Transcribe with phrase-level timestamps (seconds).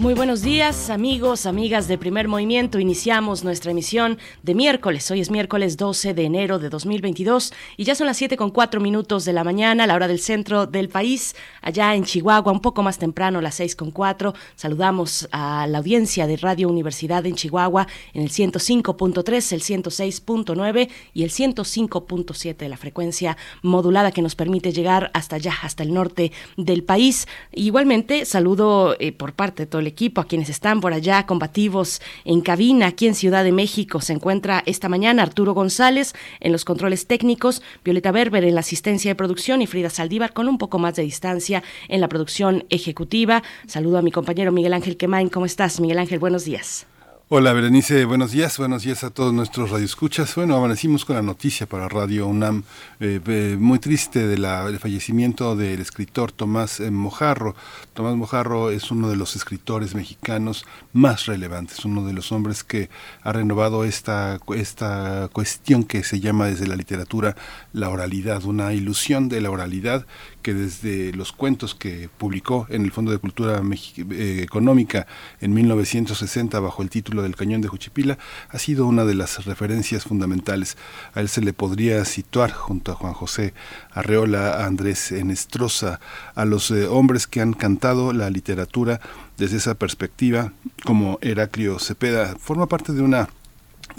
[0.00, 2.78] Muy buenos días, amigos, amigas de Primer Movimiento.
[2.78, 5.10] Iniciamos nuestra emisión de miércoles.
[5.10, 8.80] Hoy es miércoles 12 de enero de 2022 y ya son las 7 con 4
[8.80, 12.82] minutos de la mañana, la hora del centro del país, allá en Chihuahua, un poco
[12.82, 14.32] más temprano, las 6 con 4.
[14.56, 21.24] Saludamos a la audiencia de Radio Universidad en Chihuahua en el 105.3, el 106.9 y
[21.24, 26.32] el 105.7 de la frecuencia modulada que nos permite llegar hasta allá, hasta el norte
[26.56, 27.28] del país.
[27.52, 32.00] Igualmente, saludo eh, por parte de todo el equipo, a quienes están por allá combativos
[32.24, 34.00] en cabina, aquí en Ciudad de México.
[34.00, 39.10] Se encuentra esta mañana Arturo González en los controles técnicos, Violeta Berber en la asistencia
[39.10, 43.42] de producción y Frida Saldívar con un poco más de distancia en la producción ejecutiva.
[43.66, 45.28] Saludo a mi compañero Miguel Ángel Quemain.
[45.28, 46.18] ¿Cómo estás, Miguel Ángel?
[46.18, 46.89] Buenos días.
[47.32, 50.34] Hola Berenice, buenos días, buenos días a todos nuestros radioescuchas.
[50.34, 52.64] Bueno, amanecimos con la noticia para Radio UNAM
[52.98, 54.44] eh, eh, muy triste del
[54.80, 57.54] fallecimiento del escritor Tomás eh, Mojarro.
[57.94, 62.90] Tomás Mojarro es uno de los escritores mexicanos más relevantes, uno de los hombres que
[63.22, 67.36] ha renovado esta, esta cuestión que se llama desde la literatura
[67.72, 70.04] la oralidad, una ilusión de la oralidad
[70.40, 73.62] que desde los cuentos que publicó en el Fondo de Cultura
[74.10, 75.06] eh, Económica
[75.40, 80.04] en 1960 bajo el título del Cañón de Juchipila ha sido una de las referencias
[80.04, 80.76] fundamentales.
[81.14, 83.54] A él se le podría situar junto a Juan José
[83.92, 86.00] Arreola, a Andrés Enestrosa,
[86.34, 89.00] a los eh, hombres que han cantado la literatura
[89.36, 90.52] desde esa perspectiva,
[90.84, 92.36] como Heraclio Cepeda.
[92.38, 93.28] Forma parte de una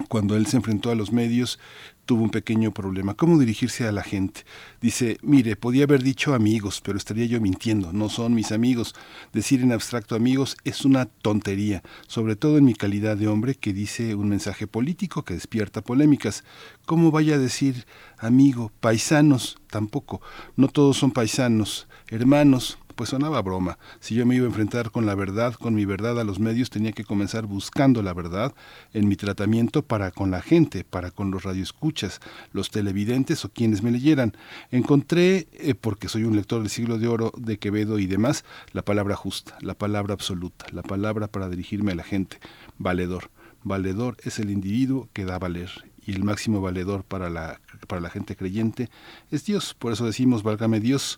[0.09, 1.57] cuando él se enfrentó a los medios,
[2.05, 3.15] tuvo un pequeño problema.
[3.15, 4.41] ¿Cómo dirigirse a la gente?
[4.81, 8.93] Dice, mire, podía haber dicho amigos, pero estaría yo mintiendo, no son mis amigos.
[9.33, 13.73] Decir en abstracto amigos es una tontería, sobre todo en mi calidad de hombre que
[13.73, 16.43] dice un mensaje político que despierta polémicas.
[16.85, 17.85] ¿Cómo vaya a decir
[18.17, 19.57] amigo, paisanos?
[19.69, 20.21] Tampoco.
[20.55, 23.77] No todos son paisanos, hermanos, pues sonaba broma.
[23.99, 26.69] Si yo me iba a enfrentar con la verdad, con mi verdad a los medios,
[26.69, 28.53] tenía que comenzar buscando la verdad
[28.93, 32.21] en mi tratamiento para con la gente, para con los radioescuchas,
[32.53, 34.33] los televidentes o quienes me leyeran.
[34.71, 38.83] Encontré, eh, porque soy un lector del siglo de oro de Quevedo y demás, la
[38.83, 42.39] palabra justa, la palabra absoluta, la palabra para dirigirme a la gente,
[42.77, 43.29] valedor.
[43.63, 45.71] Valedor es el individuo que da valer
[46.05, 48.89] y el máximo valedor para la, para la gente creyente
[49.31, 49.73] es Dios.
[49.73, 51.17] Por eso decimos, válgame Dios,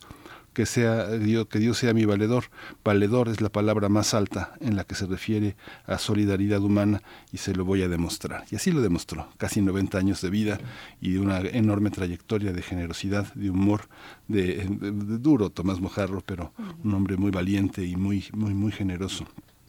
[0.57, 2.45] que sea Dios, que Dios sea mi valedor.
[2.83, 5.55] Valedor es la palabra más alta en la que se refiere
[5.85, 8.43] a solidaridad humana y se lo voy a demostrar.
[8.49, 10.59] Y así lo demostró, casi 90 años de vida
[10.99, 13.87] y de una enorme trayectoria de generosidad, de humor,
[14.27, 16.51] de, duro Tomás Mojarro, pero
[16.83, 19.27] un hombre muy valiente y muy, muy, muy generoso,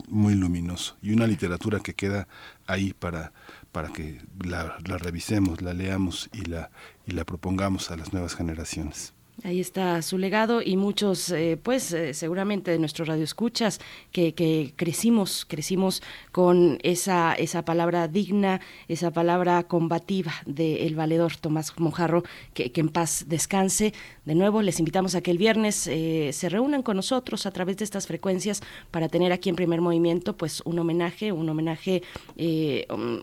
[0.08, 0.96] muy luminoso.
[1.02, 2.28] Y una literatura que queda
[2.66, 3.34] ahí para,
[3.72, 6.70] para que la, la revisemos, la leamos y la,
[7.06, 9.12] y la propongamos a las nuevas generaciones.
[9.44, 13.78] Ahí está su legado y muchos, eh, pues eh, seguramente de nuestros radioescuchas
[14.10, 16.02] que, que crecimos, crecimos
[16.32, 23.26] con esa, esa palabra digna, esa palabra combativa del valedor Tomás Mojarro, que, en paz
[23.28, 23.94] descanse.
[24.24, 27.76] De nuevo, les invitamos a que el viernes eh, se reúnan con nosotros a través
[27.76, 32.02] de estas frecuencias para tener aquí en primer movimiento pues un homenaje, un homenaje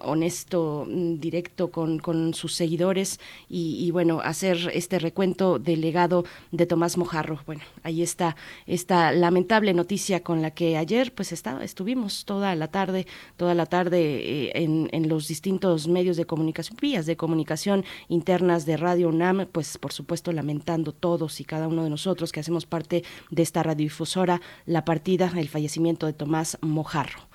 [0.02, 3.20] honesto, directo con, con sus seguidores
[3.50, 6.05] y, bueno, hacer este recuento del legado
[6.52, 7.40] de Tomás Mojarro.
[7.46, 8.36] Bueno, ahí está
[8.66, 13.08] esta lamentable noticia con la que ayer pues está, estuvimos toda la tarde,
[13.38, 18.66] toda la tarde eh, en, en, los distintos medios de comunicación, vías de comunicación internas
[18.66, 22.66] de Radio UNAM, pues por supuesto lamentando todos y cada uno de nosotros que hacemos
[22.66, 27.35] parte de esta radiodifusora la partida, el fallecimiento de Tomás Mojarro.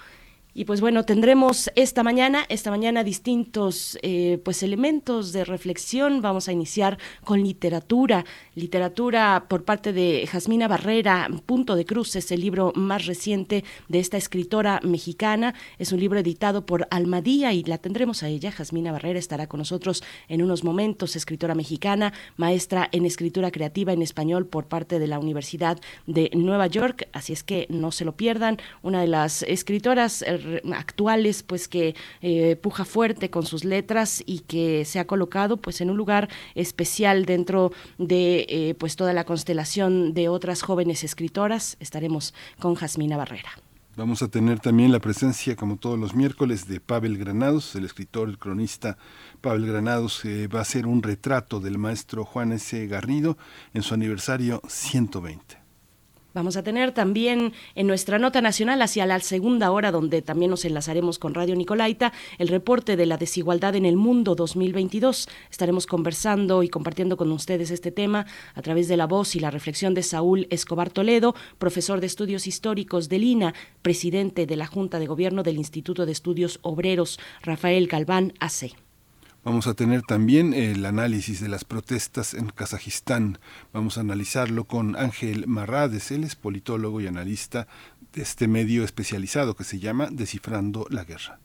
[0.53, 6.23] Y pues bueno, tendremos esta mañana, esta mañana distintos eh, pues elementos de reflexión.
[6.23, 8.25] Vamos a iniciar con literatura,
[8.57, 14.01] literatura por parte de Jasmina Barrera, Punto de Cruz, es el libro más reciente de
[14.01, 15.55] esta escritora mexicana.
[15.79, 18.51] Es un libro editado por Almadía y la tendremos a ella.
[18.51, 24.03] Jasmina Barrera estará con nosotros en unos momentos, escritora mexicana, maestra en escritura creativa en
[24.03, 27.09] español por parte de la Universidad de Nueva York.
[27.13, 28.59] Así es que no se lo pierdan.
[28.83, 30.25] Una de las escritoras
[30.75, 35.81] actuales, pues que eh, puja fuerte con sus letras y que se ha colocado pues
[35.81, 41.77] en un lugar especial dentro de eh, pues toda la constelación de otras jóvenes escritoras.
[41.81, 43.51] Estaremos con Jasmina Barrera.
[43.97, 48.29] Vamos a tener también la presencia, como todos los miércoles, de Pavel Granados, el escritor,
[48.29, 48.97] el cronista
[49.41, 52.87] Pavel Granados, va a hacer un retrato del maestro Juan S.
[52.87, 53.37] Garrido
[53.75, 55.60] en su aniversario 120.
[56.33, 60.65] Vamos a tener también en nuestra nota nacional hacia la segunda hora, donde también nos
[60.65, 65.29] enlazaremos con Radio Nicolaita, el reporte de la desigualdad en el mundo 2022.
[65.51, 69.51] Estaremos conversando y compartiendo con ustedes este tema a través de la voz y la
[69.51, 75.01] reflexión de Saúl Escobar Toledo, profesor de estudios históricos del INA, presidente de la Junta
[75.01, 78.77] de Gobierno del Instituto de Estudios Obreros, Rafael Galván AC.
[79.43, 83.39] Vamos a tener también el análisis de las protestas en Kazajistán.
[83.73, 87.67] Vamos a analizarlo con Ángel Marrades, él es politólogo y analista
[88.13, 91.39] de este medio especializado que se llama Descifrando la Guerra.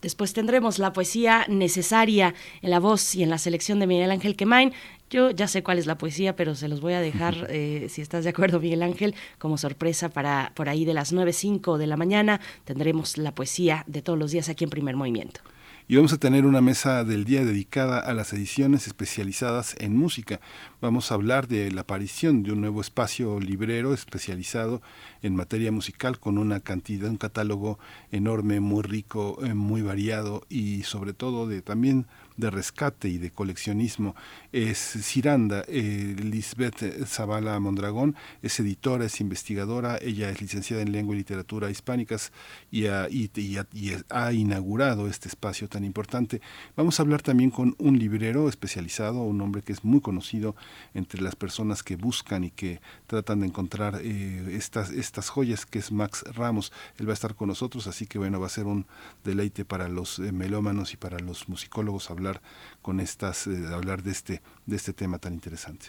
[0.00, 4.36] Después tendremos la poesía necesaria en la voz y en la selección de Miguel Ángel
[4.36, 4.72] Quemain.
[5.10, 8.00] Yo ya sé cuál es la poesía, pero se los voy a dejar, eh, si
[8.00, 11.96] estás de acuerdo, Miguel Ángel, como sorpresa para por ahí de las 9.05 de la
[11.96, 12.40] mañana.
[12.64, 15.40] Tendremos la poesía de todos los días aquí en Primer Movimiento
[15.86, 20.40] y vamos a tener una mesa del día dedicada a las ediciones especializadas en música.
[20.80, 24.80] Vamos a hablar de la aparición de un nuevo espacio librero especializado
[25.20, 27.78] en materia musical con una cantidad, un catálogo
[28.10, 33.30] enorme, muy rico, eh, muy variado y sobre todo de también de rescate y de
[33.30, 34.14] coleccionismo
[34.52, 35.64] es Ciranda.
[35.68, 41.70] Eh, Lisbeth Zavala Mondragón es editora, es investigadora, ella es licenciada en lengua y literatura
[41.70, 42.32] hispánicas
[42.70, 43.08] y ha,
[44.32, 46.40] inaugurado este espacio tan importante.
[46.76, 50.56] Vamos a hablar también con un librero especializado, un hombre que es muy conocido
[50.92, 55.78] entre las personas que buscan y que tratan de encontrar eh, estas, estas joyas, que
[55.78, 56.72] es Max Ramos.
[56.98, 58.86] Él va a estar con nosotros, así que bueno, va a ser un
[59.24, 62.23] deleite para los eh, melómanos y para los musicólogos hablar
[62.82, 65.86] con estas, eh, hablar de este, de este tema tan interesante.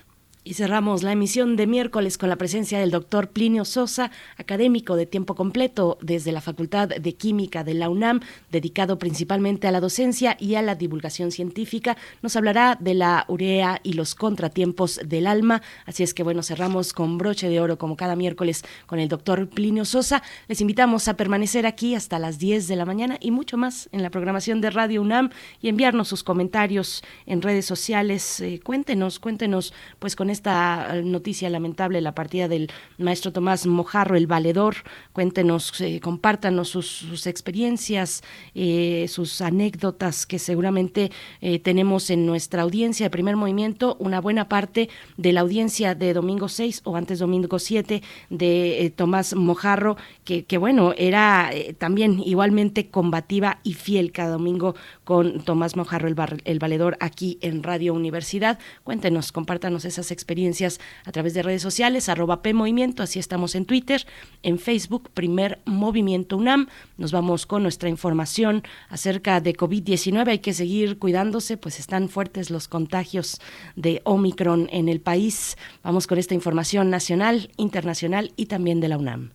[0.47, 5.07] Y cerramos la emisión de miércoles con la presencia del doctor Plinio Sosa, académico de
[5.07, 8.19] tiempo completo desde la Facultad de Química de la UNAM,
[8.51, 11.97] dedicado principalmente a la docencia y a la divulgación científica.
[12.21, 15.63] Nos hablará de la urea y los contratiempos del alma.
[15.87, 19.49] Así es que bueno, cerramos con broche de oro como cada miércoles con el doctor
[19.49, 20.21] Plinio Sosa.
[20.47, 24.03] Les invitamos a permanecer aquí hasta las 10 de la mañana y mucho más en
[24.03, 28.41] la programación de Radio UNAM y enviarnos sus comentarios en redes sociales.
[28.41, 34.27] Eh, cuéntenos, cuéntenos pues con esta noticia lamentable, la partida del maestro Tomás Mojarro, el
[34.27, 34.75] valedor.
[35.13, 38.21] Cuéntenos, eh, compártanos sus, experiencias,
[38.53, 41.11] eh, sus anécdotas que seguramente
[41.41, 46.13] eh, tenemos en nuestra audiencia de primer movimiento, una buena parte de la audiencia de
[46.13, 52.89] domingo 6 o antes domingo 7 de Tomás Mojarro, que, que bueno, era también igualmente
[52.89, 54.75] combativa y fiel cada domingo
[55.05, 58.59] con Tomás Mojarro, el, el valedor, aquí en Radio Universidad.
[58.83, 63.65] Cuéntenos, compártanos esas experiencias experiencias a través de redes sociales, arroba PMovimiento, así estamos en
[63.65, 64.07] Twitter,
[64.41, 66.67] en Facebook, Primer Movimiento UNAM.
[66.97, 70.27] Nos vamos con nuestra información acerca de COVID-19.
[70.27, 73.39] Hay que seguir cuidándose, pues están fuertes los contagios
[73.75, 75.57] de Omicron en el país.
[75.83, 79.31] Vamos con esta información nacional, internacional y también de la UNAM.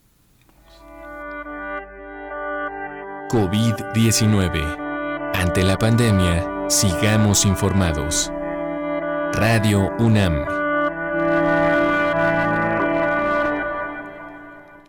[3.31, 5.31] COVID-19.
[5.35, 8.33] Ante la pandemia, sigamos informados.
[9.33, 10.70] Radio UNAM.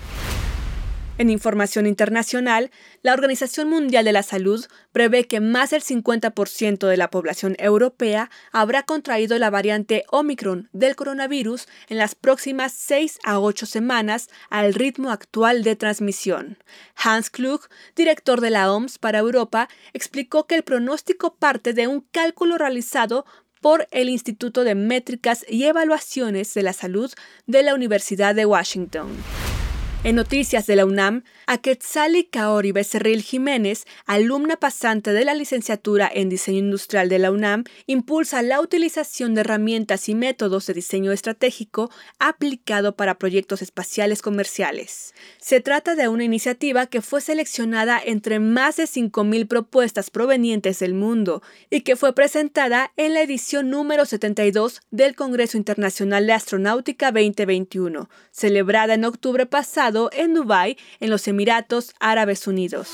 [1.20, 2.72] En información internacional,
[3.04, 8.32] la Organización Mundial de la Salud prevé que más del 50% de la población europea
[8.52, 14.74] habrá contraído la variante Omicron del coronavirus en las próximas 6 a 8 semanas al
[14.74, 16.58] ritmo actual de transmisión.
[16.96, 17.62] Hans Klug,
[17.96, 23.28] director de la OMS para Europa, explicó que el pronóstico parte de un cálculo realizado
[23.62, 27.14] por el Instituto de Métricas y Evaluaciones de la Salud
[27.46, 29.10] de la Universidad de Washington.
[30.06, 36.28] En noticias de la UNAM, Aquetzali Kaori Becerril Jiménez, alumna pasante de la licenciatura en
[36.28, 41.90] Diseño Industrial de la UNAM, impulsa la utilización de herramientas y métodos de diseño estratégico
[42.20, 45.14] aplicado para proyectos espaciales comerciales.
[45.40, 50.96] Se trata de una iniciativa que fue seleccionada entre más de 5.000 propuestas provenientes del
[50.96, 57.14] mundo y que fue presentada en la edición número 72 del Congreso Internacional de Astronáutica
[57.14, 62.90] 2021, celebrada en octubre pasado en Dubái, en los Emiratos Árabes Unidos.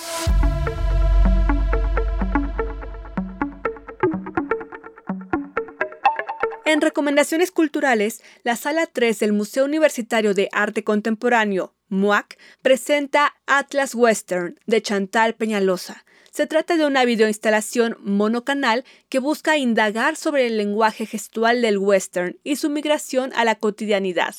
[6.66, 13.96] En recomendaciones culturales, la Sala 3 del Museo Universitario de Arte Contemporáneo, MUAC, presenta Atlas
[13.96, 16.06] Western de Chantal Peñalosa.
[16.40, 22.38] Se trata de una videoinstalación monocanal que busca indagar sobre el lenguaje gestual del western
[22.46, 24.34] y su migración a la cotidianidad.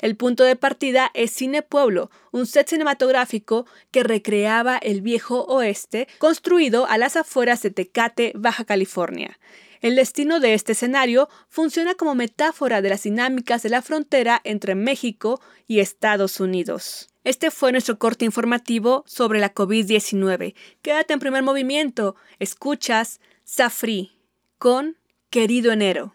[0.00, 6.08] El punto de partida es Cine Pueblo, un set cinematográfico que recreaba el viejo oeste
[6.18, 9.38] construido a las afueras de Tecate, Baja California.
[9.80, 14.74] El destino de este escenario funciona como metáfora de las dinámicas de la frontera entre
[14.74, 17.08] México y Estados Unidos.
[17.26, 20.54] Este fue nuestro corte informativo sobre la COVID-19.
[20.80, 22.14] Quédate en primer movimiento.
[22.38, 24.12] Escuchas Safri
[24.58, 24.96] con
[25.28, 26.12] Querido Enero.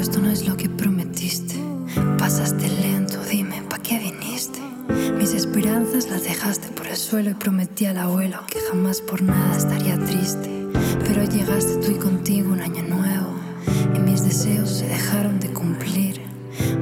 [0.00, 1.54] esto no es lo que prometiste.
[2.18, 4.60] Pasaste lento, dime, ¿pa' qué viniste?
[5.18, 9.56] Mis esperanzas las dejaste por el suelo y prometí al abuelo que jamás por nada
[9.56, 10.48] estaría triste.
[11.06, 13.09] Pero llegaste tú y contigo un año nuevo
[14.30, 16.20] deseos se dejaron de cumplir.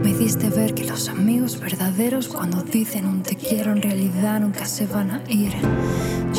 [0.02, 4.66] Me hiciste ver que los amigos verdaderos cuando dicen un te quiero en realidad nunca
[4.66, 5.54] se van a ir.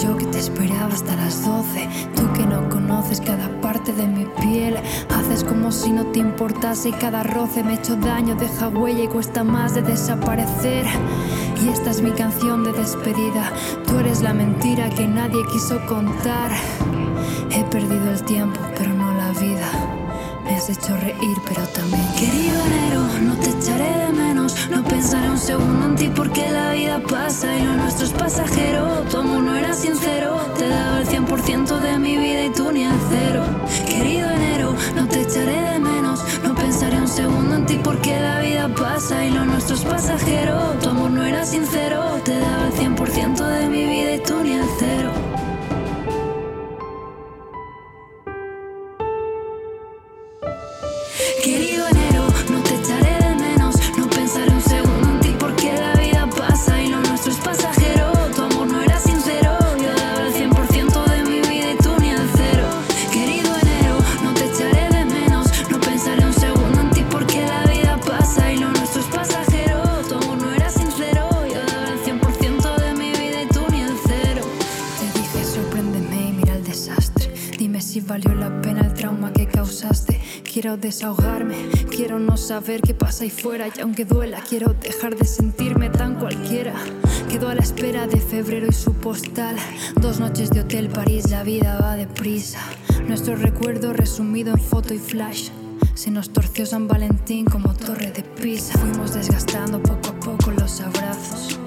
[0.04, 4.25] Yo que te esperaba hasta las 12, tú que no conoces cada parte de mi
[4.39, 4.75] piel,
[5.10, 9.08] haces como si no te importase y cada roce me hecho daño, deja huella y
[9.08, 10.86] cuesta más de desaparecer.
[11.66, 13.51] Y esta es mi canción de despedida,
[13.88, 16.51] tú eres la mentira que nadie quiso contar.
[17.50, 19.99] He perdido el tiempo, pero no la vida.
[20.50, 22.08] Me has hecho reír, pero también.
[22.18, 24.56] Querido enero, no te echaré de menos.
[24.72, 29.03] No pensaré un segundo en ti porque la vida pasa y lo nuestro es pasajero.
[29.12, 30.38] Tu amor no era sincero.
[30.58, 33.44] Te he dado el 100% de mi vida y tú ni el cero.
[33.86, 36.20] Querido enero, no te echaré de menos.
[36.44, 40.58] No pensaré un segundo en ti porque la vida pasa y lo nuestro es pasajero.
[40.82, 42.20] Tu amor no era sincero.
[42.25, 45.28] Te he dado el 100% de mi vida y tú ni el cero.
[78.06, 80.20] Valió la pena el trauma que causaste.
[80.51, 81.56] Quiero desahogarme,
[81.89, 83.68] quiero no saber qué pasa ahí fuera.
[83.68, 86.74] Y aunque duela, quiero dejar de sentirme tan cualquiera.
[87.29, 89.56] Quedo a la espera de febrero y su postal.
[90.00, 92.60] Dos noches de hotel París, la vida va deprisa.
[93.08, 95.50] Nuestro recuerdo resumido en foto y flash.
[95.94, 98.77] Se nos torció San Valentín como torre de Pisa.
[98.77, 101.60] Fuimos desgastando poco a poco los abrazos.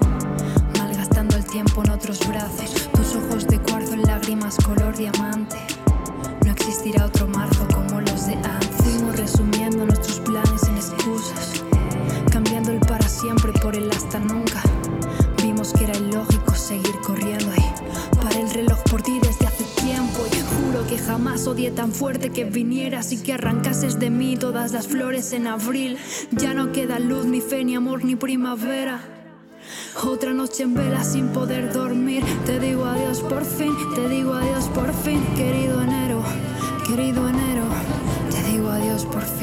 [0.79, 2.89] Malgastando el tiempo en otros brazos.
[2.93, 5.57] Tus ojos de cuarzo en lágrimas color diamante.
[6.65, 8.69] Existirá otro marzo como los de antes.
[8.77, 11.61] Fuimos resumiendo nuestros planes en excusas.
[12.31, 14.63] Cambiando el para siempre por el hasta nunca.
[15.43, 20.25] Vimos que era ilógico seguir corriendo y paré el reloj por ti desde hace tiempo.
[20.31, 24.71] Y juro que jamás odié tan fuerte que vinieras y que arrancases de mí todas
[24.71, 25.97] las flores en abril.
[26.31, 29.01] Ya no queda luz, ni fe, ni amor, ni primavera.
[30.01, 32.23] Otra noche en vela sin poder dormir.
[32.45, 36.23] Te digo adiós por fin, te digo adiós por fin, querido enero,
[36.95, 37.63] querido enero.
[38.29, 39.42] Te digo adiós por fin,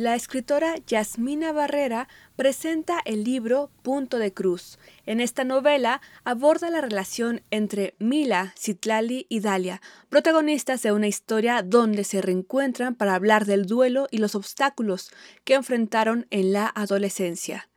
[0.00, 4.78] La escritora Yasmina Barrera presenta el libro Punto de Cruz.
[5.04, 11.62] En esta novela aborda la relación entre Mila, Citlali y Dalia, protagonistas de una historia
[11.62, 15.10] donde se reencuentran para hablar del duelo y los obstáculos
[15.44, 17.68] que enfrentaron en la adolescencia.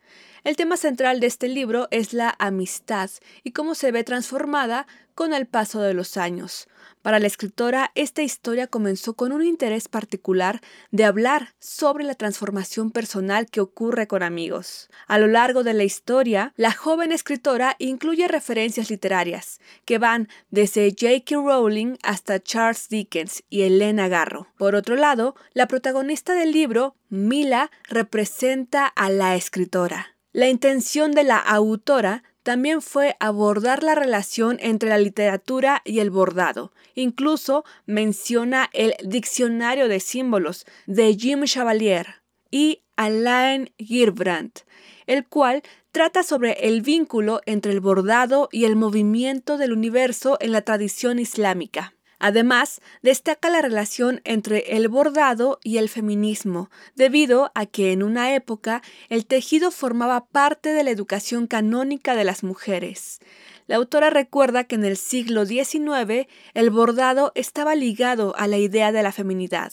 [0.45, 3.09] El tema central de este libro es la amistad
[3.43, 6.67] y cómo se ve transformada con el paso de los años.
[7.04, 12.91] Para la escritora, esta historia comenzó con un interés particular de hablar sobre la transformación
[12.91, 14.89] personal que ocurre con amigos.
[15.08, 20.89] A lo largo de la historia, la joven escritora incluye referencias literarias que van desde
[20.91, 21.36] J.K.
[21.36, 24.47] Rowling hasta Charles Dickens y Elena Garro.
[24.58, 30.15] Por otro lado, la protagonista del libro, Mila, representa a la escritora.
[30.32, 36.10] La intención de la autora también fue abordar la relación entre la literatura y el
[36.10, 36.71] bordado.
[36.93, 44.60] Incluso menciona el Diccionario de Símbolos de Jim Chevalier y Alain Girbrandt,
[45.08, 50.51] el cual trata sobre el vínculo entre el bordado y el movimiento del universo en
[50.51, 51.95] la tradición islámica.
[52.23, 58.33] Además, destaca la relación entre el bordado y el feminismo, debido a que en una
[58.33, 63.19] época el tejido formaba parte de la educación canónica de las mujeres.
[63.65, 68.91] La autora recuerda que en el siglo XIX el bordado estaba ligado a la idea
[68.91, 69.71] de la feminidad,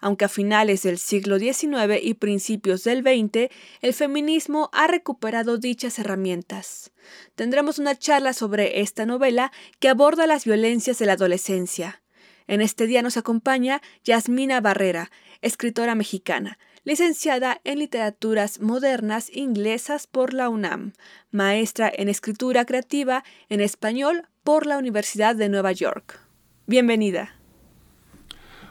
[0.00, 5.98] aunque a finales del siglo XIX y principios del XX el feminismo ha recuperado dichas
[5.98, 6.92] herramientas.
[7.34, 9.50] Tendremos una charla sobre esta novela
[9.80, 12.02] que aborda las violencias de la adolescencia.
[12.46, 20.34] En este día nos acompaña Yasmina Barrera, escritora mexicana, licenciada en Literaturas Modernas Inglesas por
[20.34, 20.92] la UNAM,
[21.30, 26.18] maestra en Escritura Creativa en Español por la Universidad de Nueva York.
[26.66, 27.36] Bienvenida.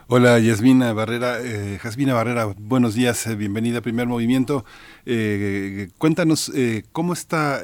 [0.07, 4.65] Hola Yasmina Barrera, eh, Jasmina Barrera, buenos días, eh, bienvenida a Primer Movimiento.
[5.05, 6.51] Eh, cuéntanos
[6.91, 7.61] cómo está,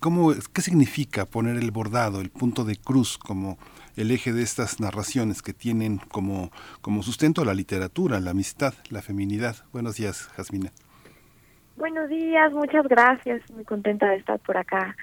[0.00, 3.56] cómo, qué significa poner el bordado, el punto de cruz como
[3.96, 6.50] el eje de estas narraciones que tienen como,
[6.80, 9.56] como sustento la literatura, la amistad, la feminidad.
[9.72, 10.70] Buenos días, Jasmina.
[11.76, 14.94] Buenos días, muchas gracias, muy contenta de estar por acá.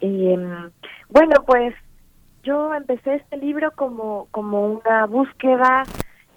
[0.00, 0.70] Em,
[1.10, 1.74] bueno, pues
[2.42, 5.82] yo empecé este libro como, como una búsqueda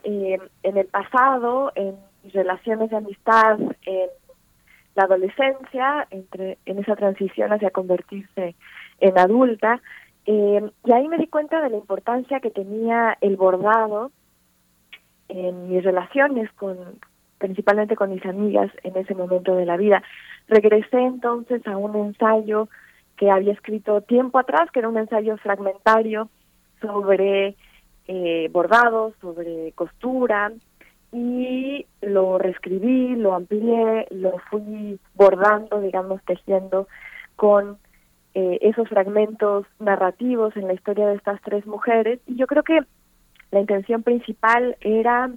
[0.04, 1.95] em, en el pasado, en
[2.34, 4.10] relaciones de amistad, en
[4.95, 8.56] la adolescencia, entre en esa transición hacia convertirse
[8.99, 9.82] en adulta,
[10.32, 14.12] eh, y ahí me di cuenta de la importancia que tenía el bordado
[15.28, 16.78] en mis relaciones con
[17.39, 20.04] principalmente con mis amigas en ese momento de la vida.
[20.48, 22.70] Regresé entonces a un ensayo
[23.18, 26.30] que había escrito tiempo atrás, que era un ensayo fragmentario
[26.80, 27.56] sobre
[28.08, 30.52] eh, bordados, sobre costura,
[31.12, 36.88] y lo reescribí, lo amplié, lo fui bordando, digamos, tejiendo
[37.36, 37.80] con
[38.34, 42.20] eh, esos fragmentos narrativos en la historia de estas tres mujeres.
[42.28, 42.80] Y yo creo que
[43.52, 45.32] la intención principal era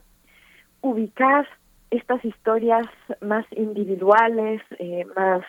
[0.82, 1.48] ubicar
[1.90, 2.86] estas historias
[3.20, 5.42] más individuales, eh, más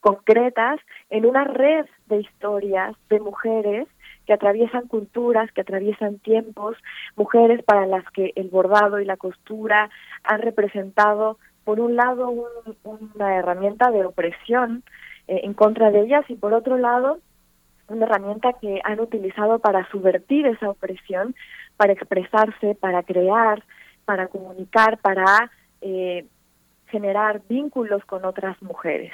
[0.00, 0.78] concretas,
[1.10, 3.88] en una red de historias de mujeres
[4.26, 6.76] que atraviesan culturas, que atraviesan tiempos,
[7.16, 9.90] mujeres para las que el bordado y la costura
[10.24, 12.32] han representado, por un lado,
[12.84, 14.84] una herramienta de opresión
[15.28, 17.18] eh, en contra de ellas y por otro lado
[17.88, 21.34] una herramienta que han utilizado para subvertir esa opresión,
[21.76, 23.62] para expresarse, para crear,
[24.04, 26.26] para comunicar, para eh,
[26.88, 29.12] generar vínculos con otras mujeres.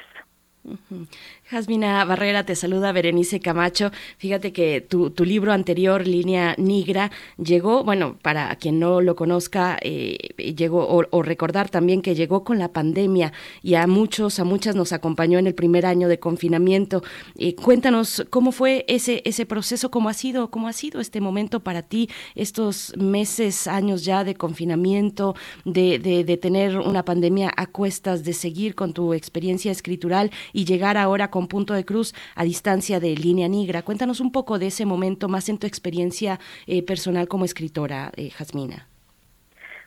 [1.50, 3.90] Jasmina Barrera, te saluda Berenice Camacho.
[4.18, 9.76] Fíjate que tu, tu, libro anterior, Línea Nigra, llegó, bueno, para quien no lo conozca,
[9.82, 10.16] eh,
[10.56, 14.92] llegó, o, recordar también que llegó con la pandemia y a muchos, a muchas nos
[14.92, 17.02] acompañó en el primer año de confinamiento.
[17.36, 21.60] Eh, cuéntanos cómo fue ese, ese proceso, cómo ha sido, cómo ha sido este momento
[21.60, 27.66] para ti, estos meses, años ya de confinamiento, de, de, de tener una pandemia a
[27.66, 32.44] cuestas, de seguir con tu experiencia escritural y llegar ahora con punto de cruz a
[32.44, 33.82] distancia de línea negra.
[33.82, 38.30] Cuéntanos un poco de ese momento más en tu experiencia eh, personal como escritora, eh,
[38.30, 38.86] Jasmina.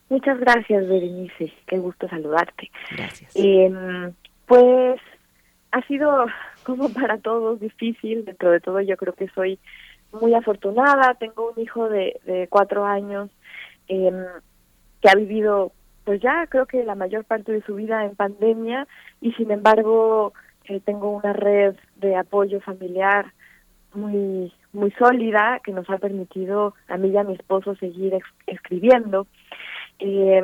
[0.10, 1.52] Muchas gracias, Berenice.
[1.66, 2.70] Qué gusto saludarte.
[2.92, 3.32] Gracias.
[3.36, 4.14] Em,
[4.46, 5.02] pues
[5.72, 6.28] ha sido
[6.64, 8.26] como para todos difícil.
[8.26, 9.60] Dentro de todo, yo creo que soy
[10.12, 11.16] muy afortunada.
[11.16, 13.30] Tengo un hijo de, de cuatro años
[13.88, 14.26] em,
[15.02, 15.72] que ha vivido,
[16.04, 18.88] pues ya creo que la mayor parte de su vida en pandemia
[19.22, 20.34] y sin embargo
[20.86, 23.34] tengo una red de apoyo familiar
[23.94, 29.26] muy muy sólida que nos ha permitido a mí y a mi esposo seguir escribiendo.
[30.00, 30.44] Eh,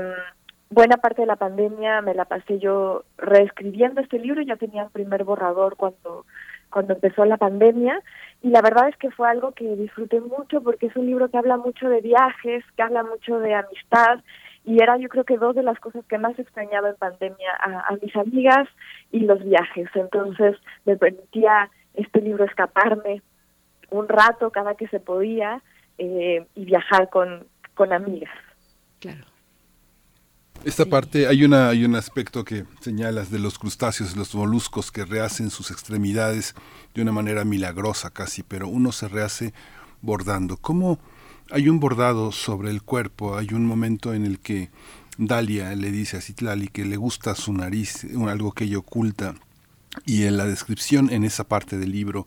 [0.69, 4.89] buena parte de la pandemia me la pasé yo reescribiendo este libro, ya tenía el
[4.89, 6.25] primer borrador cuando
[6.71, 8.01] cuando empezó la pandemia
[8.41, 11.37] y la verdad es que fue algo que disfruté mucho porque es un libro que
[11.37, 14.21] habla mucho de viajes, que habla mucho de amistad
[14.63, 17.97] y era yo creo que dos de las cosas que más extrañaba en pandemia a,
[18.01, 18.67] mis amigas
[19.11, 19.89] y los viajes.
[19.95, 23.21] Entonces me permitía este libro escaparme
[23.89, 25.61] un rato cada que se podía
[25.97, 28.31] eh, y viajar con, con amigas.
[28.99, 29.25] Claro.
[30.63, 35.05] Esta parte, hay, una, hay un aspecto que señalas de los crustáceos, los moluscos que
[35.05, 36.53] rehacen sus extremidades
[36.93, 39.53] de una manera milagrosa casi, pero uno se rehace
[40.01, 40.57] bordando.
[40.57, 40.99] ¿Cómo,
[41.51, 44.69] hay un bordado sobre el cuerpo, hay un momento en el que
[45.17, 49.35] Dalia le dice a Citlali que le gusta su nariz, algo que ella oculta,
[50.05, 52.25] y en la descripción en esa parte del libro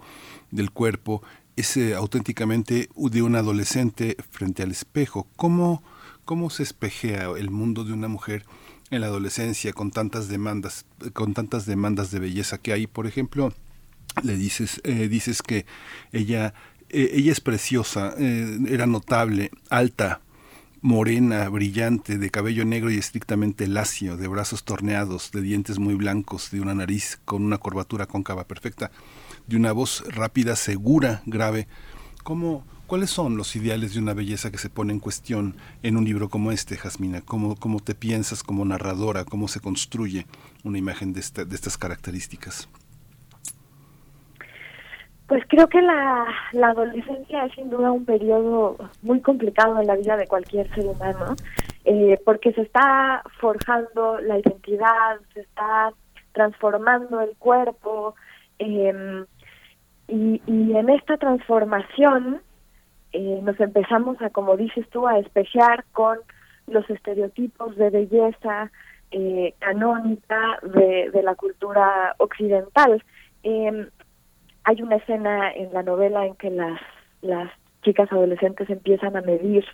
[0.50, 1.22] del cuerpo
[1.56, 5.26] es eh, auténticamente de un adolescente frente al espejo.
[5.36, 5.82] ¿Cómo,
[6.26, 8.44] ¿Cómo se espejea el mundo de una mujer
[8.90, 10.84] en la adolescencia con tantas demandas,
[11.14, 12.86] con tantas demandas de belleza que hay?
[12.86, 13.54] Por ejemplo,
[14.22, 15.64] le dices, eh, dices que
[16.12, 16.54] ella
[16.94, 20.20] eh, ella es preciosa, eh, era notable, alta,
[20.80, 26.50] morena, brillante, de cabello negro y estrictamente lacio, de brazos torneados, de dientes muy blancos,
[26.52, 28.92] de una nariz con una curvatura cóncava perfecta.
[29.46, 31.66] de una voz rápida, segura, grave.
[32.22, 36.04] ¿Cómo, ¿Cuáles son los ideales de una belleza que se pone en cuestión en un
[36.04, 37.22] libro como este, Jasmina?
[37.22, 39.24] ¿Cómo, cómo te piensas como narradora?
[39.24, 40.26] ¿Cómo se construye
[40.62, 42.68] una imagen de, de estas características?
[45.26, 50.16] Pues creo que la, adolescencia es sin duda un periodo muy complicado en la vida
[50.16, 51.34] de cualquier ser humano,
[51.84, 55.92] eh, porque se está forjando la identidad, se está
[56.32, 58.14] transformando el cuerpo,
[58.58, 59.24] eh,
[60.08, 62.42] y, en esta transformación
[63.12, 66.18] eh, nos empezamos a, como dices tú, a espejear con
[66.66, 68.70] los estereotipos de belleza
[69.10, 73.02] eh, canónica de, la cultura occidental.
[73.44, 73.88] Eh,
[74.64, 76.80] hay una escena en la novela en que las,
[77.22, 77.50] las
[77.82, 79.64] chicas adolescentes empiezan a medir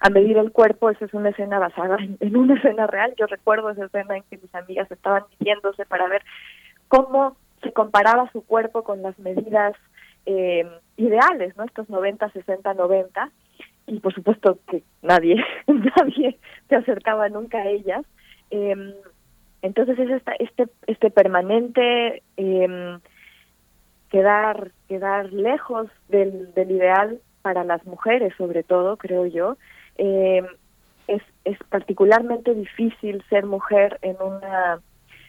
[0.00, 3.14] a medir el cuerpo, esa es una escena basada en, una escena real.
[3.16, 6.22] Yo recuerdo esa escena en que mis amigas estaban midiéndose para ver
[6.88, 9.74] cómo se comparaba su cuerpo con las medidas
[10.26, 10.68] eh,
[10.98, 11.64] ideales, ¿no?
[11.64, 13.30] Estos 90, 60, 90
[13.86, 18.04] y por supuesto que nadie nadie se acercaba nunca a ellas.
[18.50, 18.94] Eh,
[19.62, 22.98] entonces es esta, este este permanente eh,
[24.10, 29.56] quedar quedar lejos del, del ideal para las mujeres sobre todo creo yo
[29.98, 30.42] eh,
[31.08, 34.80] es es particularmente difícil ser mujer en una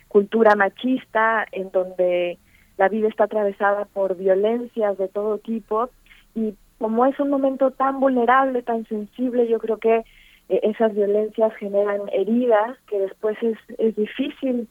[0.08, 2.38] cultura machista en donde
[2.78, 5.90] la vida está atravesada por violencias de todo tipo
[6.36, 10.04] y como es un momento tan vulnerable, tan sensible, yo creo que
[10.50, 14.68] eh, esas violencias generan heridas que después es, es difícil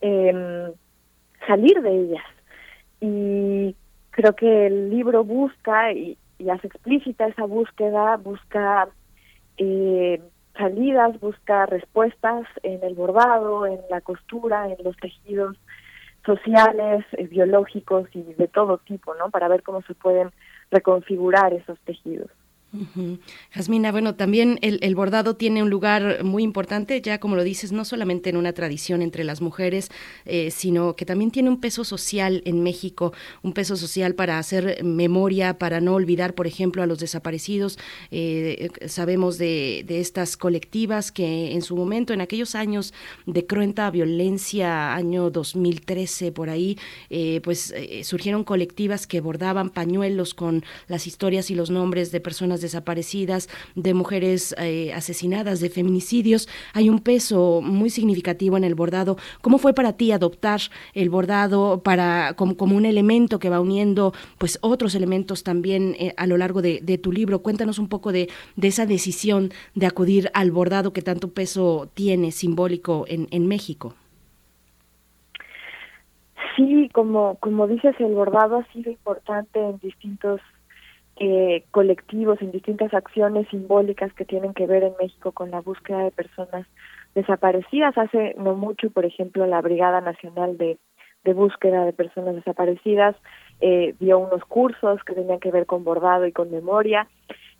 [0.00, 0.72] eh,
[1.46, 2.24] salir de ellas.
[3.02, 3.74] Y
[4.10, 8.88] creo que el libro busca y, y hace explícita esa búsqueda, busca
[9.58, 10.22] eh,
[10.56, 15.56] salidas, busca respuestas en el bordado, en la costura, en los tejidos
[16.24, 19.30] sociales, eh, biológicos y de todo tipo, ¿no?
[19.30, 20.30] Para ver cómo se pueden
[20.70, 22.30] reconfigurar esos tejidos.
[22.72, 23.18] Uh
[23.50, 27.70] Jasmina, bueno, también el, el, bordado tiene un lugar muy importante, ya como lo dices,
[27.70, 29.90] no solamente en una tradición entre las mujeres,
[30.24, 34.82] eh, sino que también tiene un peso social en México, un peso social para hacer
[34.84, 37.78] memoria, para no olvidar, por ejemplo, a los desaparecidos.
[38.10, 42.94] Eh, sabemos de, de, estas colectivas que en su momento, en aquellos años
[43.26, 46.78] de cruenta violencia, año 2013, por ahí,
[47.10, 52.61] eh, pues surgieron colectivas que bordaban pañuelos con las historias y los nombres de personas
[52.62, 56.48] desaparecidas, de mujeres eh, asesinadas, de feminicidios.
[56.72, 59.16] Hay un peso muy significativo en el bordado.
[59.40, 60.60] ¿Cómo fue para ti adoptar
[60.94, 66.14] el bordado para como, como un elemento que va uniendo pues otros elementos también eh,
[66.16, 67.42] a lo largo de, tu libro?
[67.42, 72.30] Cuéntanos un poco de, de, esa decisión de acudir al bordado que tanto peso tiene
[72.32, 73.94] simbólico en, en México.
[76.56, 80.40] Sí, como, como dices, el bordado ha sido importante en distintos
[81.24, 86.02] eh, colectivos, en distintas acciones simbólicas que tienen que ver en México con la búsqueda
[86.02, 86.66] de personas
[87.14, 87.96] desaparecidas.
[87.96, 90.78] Hace no mucho, por ejemplo, la Brigada Nacional de,
[91.22, 93.14] de Búsqueda de Personas Desaparecidas
[93.60, 97.06] eh, dio unos cursos que tenían que ver con bordado y con memoria.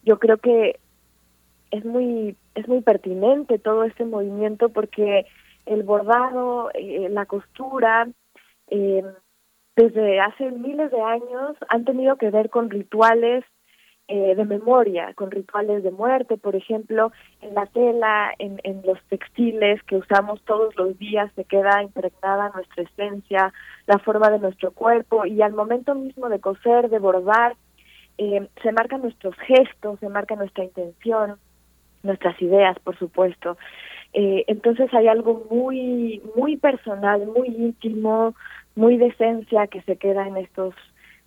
[0.03, 0.81] Yo creo que
[1.71, 5.25] es muy es muy pertinente todo este movimiento porque
[5.67, 8.09] el bordado, eh, la costura,
[8.71, 9.05] eh,
[9.77, 13.45] desde hace miles de años han tenido que ver con rituales
[14.15, 19.03] eh, de memoria, con rituales de muerte, por ejemplo, en la tela, en, en los
[19.09, 23.55] textiles que usamos todos los días, se queda impregnada nuestra esencia,
[23.87, 27.57] la forma de nuestro cuerpo y al momento mismo de coser, de bordar,
[28.19, 31.39] eh, se marcan nuestros gestos, se marca nuestra intención,
[32.03, 33.57] nuestras ideas, por supuesto.
[34.13, 38.35] Eh, entonces hay algo muy, muy personal, muy íntimo,
[38.75, 40.75] muy de esencia que se queda en estos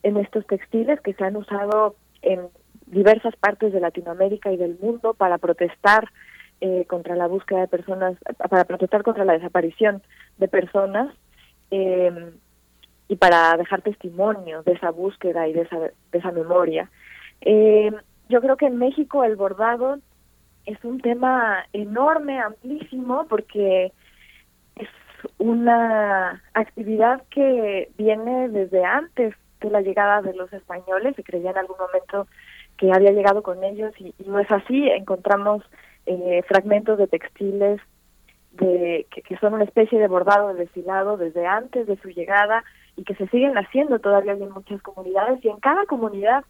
[0.04, 2.42] en estos textiles que se han usado en
[2.88, 6.10] diversas partes de Latinoamérica y del mundo para protestar
[6.62, 8.18] eh, contra la búsqueda de personas,
[8.50, 10.02] para protestar contra la desaparición
[10.38, 11.14] de personas
[11.72, 12.32] eh,
[13.08, 16.90] y para dejar testimonio de esa búsqueda y de esa, de esa memoria.
[17.42, 17.92] Eh,
[18.30, 20.00] yo creo que en México el bordado
[20.66, 23.92] es un tema enorme, amplísimo, porque
[25.38, 31.58] una actividad que viene desde antes de la llegada de los españoles, se creía en
[31.58, 32.28] algún momento
[32.78, 35.64] que había llegado con ellos y, no es así, encontramos
[36.06, 37.82] eh, fragmentos de textiles
[38.52, 42.64] de que, son una especie de bordado de desfilado desde antes de su llegada
[42.96, 46.46] y que se siguen haciendo todavía en muchas comunidades y en cada comunidad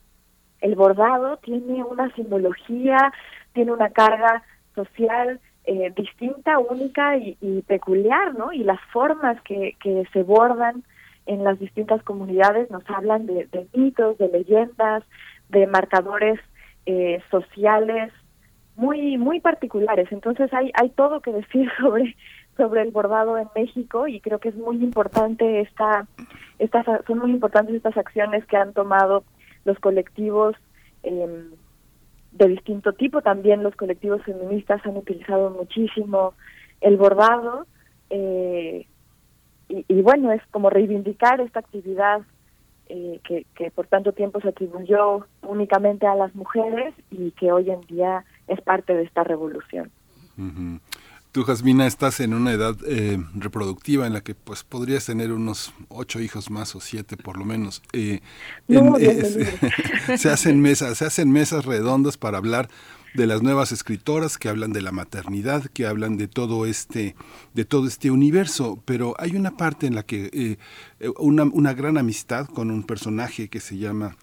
[0.62, 3.12] el bordado tiene una simbología,
[3.54, 4.44] tiene una carga
[4.76, 8.54] social eh, distinta, única y, y, peculiar, ¿no?
[8.54, 10.84] Y las formas que, que se bordan
[11.26, 15.04] en las distintas comunidades nos hablan de, mitos, de leyendas,
[15.50, 16.40] de marcadores
[16.86, 18.12] eh, sociales
[18.76, 20.12] muy muy particulares.
[20.12, 22.16] Entonces hay hay todo que decir sobre
[22.58, 26.08] sobre el bordado en México y creo que es muy importante esta
[26.60, 29.24] estas son muy importantes estas acciones que han tomado
[29.66, 30.56] los colectivos
[31.04, 31.50] eh,
[32.32, 33.22] de distinto tipo.
[33.22, 36.34] También los colectivos feministas han utilizado muchísimo
[36.82, 37.66] el bordado.
[38.10, 38.86] Eh,
[39.68, 42.22] y, bueno, es como reivindicar esta actividad
[42.88, 47.70] eh, que, que por tanto tiempo se atribuyó únicamente a las mujeres y que hoy
[47.72, 49.92] en día es parte de esta revolución.
[51.32, 55.74] Tú, Jasmina, estás en una edad eh, reproductiva en la que pues podrías tener unos
[55.90, 57.82] ocho hijos más o siete por lo menos.
[57.92, 58.22] Eh,
[60.18, 62.70] se hacen mesas, se hacen mesas redondas para hablar
[63.16, 67.16] de las nuevas escritoras que hablan de la maternidad, que hablan de todo este,
[67.54, 68.80] de todo este universo.
[68.86, 70.30] Pero hay una parte en la que
[71.00, 74.18] eh, una, una gran amistad con un personaje que se llama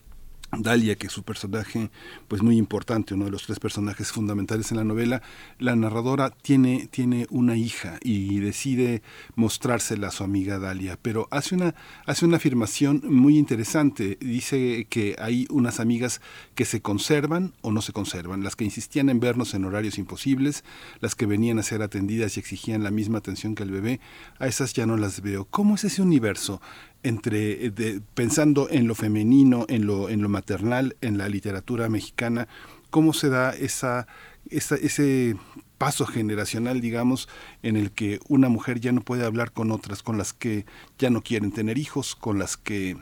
[0.58, 1.90] Dalia, que es su personaje
[2.28, 5.22] pues muy importante, uno de los tres personajes fundamentales en la novela,
[5.58, 9.02] la narradora tiene, tiene una hija y decide
[9.34, 14.18] mostrársela a su amiga Dalia, pero hace una, hace una afirmación muy interesante.
[14.20, 16.20] Dice que hay unas amigas
[16.54, 20.64] que se conservan o no se conservan, las que insistían en vernos en horarios imposibles,
[21.00, 24.00] las que venían a ser atendidas y exigían la misma atención que el bebé,
[24.38, 25.46] a esas ya no las veo.
[25.46, 26.60] ¿Cómo es ese universo?
[27.02, 32.48] Entre eh, pensando en lo femenino, en lo, en lo maternal, en la literatura mexicana,
[32.90, 34.06] cómo se da esa,
[34.50, 35.36] esa, ese
[35.78, 37.28] paso generacional, digamos,
[37.62, 40.64] en el que una mujer ya no puede hablar con otras, con las que
[40.98, 42.96] ya no quieren tener hijos, con las que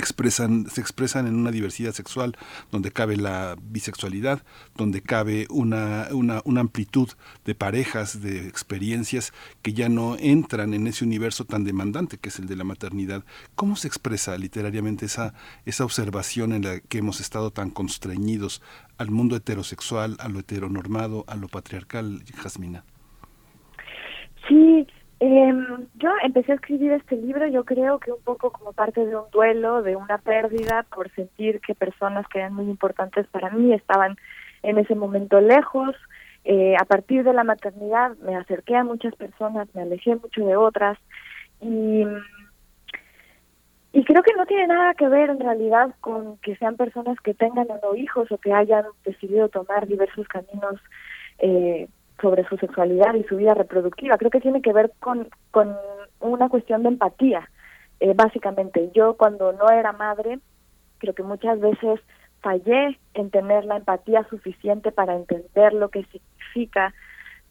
[0.00, 2.36] expresan, se expresan en una diversidad sexual
[2.70, 4.42] donde cabe la bisexualidad,
[4.76, 7.08] donde cabe una, una, una, amplitud
[7.44, 9.32] de parejas, de experiencias
[9.62, 13.24] que ya no entran en ese universo tan demandante que es el de la maternidad.
[13.54, 15.34] ¿Cómo se expresa literariamente esa,
[15.66, 18.62] esa observación en la que hemos estado tan constreñidos
[18.98, 22.84] al mundo heterosexual, a lo heteronormado, a lo patriarcal, Jasmina?
[24.48, 24.86] Sí,
[25.20, 25.52] eh,
[25.96, 29.30] yo empecé a escribir este libro, yo creo que un poco como parte de un
[29.30, 34.16] duelo, de una pérdida, por sentir que personas que eran muy importantes para mí estaban
[34.62, 35.94] en ese momento lejos.
[36.44, 40.56] Eh, a partir de la maternidad me acerqué a muchas personas, me alejé mucho de
[40.56, 40.96] otras
[41.60, 42.06] y,
[43.92, 47.34] y creo que no tiene nada que ver en realidad con que sean personas que
[47.34, 50.80] tengan o no hijos o que hayan decidido tomar diversos caminos
[51.40, 51.88] eh,
[52.20, 54.18] sobre su sexualidad y su vida reproductiva.
[54.18, 55.76] Creo que tiene que ver con, con
[56.20, 57.48] una cuestión de empatía,
[58.00, 58.90] eh, básicamente.
[58.94, 60.38] Yo cuando no era madre,
[60.98, 62.00] creo que muchas veces
[62.40, 66.94] fallé en tener la empatía suficiente para entender lo que significa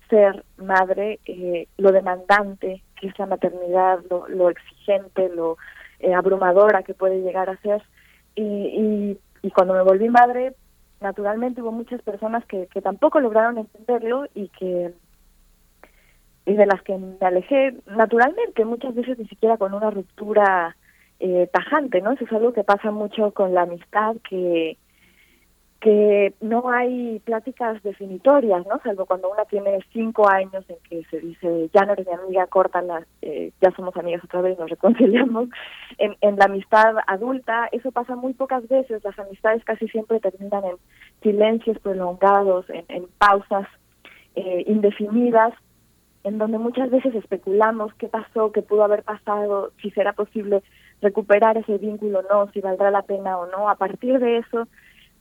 [0.09, 5.57] ser madre, eh, lo demandante que es la maternidad, lo, lo exigente, lo
[5.99, 7.81] eh, abrumadora que puede llegar a ser.
[8.35, 10.53] Y, y, y cuando me volví madre,
[11.01, 14.93] naturalmente hubo muchas personas que, que tampoco lograron entenderlo y que
[16.45, 20.75] y de las que me alejé naturalmente, muchas veces ni siquiera con una ruptura
[21.19, 22.11] eh, tajante, ¿no?
[22.13, 24.77] Eso es algo que pasa mucho con la amistad, que
[25.79, 28.79] que no hay pláticas definitorias, ¿no?
[28.83, 32.47] Salvo cuando una tiene cinco años en que se dice, ya no eres mi amiga,
[32.47, 35.49] córtala, eh, ya somos amigas otra vez, nos reconciliamos.
[35.97, 40.75] En, la amistad adulta eso pasa muy pocas veces, las amistades casi siempre terminan en
[41.21, 43.67] silencios prolongados, en, en pausas
[44.35, 45.53] eh, indefinidas,
[46.23, 50.63] en donde muchas veces especulamos qué pasó, qué pudo haber pasado, si será posible
[51.01, 53.69] recuperar ese vínculo o no, si valdrá la pena o no.
[53.69, 54.67] A partir de eso,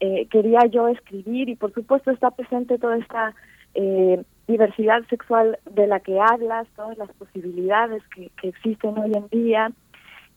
[0.00, 3.34] eh, quería yo escribir y por supuesto está presente toda esta
[3.74, 9.72] eh, diversidad sexual de la que hablas, todas las posibilidades que, existen hoy en día.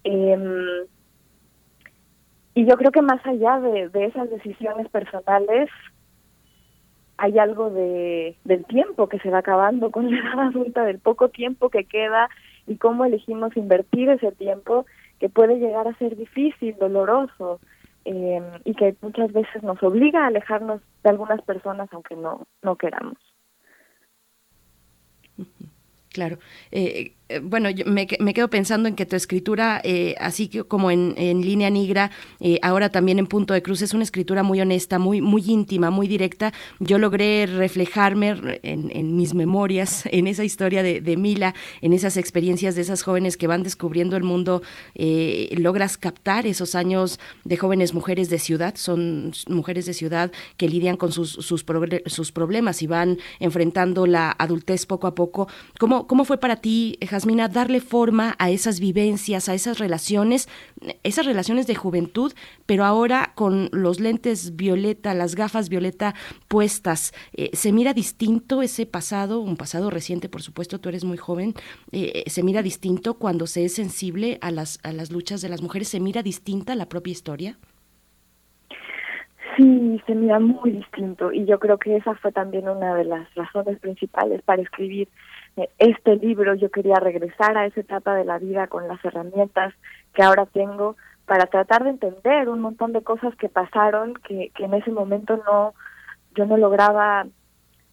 [0.04, 0.86] Em,
[2.56, 5.69] y yo creo que más allá de, esas decisiones personales,
[7.17, 11.30] hay algo de, del tiempo que se va acabando con la edad adulta, del poco
[11.30, 12.30] tiempo que queda
[12.67, 14.86] y cómo elegimos invertir ese tiempo
[15.19, 17.60] que puede llegar a ser difícil, doloroso,
[18.05, 22.75] eh, y que muchas veces nos obliga a alejarnos de algunas personas aunque no, no
[22.75, 23.17] queramos.
[26.09, 26.39] Claro.
[26.71, 31.70] Eh, bueno, yo me, quedo pensando en que tu escritura, eh, así como en, línea
[31.70, 35.44] negra, eh, ahora también en punto de cruz, es una escritura muy honesta, muy, muy
[35.46, 36.54] íntima, muy directa.
[36.80, 42.82] Yo logré reflejarme en, mis memorias, en esa historia de, Mila, en esas experiencias de
[42.82, 44.62] esas jóvenes que van descubriendo el mundo.
[45.52, 50.98] logras captar esos años de jóvenes mujeres de ciudad, son mujeres de ciudad que lidian
[50.98, 51.65] con sus, sus,
[52.06, 55.48] sus problemas y van enfrentando la adultez poco a poco.
[55.80, 60.49] ¿Cómo, cómo fue para ti, Jas Jasmina, darle forma a esas vivencias, a esas relaciones,
[61.03, 62.34] esas relaciones de juventud,
[62.65, 66.15] pero ahora con los lentes violeta, las gafas violeta
[66.47, 71.17] puestas, eh, ¿se mira distinto ese pasado, un pasado reciente, por supuesto, tú eres muy
[71.17, 71.53] joven,
[71.91, 75.62] eh, se mira distinto cuando se es sensible a las, a las luchas de las
[75.62, 77.60] mujeres, se mira distinta la propia historia?
[79.58, 83.31] Sí, se mira muy distinto y yo creo que esa fue también una de las
[83.35, 85.08] razones principales para escribir
[85.77, 86.56] este libro.
[86.56, 89.73] Yo quería regresar a esa etapa de la vida con las herramientas
[90.13, 90.95] que ahora tengo
[91.25, 95.37] para tratar de entender un montón de cosas que pasaron que, que en ese momento
[95.45, 95.73] no
[96.35, 97.25] yo no lograba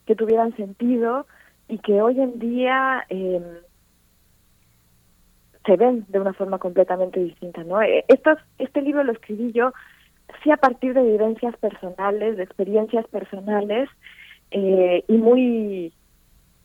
[0.07, 1.27] que tuvieran sentido
[1.69, 3.43] y que hoy en día eh,
[5.67, 7.83] se ven de una forma completamente distinta, ¿no?
[7.83, 9.73] Eh, esto, este libro lo escribí yo
[10.43, 13.89] sí a partir de vivencias personales, de experiencias personales
[14.51, 15.93] eh, y muy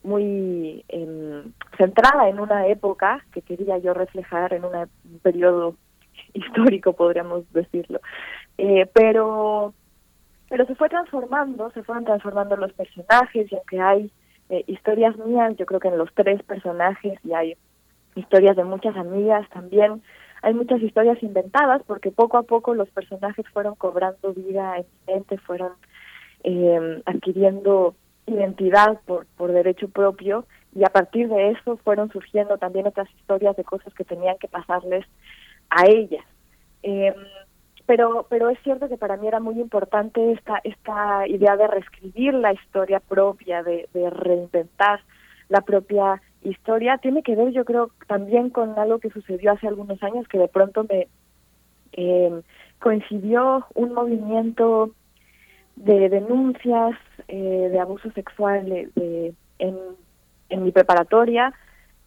[0.03, 1.43] muy eh,
[1.77, 5.75] centrada en una época que quería yo reflejar en un periodo
[6.33, 7.99] histórico podríamos decirlo.
[8.57, 9.73] Eh, pero
[10.49, 14.11] pero se fue transformando se fueron transformando los personajes y aunque hay
[14.49, 17.57] eh, historias mías yo creo que en los tres personajes y hay
[18.15, 20.03] historias de muchas amigas también
[20.43, 25.37] hay muchas historias inventadas porque poco a poco los personajes fueron cobrando vida en mente,
[25.37, 25.71] fueron
[26.43, 27.95] eh, adquiriendo
[28.25, 30.45] identidad por, por derecho propio
[30.75, 34.47] y a partir de eso fueron surgiendo también otras historias de cosas que tenían que
[34.47, 35.05] pasarles
[35.69, 36.25] a ellas.
[36.83, 37.13] Eh,
[37.85, 42.33] pero pero es cierto que para mí era muy importante esta esta idea de reescribir
[42.33, 45.01] la historia propia, de, de reinventar
[45.49, 50.01] la propia historia tiene que ver, yo creo, también con algo que sucedió hace algunos
[50.03, 51.07] años, que de pronto me
[51.93, 52.41] eh,
[52.79, 54.91] coincidió un movimiento
[55.75, 56.95] de denuncias
[57.27, 59.77] eh, de abuso sexual de, en,
[60.49, 61.53] en mi preparatoria,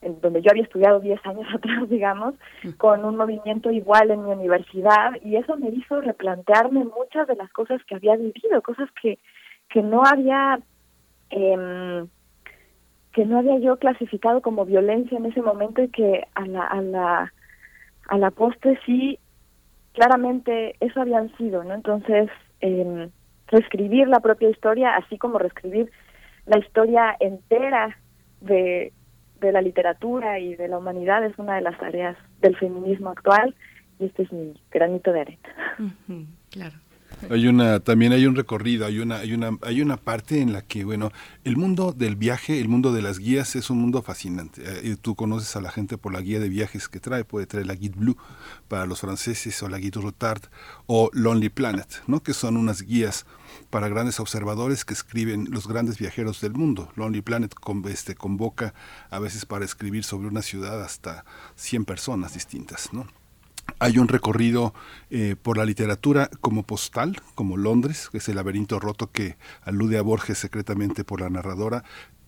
[0.02, 2.34] en donde yo había estudiado 10 años atrás, digamos,
[2.76, 7.50] con un movimiento igual en mi universidad, y eso me hizo replantearme muchas de las
[7.52, 9.18] cosas que había vivido, cosas que,
[9.68, 10.60] que no había...
[11.30, 12.06] Eh,
[13.16, 16.82] que no había yo clasificado como violencia en ese momento y que a la a
[16.82, 17.32] la
[18.08, 19.18] a la postre sí
[19.94, 22.28] claramente eso habían sido no entonces
[22.60, 23.08] eh,
[23.48, 25.90] reescribir la propia historia así como reescribir
[26.46, 27.98] la historia entera
[28.40, 28.92] de
[29.40, 33.54] de la literatura y de la humanidad es una de las tareas del feminismo actual
[33.98, 35.48] y este es mi granito de arena.
[36.50, 36.85] Claro
[37.30, 40.62] hay una, también hay un recorrido, hay una, hay una, hay una parte en la
[40.62, 41.10] que, bueno,
[41.44, 44.62] el mundo del viaje, el mundo de las guías es un mundo fascinante.
[44.64, 47.66] Eh, tú conoces a la gente por la guía de viajes que trae, puede traer
[47.66, 48.16] la Guide Blue
[48.68, 50.42] para los franceses o la Guide Routard
[50.86, 52.22] o Lonely Planet, ¿no?
[52.22, 53.26] Que son unas guías
[53.70, 56.90] para grandes observadores que escriben los grandes viajeros del mundo.
[56.96, 57.54] Lonely Planet
[57.88, 58.74] este, convoca
[59.10, 61.24] a veces para escribir sobre una ciudad hasta
[61.56, 63.06] 100 personas distintas, ¿no?
[63.78, 64.72] Hay un recorrido
[65.10, 69.98] eh, por la literatura como postal, como Londres, que es el laberinto roto que alude
[69.98, 71.84] a Borges secretamente por la narradora,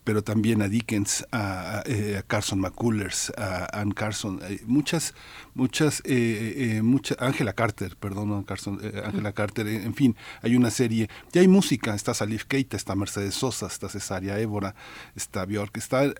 [0.09, 5.13] pero también a Dickens, a, eh, Carson McCullers, a Anne Carson, eh, muchas,
[5.53, 6.81] muchas, eh,
[7.19, 12.15] Angela Carter, perdón, Carson, Angela Carter, en fin, hay una serie, y hay música, está
[12.15, 14.73] Salif Keita, está Mercedes Sosa, está Cesaria Évora,
[15.15, 16.11] está Bjork, está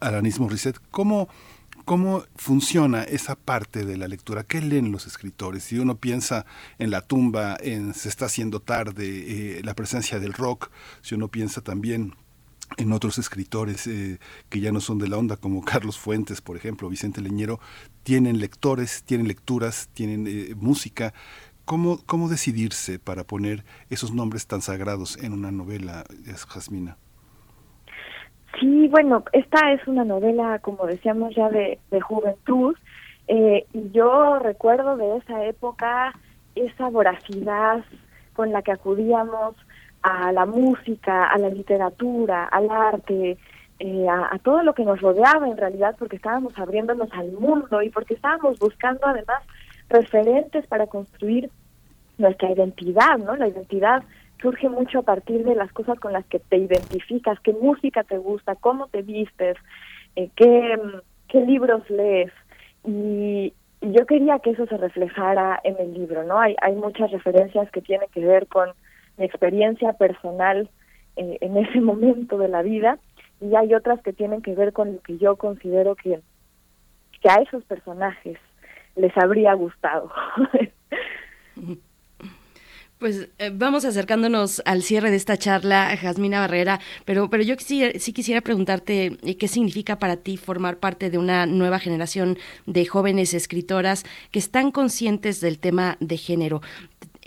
[0.00, 1.28] Alanis Morissette, ¿cómo
[1.86, 4.42] ¿Cómo funciona esa parte de la lectura?
[4.42, 5.62] ¿Qué leen los escritores?
[5.62, 6.44] Si uno piensa
[6.80, 11.28] en la tumba, en Se está haciendo tarde, eh, la presencia del rock, si uno
[11.28, 12.16] piensa también
[12.76, 14.18] en otros escritores eh,
[14.48, 17.60] que ya no son de la onda, como Carlos Fuentes, por ejemplo, Vicente Leñero,
[18.02, 21.14] tienen lectores, tienen lecturas, tienen eh, música.
[21.64, 26.04] ¿Cómo, ¿Cómo decidirse para poner esos nombres tan sagrados en una novela,
[26.48, 26.98] Jasmina?
[28.60, 32.74] Sí, bueno, esta es una novela, como decíamos ya, de, juventud.
[33.28, 36.14] Eh, y yo recuerdo de esa época
[36.54, 37.84] esa voracidad
[38.34, 39.56] con la que acudíamos
[40.02, 43.36] a la música, a la literatura, al arte,
[43.78, 47.82] eh, a, a, todo lo que nos rodeaba en realidad, porque estábamos abriéndonos al mundo
[47.82, 49.42] y porque estábamos buscando además
[49.88, 51.50] referentes para construir
[52.18, 53.36] nuestra identidad, ¿no?
[53.36, 54.02] La identidad
[54.40, 58.18] surge mucho a partir de las cosas con las que te identificas, qué música te
[58.18, 59.56] gusta, cómo te vistes,
[60.14, 60.78] eh, qué,
[61.28, 62.32] qué libros lees.
[62.84, 66.40] Y, yo quería que eso se reflejara en el libro, ¿no?
[66.40, 68.70] Hay, hay muchas referencias que tienen que ver con
[69.16, 70.68] mi experiencia personal
[71.16, 72.98] eh, en ese momento de la vida
[73.40, 76.20] y hay otras que tienen que ver con lo que yo considero que,
[77.20, 78.38] que a esos personajes
[78.96, 80.10] les habría gustado.
[82.98, 88.12] Pues eh, vamos acercándonos al cierre de esta charla, Jasmina Barrera, pero, pero yo sí
[88.14, 93.34] quisiera preguntarte eh, qué significa para ti formar parte de una nueva generación de jóvenes
[93.34, 96.62] escritoras que están conscientes del tema de género.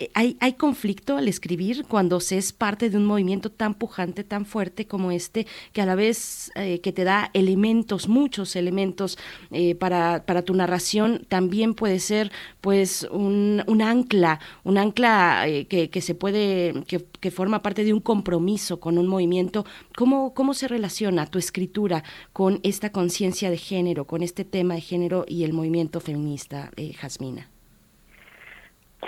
[0.00, 4.24] Eh, ¿Hay, ¿Hay conflicto al escribir cuando se es parte de un movimiento tan pujante,
[4.24, 9.18] tan fuerte como este, que a la vez eh, que te da elementos, muchos elementos
[9.50, 12.32] eh, para, tu narración, también puede ser
[12.62, 18.00] pues un, ancla, un ancla que, que, se puede, que, que, forma parte de un
[18.00, 19.66] compromiso con un movimiento?
[19.96, 24.80] ¿Cómo, ¿Cómo se relaciona tu escritura con esta conciencia de género, con este tema de
[24.80, 27.50] género y el movimiento feminista, Jasmina?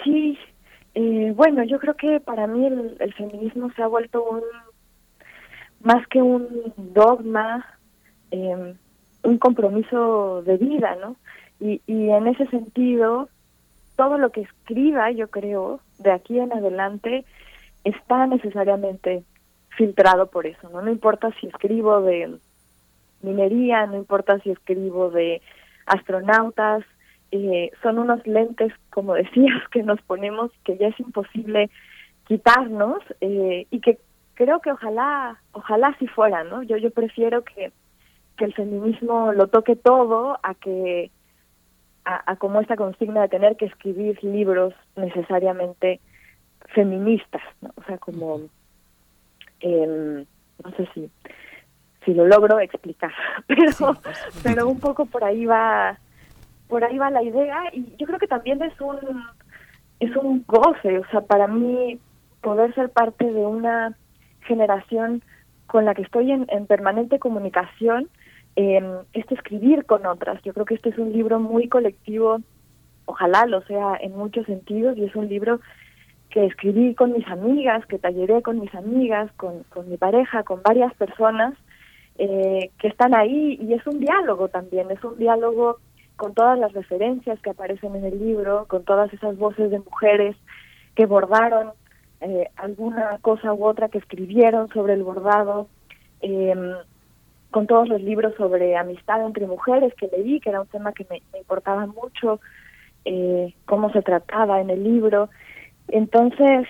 [0.05, 0.36] Sí,
[0.95, 4.43] eh, bueno, yo creo que para mí el, feminismo se ha vuelto un
[5.80, 7.66] más que un dogma,
[8.30, 8.74] eh,
[9.24, 11.16] un compromiso de vida, ¿no?
[11.59, 13.28] Y, y en ese sentido,
[13.97, 17.24] todo lo que escriba, yo creo, de aquí en adelante,
[17.84, 19.24] está necesariamente
[19.76, 20.82] filtrado por eso, ¿no?
[20.82, 22.36] No importa si escribo de
[23.22, 25.40] minería, no importa si escribo de
[25.86, 26.84] astronautas,
[27.32, 31.70] eh, son unos lentes, como decías, que nos ponemos que ya es imposible
[32.28, 33.98] quitarnos eh, y que
[34.34, 36.62] creo que ojalá, ojalá si fuera, ¿no?
[36.62, 37.72] Yo yo prefiero que,
[38.36, 41.10] que el feminismo lo toque todo a que
[42.04, 46.00] a, como esta consigna de tener que escribir libros necesariamente
[46.74, 47.70] feministas, ¿no?
[47.76, 48.40] O sea, como
[49.60, 50.24] eh,
[50.64, 51.10] no sé si
[52.04, 53.12] si lo logro explicar,
[53.46, 53.96] pero
[54.42, 55.98] pero un poco por ahí va
[56.72, 58.96] por ahí va la idea y yo creo que también es un
[60.00, 61.98] es un goce, o sea, para mí
[62.40, 63.94] poder ser parte de una
[64.46, 65.22] generación
[65.66, 68.08] con la que estoy en, permanente comunicación,
[68.56, 70.42] eh, este escribir con otras.
[70.44, 72.38] Yo creo que este es un libro muy colectivo,
[73.04, 75.60] ojalá lo sea en muchos sentidos, y es un libro
[76.30, 80.62] que escribí con mis amigas, que talleré con mis amigas, con, con mi pareja, con
[80.62, 81.52] varias personas
[82.16, 85.78] eh, que están ahí, y es un diálogo también, es un diálogo
[86.22, 90.36] con todas las referencias que aparecen en el libro, con todas esas voces de mujeres
[90.94, 91.72] que bordaron
[92.20, 95.66] eh, alguna cosa u otra que escribieron sobre el bordado,
[96.20, 96.74] em,
[97.50, 101.04] con todos los libros sobre amistad entre mujeres que leí, que era un tema que
[101.10, 102.38] me, importaba mucho,
[103.04, 105.28] eh, cómo se trataba en el libro.
[105.88, 106.68] Entonces,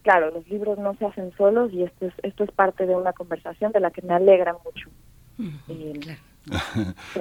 [0.00, 3.12] claro, los libros no se hacen solos y esto es, esto es parte de una
[3.12, 4.88] conversación de la que me alegra mucho.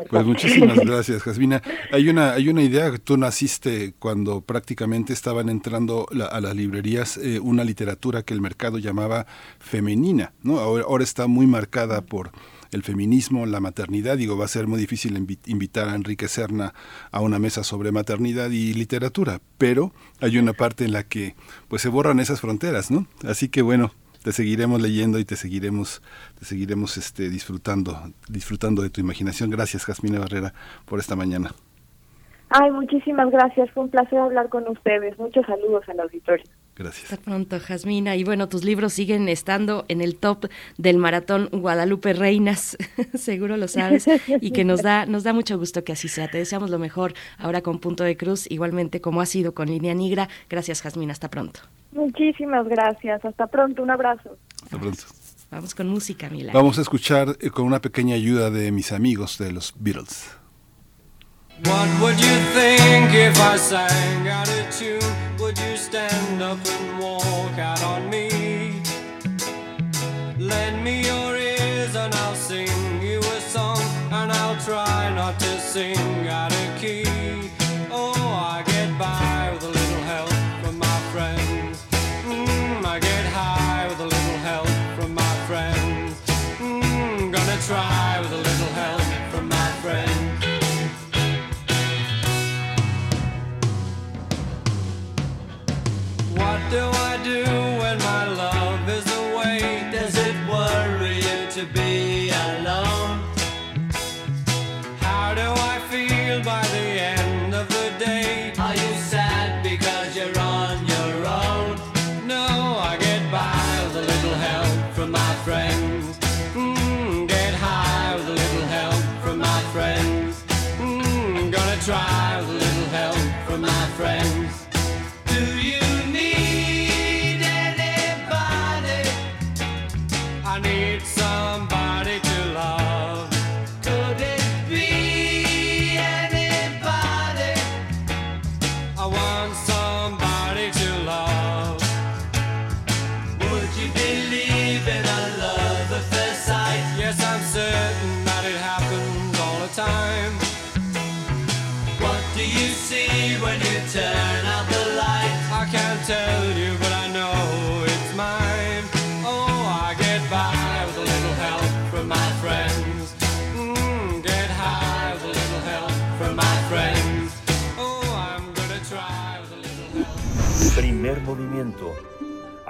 [0.09, 1.61] Pues muchísimas gracias, Jasmina.
[1.91, 7.39] Hay una, hay una idea tú naciste cuando prácticamente estaban entrando a las librerías eh,
[7.39, 9.26] una literatura que el mercado llamaba
[9.59, 10.59] femenina, ¿no?
[10.59, 12.32] Ahora, está muy marcada por
[12.71, 14.17] el feminismo, la maternidad.
[14.17, 15.15] Digo, va a ser muy difícil
[15.45, 16.74] invitar a Enrique Serna
[17.11, 21.36] a una mesa sobre maternidad y literatura, pero hay una parte en la que
[21.67, 23.07] pues se borran esas fronteras, ¿no?
[23.24, 23.93] Así que bueno,
[24.24, 26.01] te seguiremos leyendo y te seguiremos,
[26.39, 27.97] te seguiremos este, disfrutando,
[28.30, 29.49] disfrutando de tu imaginación.
[29.49, 30.53] Gracias, Jasmine Barrera,
[30.86, 31.51] por esta mañana.
[32.49, 33.69] Ay, muchísimas gracias.
[33.71, 35.17] Fue un placer hablar con ustedes.
[35.17, 36.45] Muchos saludos al auditorio.
[36.76, 37.11] Gracias.
[37.11, 38.15] Hasta pronto, Jasmina.
[38.15, 40.47] Y bueno, tus libros siguen estando en el top
[40.78, 42.78] del maratón Guadalupe Reinas,
[43.13, 44.07] seguro lo sabes,
[44.41, 46.30] y que nos da, nos da mucho gusto que así sea.
[46.30, 49.93] Te deseamos lo mejor ahora con Punto de Cruz, igualmente como ha sido con Línea
[49.93, 50.30] Nigra.
[50.49, 51.11] Gracias, Jasmina.
[51.11, 51.59] Hasta pronto.
[51.91, 53.24] Muchísimas gracias.
[53.24, 53.84] Hasta pronto.
[53.84, 54.38] Un abrazo.
[54.63, 55.03] Hasta pronto.
[55.51, 56.51] Vamos con música, Mila.
[56.51, 60.36] Vamos a escuchar eh, con una pequeña ayuda de mis amigos de los Beatles.
[61.62, 64.99] What would you think if I sang out of tune?
[65.39, 68.82] Would you stand up and walk out on me?
[70.39, 73.82] Lend me your ears and I'll sing you a song,
[74.12, 76.53] and I'll try not to sing out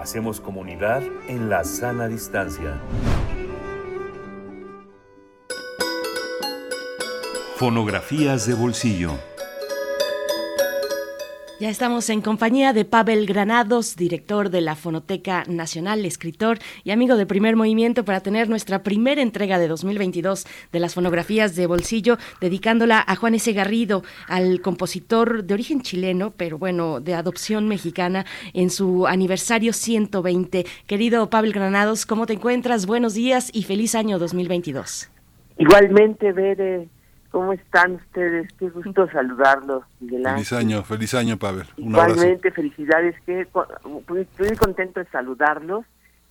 [0.04, 2.78] Hacemos comunidad en la sana distancia.
[7.56, 9.14] Fonografías de bolsillo.
[11.64, 17.16] Ya estamos en compañía de Pavel Granados, director de la Fonoteca Nacional, escritor y amigo
[17.16, 22.18] de Primer Movimiento, para tener nuestra primera entrega de 2022 de las fonografías de bolsillo,
[22.42, 23.54] dedicándola a Juan S.
[23.54, 30.66] Garrido, al compositor de origen chileno, pero bueno, de adopción mexicana, en su aniversario 120.
[30.86, 32.86] Querido Pavel Granados, ¿cómo te encuentras?
[32.86, 35.10] Buenos días y feliz año 2022.
[35.58, 36.90] Igualmente, Bere
[37.34, 38.48] ¿Cómo están ustedes?
[38.60, 41.66] Qué gusto saludarlos, Feliz año, feliz año, Pavel.
[41.78, 43.20] Igualmente, felicidades.
[43.26, 43.48] Que,
[44.20, 45.84] estoy contento de saludarlos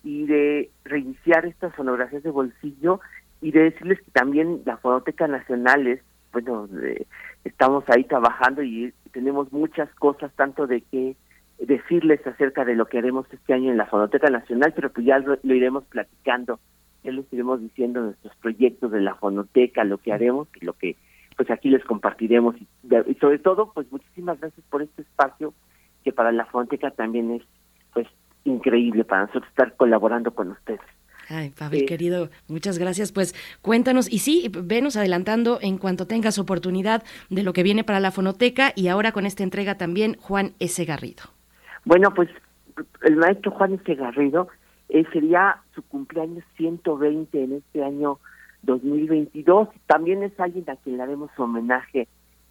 [0.05, 3.01] y de reiniciar estas fonografías de bolsillo
[3.41, 6.01] y de decirles que también la Fonoteca Nacional es,
[6.33, 6.69] bueno,
[7.43, 11.17] estamos ahí trabajando y tenemos muchas cosas, tanto de que
[11.59, 15.19] decirles acerca de lo que haremos este año en la Fonoteca Nacional, pero pues ya
[15.19, 16.61] lo iremos platicando
[17.03, 20.97] ya les iremos diciendo nuestros proyectos de la fonoteca, lo que haremos y lo que
[21.37, 22.67] pues aquí les compartiremos y,
[23.21, 25.55] sobre todo pues muchísimas gracias por este espacio
[26.05, 27.43] que para la fonoteca también es
[27.93, 28.07] pues
[28.45, 30.81] increíble para nosotros estar colaborando con ustedes.
[31.29, 33.13] Ay, Pavel, querido, muchas gracias.
[33.13, 38.01] Pues cuéntanos, y sí, venos adelantando en cuanto tengas oportunidad de lo que viene para
[38.01, 40.85] la fonoteca y ahora con esta entrega también Juan S.
[40.85, 41.23] Garrido.
[41.85, 42.29] Bueno, pues
[43.03, 43.95] el maestro Juan S.
[43.95, 44.49] Garrido
[44.93, 48.19] eh, sería su cumpleaños 120 en este año
[48.61, 49.69] 2022.
[49.87, 52.09] También es alguien a quien le haremos homenaje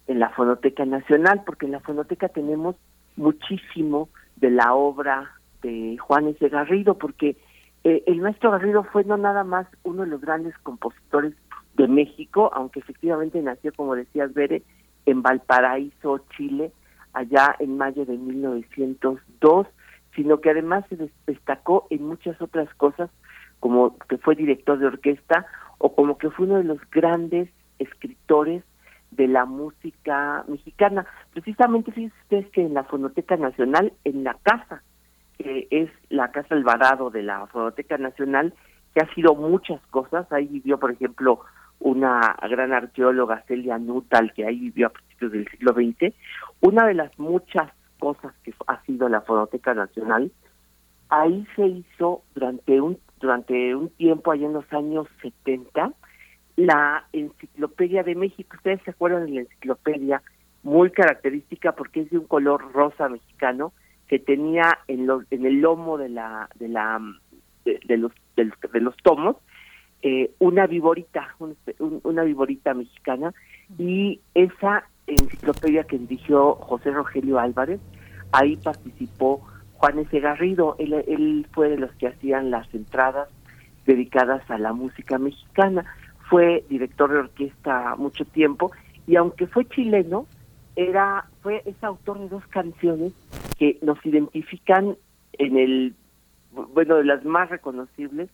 [0.08, 2.74] en la Fonoteca Nacional, porque en la Fonoteca tenemos
[3.14, 5.30] muchísimo de la obra
[5.62, 6.48] de Juan S.
[6.48, 7.36] Garrido, porque
[7.84, 11.34] eh, el maestro Garrido fue no nada más uno de los grandes compositores
[11.76, 14.64] de México, aunque efectivamente nació, como decías, Bere,
[15.06, 16.72] en Valparaíso, Chile,
[17.12, 19.68] allá en mayo de 1902,
[20.14, 23.10] sino que además se destacó en muchas otras cosas,
[23.60, 25.46] como que fue director de orquesta
[25.78, 27.48] o como que fue uno de los grandes
[27.78, 28.62] escritores
[29.10, 31.06] de la música mexicana.
[31.32, 34.82] Precisamente fíjense ustedes que en la Fonoteca Nacional, en la casa,
[35.38, 38.54] que es la Casa Alvarado de la Fonoteca Nacional,
[38.94, 41.40] que ha sido muchas cosas, ahí vivió, por ejemplo,
[41.80, 46.14] una gran arqueóloga, Celia Nutal, que ahí vivió a principios del siglo XX,
[46.60, 47.70] una de las muchas
[48.02, 50.32] cosas que ha sido la Fonoteca Nacional,
[51.08, 55.92] ahí se hizo durante un durante un tiempo, allá en los años 70,
[56.56, 58.56] la Enciclopedia de México.
[58.56, 60.20] Ustedes se acuerdan de la enciclopedia,
[60.64, 63.72] muy característica porque es de un color rosa mexicano
[64.08, 67.00] que tenía en, en el lomo de la de la
[67.64, 69.36] de, los de, los tomos
[70.02, 71.36] eh, una viborita,
[71.78, 73.32] una viborita mexicana
[73.78, 77.80] y esa enciclopedia que dirigió José Rogelio Álvarez,
[78.32, 80.20] ahí participó Juan S.
[80.20, 83.28] Garrido, él, él fue de los que hacían las entradas
[83.86, 85.84] dedicadas a la música mexicana,
[86.30, 88.70] fue director de orquesta mucho tiempo
[89.06, 90.26] y aunque fue chileno,
[90.76, 93.12] era fue es autor de dos canciones
[93.58, 94.96] que nos identifican
[95.34, 95.94] en el
[96.52, 98.30] bueno de las más reconocibles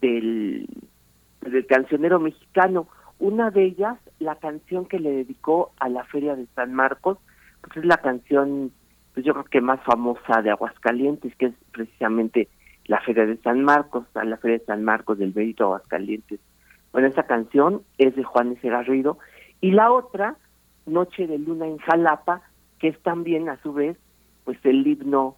[0.00, 0.68] del
[1.42, 2.88] del cancionero mexicano
[3.18, 7.18] una de ellas, la canción que le dedicó a la Feria de San Marcos,
[7.62, 8.72] pues es la canción,
[9.14, 12.48] pues yo creo que más famosa de Aguascalientes, que es precisamente
[12.86, 16.40] la Feria de San Marcos, a la Feria de San Marcos del Benito Aguascalientes.
[16.92, 18.68] Bueno, esa canción es de Juan S.
[18.68, 19.18] Garrido.
[19.60, 20.36] Y la otra,
[20.86, 22.42] Noche de Luna en Jalapa,
[22.78, 23.96] que es también a su vez,
[24.44, 25.36] pues el himno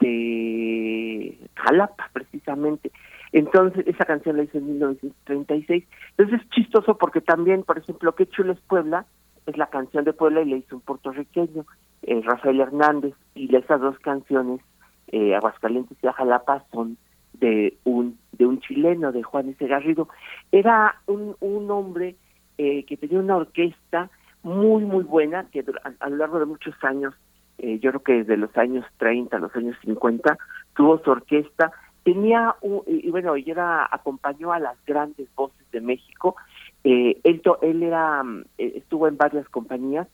[0.00, 2.92] de Jalapa, precisamente.
[3.34, 5.84] Entonces, esa canción la hizo en 1936.
[6.16, 9.06] Entonces es chistoso porque también, por ejemplo, Qué chulo es Puebla,
[9.46, 11.66] es la canción de Puebla y la hizo un puertorriqueño,
[12.02, 14.60] eh, Rafael Hernández, y esas dos canciones,
[15.08, 16.96] eh, Aguascalientes y Ajalapa, son
[17.32, 19.66] de un de un chileno, de Juan S.
[19.66, 20.08] Garrido.
[20.52, 22.14] Era un, un hombre
[22.56, 24.10] eh, que tenía una orquesta
[24.44, 25.64] muy, muy buena, que
[25.98, 27.14] a, lo largo de muchos años,
[27.58, 30.38] eh, yo creo que desde los años 30 a los años 50,
[30.76, 31.72] tuvo su orquesta
[32.04, 32.54] tenía
[32.86, 36.36] y bueno ella era acompañó a las grandes voces de México
[36.84, 38.22] eh, él él era
[38.58, 40.06] eh, estuvo en varias compañías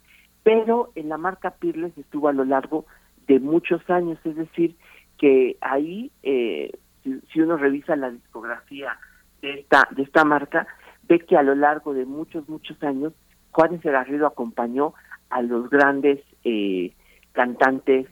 [0.43, 2.87] pero en la marca Pirles estuvo a lo largo
[3.27, 4.77] de muchos años es decir
[5.19, 6.73] que ahí eh,
[7.03, 8.99] si uno revisa la discografía
[9.43, 10.67] de esta, de esta marca,
[11.09, 13.13] ve que a lo largo de muchos, muchos años,
[13.53, 14.95] Juan Garrido acompañó
[15.31, 16.93] a los grandes eh,
[17.33, 18.07] cantantes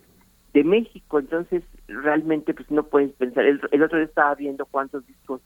[0.52, 1.18] de México.
[1.18, 3.44] Entonces, realmente, pues no puedes pensar.
[3.44, 5.40] El, otro día estaba viendo cuántos discos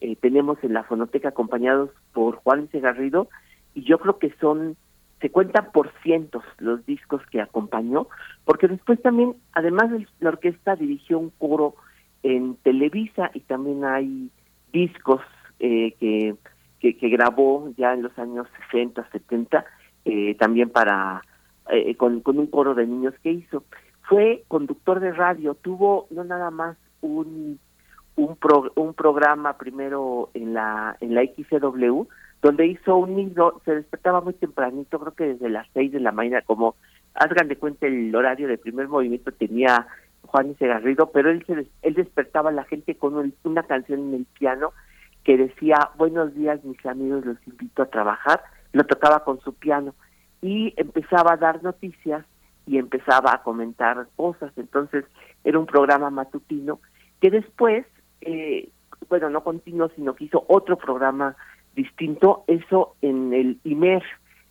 [0.00, 3.28] eh, tenemos en la fonoteca acompañados por Juan Garrido
[3.74, 4.76] y yo creo que son
[5.20, 8.06] se cuentan por cientos los discos que acompañó,
[8.44, 11.74] porque después también, además de la orquesta, dirigió un coro
[12.22, 14.30] en Televisa y también hay
[14.72, 15.20] discos
[15.58, 16.36] eh, que,
[16.80, 19.64] que, grabó ya en los años 60, 70,
[20.04, 21.22] eh, también para
[21.70, 23.64] eh, con, con un coro de niños que hizo.
[24.08, 27.58] Fue conductor de radio, tuvo no nada más un
[28.16, 28.36] un,
[28.74, 32.02] un programa primero en la en la XCW,
[32.42, 36.12] donde hizo un nido, se despertaba muy tempranito, creo que desde las seis de la
[36.12, 36.74] mañana, como
[37.14, 39.86] hagan de cuenta el horario de primer movimiento tenía
[40.22, 44.14] Juan y Garrido, pero él se él despertaba a la gente con una canción en
[44.14, 44.72] el piano
[45.24, 48.42] que decía buenos días mis amigos, los invito a trabajar,
[48.72, 49.94] lo tocaba con su piano
[50.42, 52.24] y empezaba a dar noticias
[52.68, 55.04] y empezaba a comentar cosas, entonces
[55.42, 56.80] era un programa matutino
[57.20, 57.86] que después,
[58.20, 58.68] eh,
[59.08, 61.34] bueno, no continuó, sino que hizo otro programa
[61.74, 64.02] distinto eso en el IMER.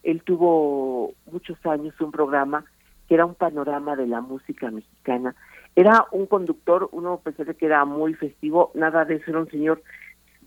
[0.03, 2.65] Él tuvo muchos años un programa
[3.07, 5.35] que era un panorama de la música mexicana.
[5.75, 9.83] Era un conductor, uno pensaba que era muy festivo, nada de eso, era un señor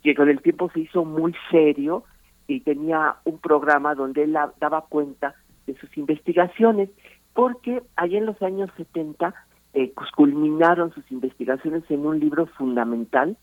[0.03, 2.03] que con el tiempo se hizo muy serio
[2.47, 5.35] y tenía un programa donde él daba cuenta
[5.67, 6.89] de sus investigaciones,
[7.33, 9.33] porque allá en los años 70
[9.73, 13.37] eh, pues culminaron sus investigaciones en un libro fundamental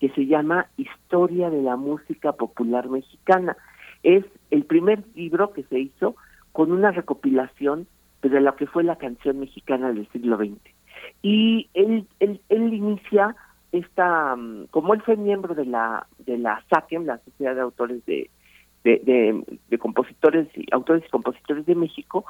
[0.00, 3.56] que se llama Historia de la Música Popular Mexicana.
[4.02, 6.16] Es el primer libro que se hizo
[6.52, 7.86] con una recopilación
[8.22, 10.58] de lo que fue la canción mexicana del siglo XX.
[11.22, 13.36] Y él, él, inicia
[13.72, 18.04] esta, mm, como él fue miembro de la de la SACEM, la Sociedad de Autores
[18.06, 18.30] de,
[18.84, 22.24] de, de, Compositores y Autores y Compositores de México,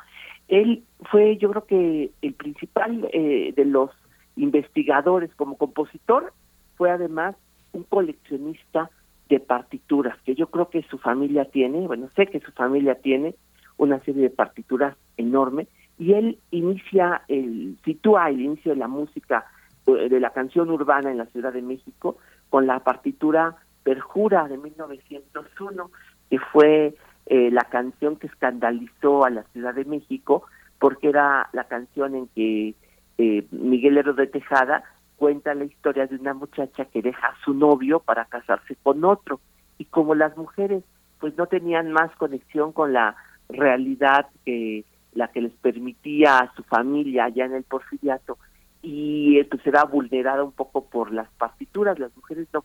[0.48, 3.90] él fue yo creo que el principal eh, de los
[4.36, 6.32] investigadores como compositor,
[6.76, 7.36] fue además
[7.72, 8.90] un coleccionista
[9.28, 13.34] de partituras, que yo creo que su familia tiene, bueno, sé que su familia tiene
[13.76, 15.66] una serie de partituras enorme,
[15.98, 19.46] y él inicia, el, sitúa el inicio de la música,
[19.86, 22.18] eh, de la canción urbana en la Ciudad de México,
[22.50, 25.90] con la partitura Perjura de 1901,
[26.30, 26.94] que fue
[27.26, 30.44] eh, la canción que escandalizó a la Ciudad de México,
[30.78, 32.74] porque era la canción en que
[33.18, 34.84] eh, Miguel Herro de Tejada
[35.16, 39.40] cuenta la historia de una muchacha que deja a su novio para casarse con otro.
[39.78, 40.84] Y como las mujeres
[41.24, 43.16] pues no tenían más conexión con la
[43.48, 48.36] realidad que la que les permitía a su familia allá en el porfiriato
[48.82, 52.62] y pues era vulnerada un poco por las partituras las mujeres no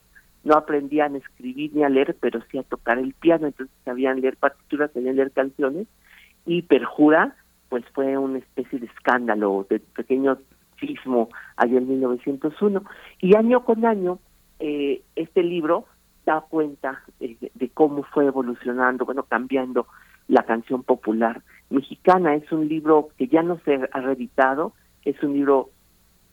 [0.50, 4.20] no aprendían a escribir ni a leer pero sí a tocar el piano entonces sabían
[4.20, 5.88] leer partituras sabían leer canciones
[6.46, 7.36] y perjura
[7.70, 10.40] pues fue una especie de escándalo de pequeños
[10.80, 12.84] sismo allá en 1901.
[13.22, 14.20] Y año con año,
[14.60, 15.86] eh, este libro
[16.26, 19.88] da cuenta de, cómo fue evolucionando, bueno, cambiando
[20.28, 22.36] la canción popular mexicana.
[22.36, 24.74] Es un libro que ya no se ha reeditado,
[25.06, 25.72] es un libro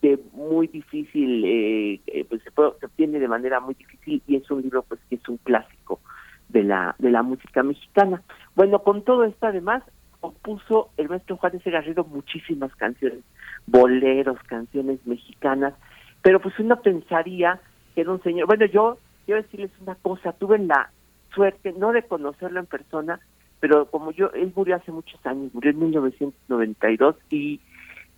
[0.03, 4.51] de muy difícil, eh, eh, pues se, se obtiene de manera muy difícil y es
[4.51, 6.01] un libro pues que es un clásico
[6.49, 8.23] de la de la música mexicana.
[8.55, 9.83] Bueno, con todo esto además
[10.21, 13.21] compuso el maestro de Garrido muchísimas canciones,
[13.67, 15.75] boleros, canciones mexicanas,
[16.23, 17.61] pero pues uno pensaría
[17.95, 20.91] que era un señor, bueno, yo quiero decirles una cosa, tuve la
[21.35, 23.21] suerte no de conocerlo en persona,
[23.61, 27.61] pero como yo, él murió hace muchos años, murió en 1992 y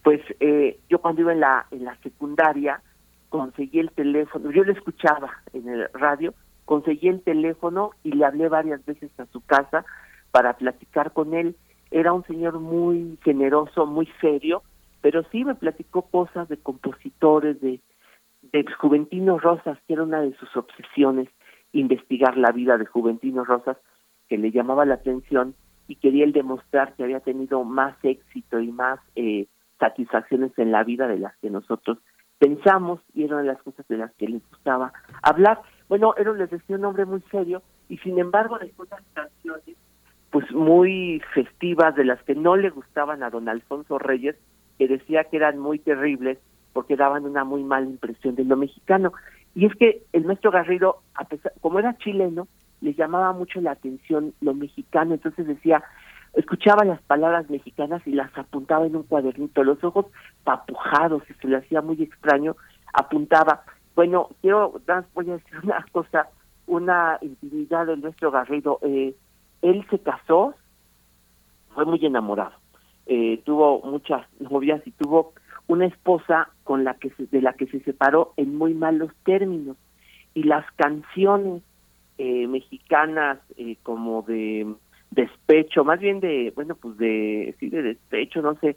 [0.08, 2.80] pues eh, yo cuando iba en la, en la secundaria
[3.28, 6.32] conseguí el teléfono, yo lo escuchaba en el radio,
[6.64, 9.84] conseguí el teléfono y le hablé varias veces a su casa
[10.30, 11.56] para platicar con él.
[11.90, 14.62] Era un señor muy generoso, muy serio,
[15.02, 17.82] pero sí me platicó cosas de compositores, de,
[18.40, 21.28] de Juventino Rosas, que era una de sus obsesiones,
[21.72, 23.76] investigar la vida de Juventino Rosas,
[24.26, 25.54] que le llamaba la atención
[25.86, 29.48] y quería él demostrar que había tenido más éxito y más eh,
[29.78, 31.98] satisfacciones en la vida de las que nosotros
[32.38, 35.60] pensamos y era una de las cosas de las que les gustaba hablar.
[35.88, 39.76] Bueno, era, les decía, un hombre muy serio y sin embargo después de las canciones
[40.30, 44.36] pues muy festivas de las que no le gustaban a don Alfonso Reyes,
[44.78, 46.38] que decía que eran muy terribles
[46.72, 49.12] porque daban una muy mala impresión de lo mexicano.
[49.54, 52.46] Y es que el maestro Garrido, a pesar, como era chileno,
[52.80, 55.82] le llamaba mucho la atención lo mexicano, entonces decía,
[56.34, 60.06] escuchaba las palabras mexicanas y las apuntaba en un cuadernito, los ojos
[60.44, 62.56] papujados y se le hacía muy extraño,
[62.92, 63.64] apuntaba,
[63.94, 64.80] Bueno, quiero,
[65.14, 66.28] voy a decir una cosa,
[66.66, 68.78] una intimidad de nuestro Garrido.
[68.82, 69.14] Eh,
[69.62, 70.54] él se casó,
[71.74, 72.54] fue muy enamorado,
[73.06, 75.32] eh, tuvo muchas novias y tuvo
[75.66, 79.76] una esposa con la que de la que se separó en muy malos términos.
[80.34, 81.62] Y las canciones
[82.18, 84.66] eh, mexicanas eh, como de
[85.10, 88.76] despecho, más bien de, bueno, pues de, sí, de despecho, no sé,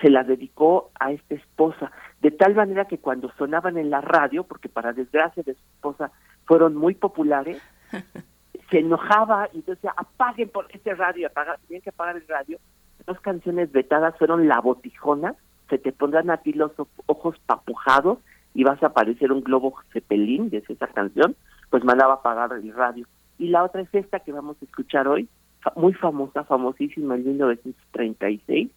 [0.00, 1.90] se las dedicó a esta esposa,
[2.20, 6.12] de tal manera que cuando sonaban en la radio, porque para desgracia de su esposa
[6.44, 7.60] fueron muy populares,
[8.70, 12.58] se enojaba y decía, apaguen por este radio, apagar, tenían que apagar el radio.
[13.06, 15.34] Dos canciones vetadas fueron La Botijona,
[15.68, 16.72] se te pondrán a ti los
[17.06, 18.18] ojos papujados
[18.54, 21.36] y vas a aparecer un globo cepelín, de esa canción,
[21.70, 23.06] pues mandaba apagar el radio.
[23.38, 25.28] Y la otra es esta que vamos a escuchar hoy,
[25.76, 28.70] muy famosa, famosísima en 1936.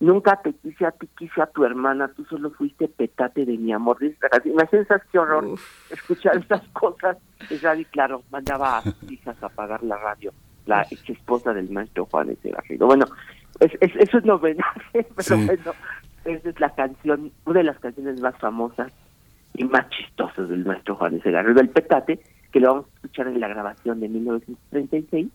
[0.00, 3.72] Nunca te quise a ti, quise a tu hermana, tú solo fuiste petate de mi
[3.72, 3.98] amor.
[4.30, 5.58] Hace qué horror
[5.90, 7.16] escuchar estas cosas.
[7.50, 10.32] Es y claro, mandaba a sus hijas a apagar la radio,
[10.66, 12.50] la ex esposa del maestro Juan S.
[12.50, 12.86] Garrido.
[12.86, 13.06] Bueno,
[13.60, 15.72] es, eso es homenaje, pero bueno,
[16.24, 18.92] esa es la canción, una de las canciones más famosas
[19.54, 21.30] y más chistosas del maestro Juan S.
[21.30, 22.20] Garrido, el petate,
[22.50, 25.28] que lo vamos a escuchar en la grabación de 1936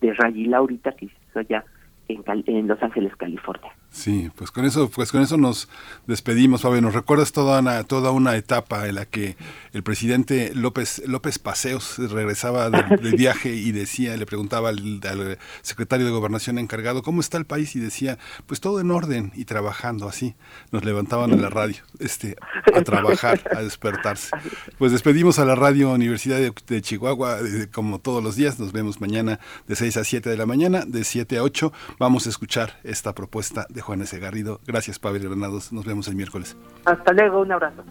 [0.00, 1.64] de Ray Laurita, que hizo allá
[2.08, 3.72] en, en Los Ángeles, California.
[3.90, 5.68] Sí, pues con eso, pues con eso nos
[6.06, 6.80] despedimos, Fabio.
[6.82, 9.36] Nos recuerdas toda una, toda una etapa en la que
[9.72, 16.12] el presidente López, López Paseos regresaba del, viaje y decía, le preguntaba al, secretario de
[16.12, 17.74] gobernación encargado, ¿cómo está el país?
[17.76, 20.36] Y decía, pues todo en orden y trabajando así.
[20.70, 22.36] Nos levantaban en la radio, este,
[22.74, 24.30] a trabajar, a despertarse.
[24.76, 27.38] Pues despedimos a la radio Universidad de, Chihuahua,
[27.72, 28.60] como todos los días.
[28.60, 31.72] Nos vemos mañana de 6 a 7 de la mañana, de 7 a 8.
[31.98, 34.18] Vamos a escuchar esta propuesta de Juan S.
[34.18, 34.60] Garrido.
[34.66, 35.72] Gracias, Pablo Granados.
[35.72, 36.56] Nos vemos el miércoles.
[36.84, 37.84] Hasta luego, un abrazo.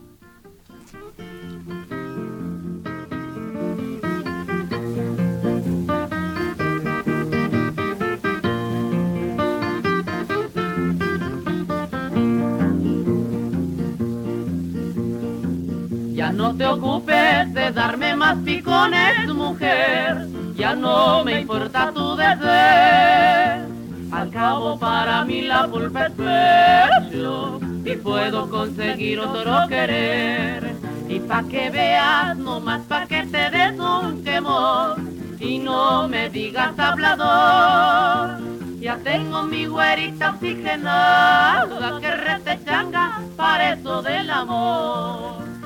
[16.14, 23.67] Ya no te ocupes de darme más picones, mujer, ya no me importa tu deseo
[24.12, 30.76] al cabo para mí la pecho y puedo conseguir otro querer.
[31.10, 36.30] Y pa' que veas, no más pa' que te des un quemón y no me
[36.30, 38.40] digas hablador.
[38.80, 45.57] Ya tengo mi güerita oxigenada que retechanga para eso del amor.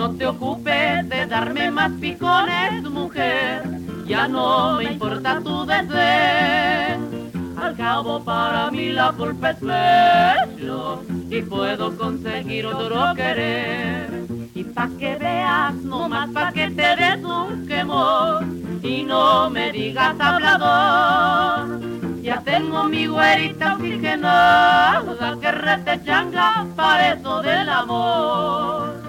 [0.00, 3.62] No te ocupes de darme más picones, mujer,
[4.06, 6.98] ya no me importa tu deseo.
[7.60, 9.58] Al cabo para mí la culpa es
[11.28, 14.24] y puedo conseguir otro querer.
[14.54, 19.70] Y pa' que veas, no más pa' que te des un quemón y no me
[19.70, 21.78] digas hablador.
[22.22, 28.99] Ya tengo mi güerita oxigenada que rete changa para eso del amor.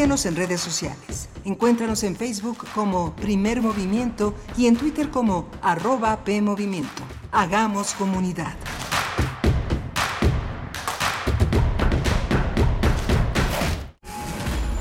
[0.00, 1.28] Síguenos en redes sociales.
[1.44, 7.02] Encuéntranos en Facebook como Primer Movimiento y en Twitter como arroba PMovimiento.
[7.32, 8.54] Hagamos comunidad.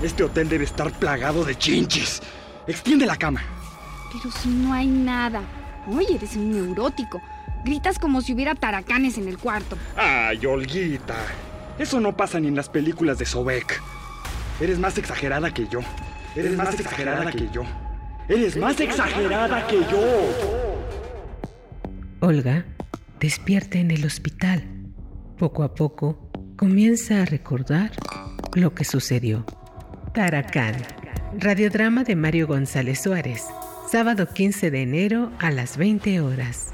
[0.02, 2.22] Este hotel debe estar plagado de chinchis.
[2.66, 3.42] Extiende la cama.
[4.14, 5.42] Pero si no hay nada.
[5.86, 7.22] Oye, eres un neurótico.
[7.66, 9.78] Gritas como si hubiera taracanes en el cuarto.
[9.98, 11.18] Ay, Olguita.
[11.78, 13.82] Eso no pasa ni en las películas de Sobek.
[14.60, 15.80] Eres más exagerada que yo.
[16.36, 17.64] Eres más exagerada que yo.
[18.28, 20.76] Eres más exagerada que yo.
[22.20, 22.66] Olga
[23.22, 24.64] despierta en el hospital.
[25.38, 27.92] Poco a poco comienza a recordar
[28.54, 29.46] lo que sucedió.
[30.14, 30.76] Taracán.
[31.38, 33.46] Radiodrama de Mario González Suárez.
[33.90, 36.74] Sábado 15 de enero a las 20 horas.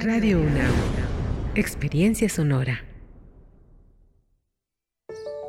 [0.00, 0.72] Radio UNAM.
[1.56, 2.84] Experiencia sonora.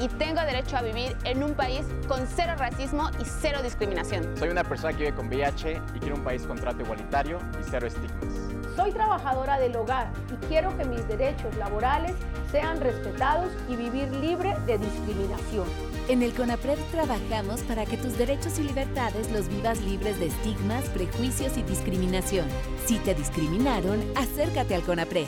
[0.00, 4.36] Y tengo derecho a vivir en un país con cero racismo y cero discriminación.
[4.36, 7.64] Soy una persona que vive con VIH y quiero un país con trato igualitario y
[7.68, 8.34] cero estigmas.
[8.76, 12.12] Soy trabajadora del hogar y quiero que mis derechos laborales
[12.52, 15.66] sean respetados y vivir libre de discriminación.
[16.08, 20.84] En el CONAPRED trabajamos para que tus derechos y libertades los vivas libres de estigmas,
[20.90, 22.46] prejuicios y discriminación.
[22.86, 25.26] Si te discriminaron, acércate al CONAPRED.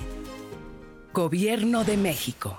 [1.13, 2.59] Gobierno de México.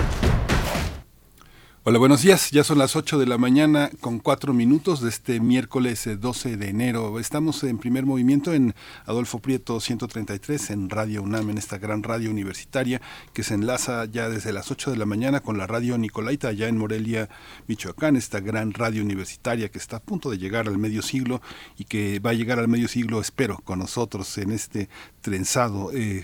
[1.83, 2.51] Hola, buenos días.
[2.51, 6.69] Ya son las 8 de la mañana con 4 minutos de este miércoles 12 de
[6.69, 7.19] enero.
[7.19, 8.75] Estamos en primer movimiento en
[9.07, 13.01] Adolfo Prieto 133 en Radio UNAM, en esta gran radio universitaria
[13.33, 16.67] que se enlaza ya desde las 8 de la mañana con la radio Nicolaita allá
[16.67, 17.29] en Morelia,
[17.65, 21.41] Michoacán, esta gran radio universitaria que está a punto de llegar al medio siglo
[21.79, 24.87] y que va a llegar al medio siglo, espero, con nosotros en este
[25.21, 26.23] trenzado eh,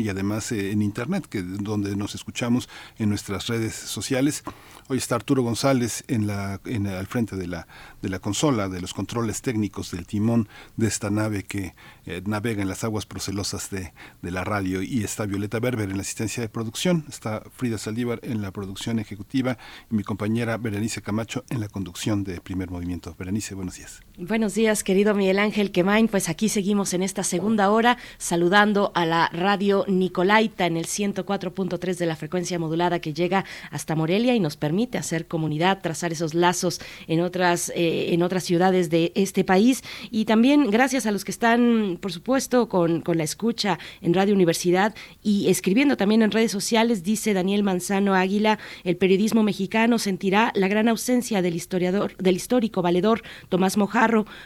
[0.00, 2.68] y además eh, en internet, que donde nos escuchamos
[2.98, 4.44] en nuestras redes sociales.
[4.92, 7.66] Hoy está Arturo González al frente de la,
[8.02, 11.74] de la consola, de los controles técnicos del timón de esta nave que
[12.04, 14.82] eh, navega en las aguas procelosas de, de, la radio.
[14.82, 18.98] Y está Violeta Berber en la asistencia de producción, está Frida Saldívar en la producción
[18.98, 19.56] ejecutiva
[19.90, 23.16] y mi compañera Berenice Camacho en la conducción de Primer Movimiento.
[23.18, 24.02] Berenice, buenos días.
[24.24, 26.06] Buenos días, querido Miguel Ángel Quemain.
[26.06, 31.96] Pues aquí seguimos en esta segunda hora saludando a la radio Nicolaita en el 104.3
[31.96, 36.34] de la frecuencia modulada que llega hasta Morelia y nos permite hacer comunidad, trazar esos
[36.34, 39.82] lazos en otras, eh, en otras ciudades de este país.
[40.12, 44.34] Y también gracias a los que están, por supuesto, con, con la escucha en Radio
[44.34, 44.94] Universidad
[45.24, 50.68] y escribiendo también en redes sociales, dice Daniel Manzano Águila, el periodismo mexicano sentirá la
[50.68, 53.76] gran ausencia del historiador, del histórico valedor Tomás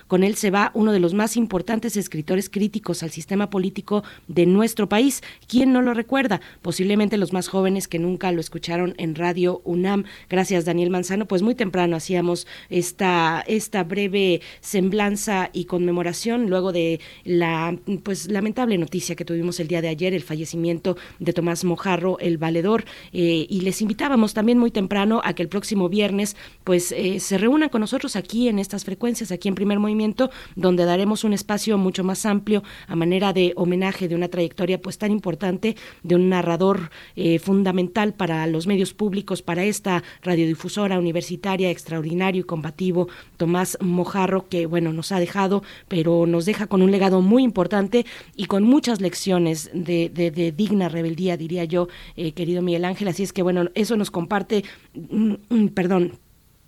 [0.07, 4.47] Con él se va uno de los más importantes escritores críticos al sistema político de
[4.47, 5.23] nuestro país.
[5.49, 6.41] ¿Quién no lo recuerda?
[6.63, 10.05] Posiblemente los más jóvenes que nunca lo escucharon en Radio UNAM.
[10.29, 11.27] Gracias, Daniel Manzano.
[11.27, 18.79] Pues muy temprano hacíamos esta, esta breve semblanza y conmemoración luego de la pues lamentable
[18.79, 22.85] noticia que tuvimos el día de ayer, el fallecimiento de Tomás Mojarro, el valedor.
[23.13, 27.39] Eh, y les invitábamos también muy temprano a que el próximo viernes pues eh, se
[27.39, 31.79] reúnan con nosotros aquí en estas frecuencias, aquí en Primer Movimiento, donde daremos un espacio
[31.79, 36.29] mucho más amplio a manera de homenaje de una trayectoria pues tan importante, de un
[36.29, 43.79] narrador eh, fundamental para los medios públicos, para esta radiodifusora universitaria extraordinario y combativo, Tomás
[43.81, 48.47] Mojarro, que bueno, nos ha dejado, pero nos deja con un legado muy importante y
[48.47, 53.09] con muchas lecciones de, digna rebeldía, diría yo, eh, querido Miguel Ángel.
[53.09, 56.13] Así es que bueno, eso nos comparte, mm, mm, perdón,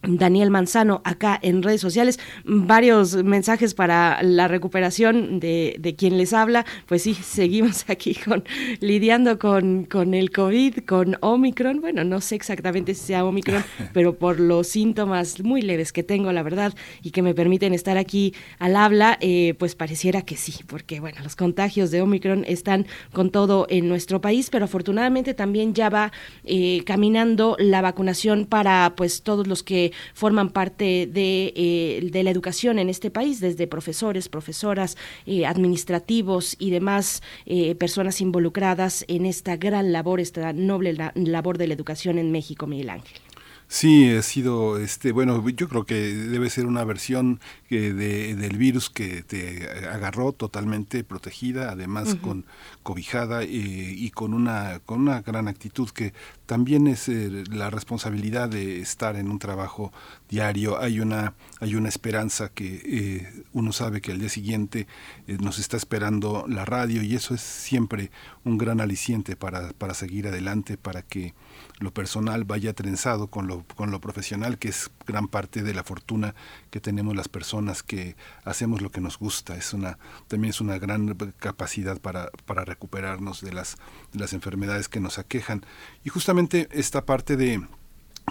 [0.03, 2.19] Daniel Manzano acá en redes sociales.
[2.45, 6.65] Varios mensajes para la recuperación de, de, quien les habla.
[6.87, 8.45] Pues sí, seguimos aquí con
[8.81, 11.81] lidiando con, con el COVID, con Omicron.
[11.81, 16.33] Bueno, no sé exactamente si sea Omicron, pero por los síntomas muy leves que tengo,
[16.33, 20.55] la verdad, y que me permiten estar aquí al habla, eh, pues pareciera que sí,
[20.67, 25.75] porque bueno, los contagios de Omicron están con todo en nuestro país, pero afortunadamente también
[25.75, 26.13] ya va
[26.45, 32.31] eh, caminando la vacunación para pues todos los que forman parte de, eh, de, la
[32.31, 39.27] educación en este país, desde profesores, profesoras, eh, administrativos y demás eh, personas involucradas en
[39.27, 43.28] esta gran labor, esta noble la, labor de la educación en México, Miguel Ángel.
[43.71, 47.39] Sí, ha sido, este, bueno, yo creo que debe ser una versión
[47.69, 52.47] que de, del virus que te agarró totalmente protegida, además con
[52.83, 56.15] cobijada eh, y con una, con una gran actitud que
[56.47, 59.93] también es eh, la responsabilidad de estar en un trabajo
[60.31, 60.81] diario.
[60.81, 64.87] Hay una, hay una esperanza que eh, uno sabe que al día siguiente
[65.27, 68.11] nos está esperando la radio y eso es siempre
[68.45, 71.35] un gran aliciente para, para seguir adelante, para que
[71.79, 75.85] lo personal vaya trenzado con lo, con lo profesional, que es gran parte de la
[75.85, 76.35] fortuna
[76.71, 79.57] que tenemos las personas que hacemos lo que nos gusta.
[79.57, 83.77] Es una, también es una gran capacidad para, para recuperarnos de las,
[84.13, 85.65] de las enfermedades que nos aquejan.
[86.05, 87.67] Y justamente esta parte de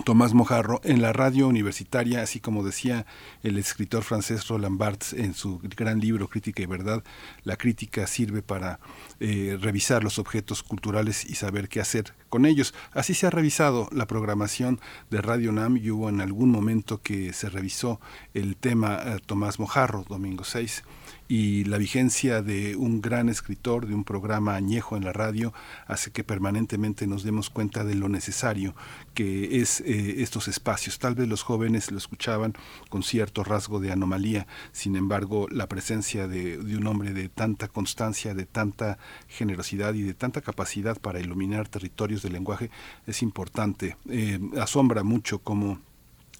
[0.03, 3.05] Tomás Mojarro en la radio universitaria, así como decía
[3.43, 7.03] el escritor francés Roland Barthes en su gran libro Crítica y Verdad,
[7.43, 8.79] la crítica sirve para
[9.19, 12.73] eh, revisar los objetos culturales y saber qué hacer con ellos.
[12.91, 14.79] Así se ha revisado la programación
[15.09, 17.99] de Radio NAM y hubo en algún momento que se revisó
[18.33, 20.83] el tema eh, Tomás Mojarro, domingo 6
[21.27, 25.53] y la vigencia de un gran escritor, de un programa añejo en la radio,
[25.85, 28.75] hace que permanentemente nos demos cuenta de lo necesario
[29.13, 30.99] que es eh, estos espacios.
[30.99, 32.53] Tal vez los jóvenes lo escuchaban
[32.89, 38.33] con cierto rasgo de anomalía, sin embargo, la presencia de, un hombre de tanta constancia,
[38.33, 38.97] de tanta
[39.27, 42.69] generosidad y de tanta capacidad para iluminar territorios del lenguaje
[43.05, 43.97] es importante.
[44.09, 45.79] Eh, asombra mucho cómo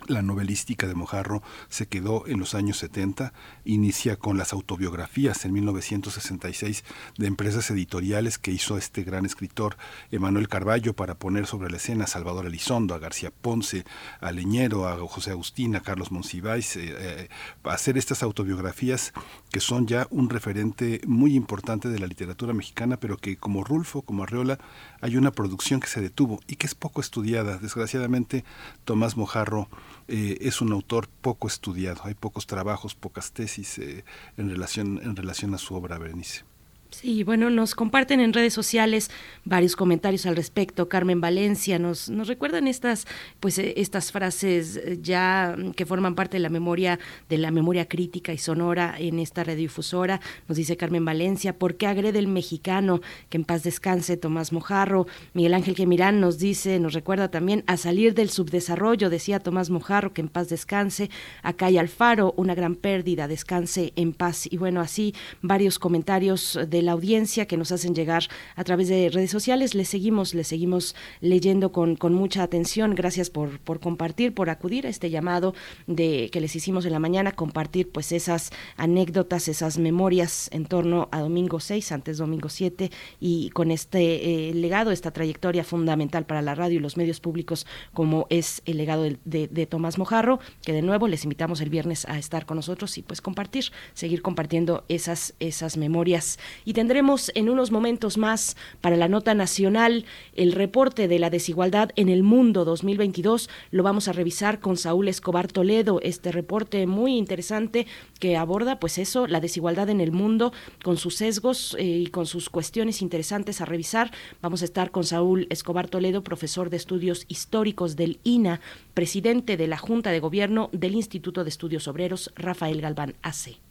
[0.06, 3.34] la novelística de Mojarro se quedó en los años 70,
[3.66, 6.84] inicia con las autobiografías en 1966
[7.18, 9.76] de empresas editoriales que hizo este gran escritor
[10.12, 13.86] Emanuel Carballo para poner sobre la escena a Salvador Elizondo, a García Ponce,
[14.22, 17.30] a Leñero, a José Agustín, a Carlos Monsiváis, eh, eh,
[17.64, 19.14] hacer estas autobiografías
[19.52, 24.04] que son ya un referente muy importante de la literatura mexicana, pero que como Rulfo,
[24.04, 24.60] como Arreola,
[25.02, 27.58] hay una producción que se detuvo y que es poco estudiada.
[27.58, 28.44] Desgraciadamente,
[28.86, 29.70] Tomás Mojarro
[30.08, 32.02] eh, es un autor poco estudiado.
[32.04, 34.06] Hay pocos trabajos, pocas tesis eh,
[34.38, 36.44] en, relación, en relación a su obra, Berenice.
[36.90, 39.12] Sí, bueno, nos comparten en redes sociales
[39.44, 40.88] varios comentarios al respecto.
[40.88, 43.06] Carmen Valencia nos, nos recuerdan estas,
[43.42, 47.88] pues, eh, estas frases eh, ya que forman parte de la memoria, de la memoria
[47.88, 50.22] crítica y sonora en esta radiodifusora.
[50.48, 53.02] Nos dice Carmen Valencia, ¿por qué agrede el mexicano?
[53.30, 55.08] Que en paz descanse Tomás Mojarro.
[55.34, 60.14] Miguel Ángel Gemirán nos dice, nos recuerda también a salir del subdesarrollo, decía Tomás Mojarro,
[60.14, 61.10] que en paz descanse.
[61.44, 64.48] Acá hay Alfaro, una gran pérdida, descanse en paz.
[64.50, 68.24] Y bueno, así varios comentarios de la audiencia que nos hacen llegar
[68.56, 69.76] a través de redes sociales.
[69.76, 72.96] Les seguimos, les seguimos leyendo con, con mucha atención.
[72.96, 75.54] Gracias por, por compartir, por acudir a este llamado
[75.88, 81.10] de que les hicimos en la mañana, compartir pues esas anécdotas, esas memorias en torno
[81.12, 86.42] a domingo 6, antes domingo 7, y con este eh, legado, esta trayectoria fundamental para
[86.42, 90.74] la radio y los medios públicos, como es el legado de, de, Tomás Mojarro, que
[90.74, 94.86] de nuevo les invitamos el viernes a estar con nosotros y pues compartir, seguir compartiendo
[94.88, 100.04] esas, esas memorias y tendremos en unos momentos más para la nota nacional
[100.36, 103.50] el reporte de la desigualdad en el mundo 2022.
[103.72, 107.88] Lo vamos a revisar con Saúl Escobar Toledo, este reporte muy interesante
[108.20, 110.52] que aborda pues eso, la desigualdad en el mundo
[110.84, 114.12] con sus sesgos eh, y con sus cuestiones interesantes a revisar.
[114.42, 118.60] Vamos a estar con Saúl Escobar Toledo, profesor de estudios históricos del INA,
[118.94, 123.67] presidente de la Junta de Gobierno del Instituto de Estudios Obreros, Rafael Galván AC.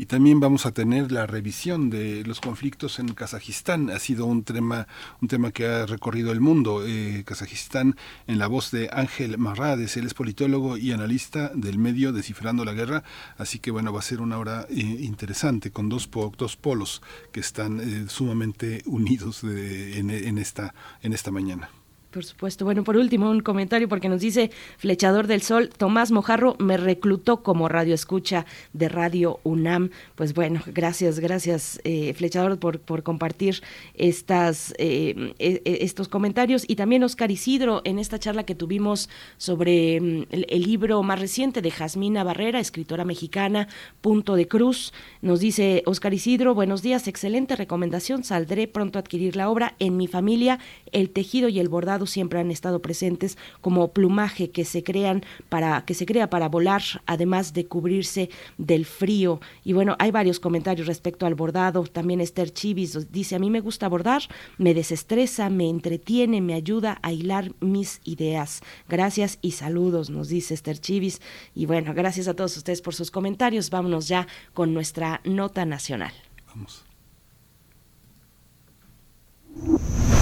[0.00, 3.90] Y también vamos a tener la revisión de los conflictos en Kazajistán.
[3.90, 4.88] Ha sido un tema,
[5.20, 6.86] un tema que ha recorrido el mundo.
[6.86, 7.96] Eh, Kazajistán,
[8.26, 12.72] en la voz de Ángel Marrades, él es politólogo y analista del medio Descifrando la
[12.72, 13.04] Guerra.
[13.36, 17.40] Así que bueno, va a ser una hora eh, interesante con dos, dos polos que
[17.40, 20.72] están eh, sumamente unidos de, en, en, esta,
[21.02, 21.68] en esta mañana.
[22.10, 22.64] Por supuesto.
[22.64, 27.44] Bueno, por último, un comentario porque nos dice Flechador del Sol, Tomás Mojarro me reclutó
[27.44, 29.90] como radio escucha de Radio UNAM.
[30.16, 33.62] Pues bueno, gracias, gracias eh, Flechador por, por compartir
[33.94, 36.64] estas, eh, e, e, estos comentarios.
[36.66, 41.20] Y también Oscar Isidro en esta charla que tuvimos sobre mm, el, el, libro más
[41.20, 43.68] reciente de Jasmina Barrera, escritora mexicana,
[44.00, 44.92] Punto de Cruz.
[45.22, 49.76] Nos dice Oscar Isidro, buenos días, excelente recomendación, saldré pronto a adquirir la obra.
[49.78, 50.58] En mi familia,
[50.90, 55.84] el tejido y el bordado siempre han estado presentes como plumaje que se crean para
[55.84, 59.40] que se crea para volar, además de cubrirse del frío.
[59.64, 61.84] Y bueno, hay varios comentarios respecto al bordado.
[61.84, 64.22] También Esther Chivis dice, a mí me gusta bordar,
[64.58, 68.60] me desestresa, me entretiene, me ayuda a hilar mis ideas.
[68.88, 71.20] Gracias y saludos, nos dice Esther Chivis.
[71.54, 73.70] Y bueno, gracias a todos ustedes por sus comentarios.
[73.70, 76.12] Vámonos ya con nuestra nota nacional.
[76.48, 76.84] Vamos.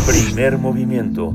[0.07, 1.35] Primer movimiento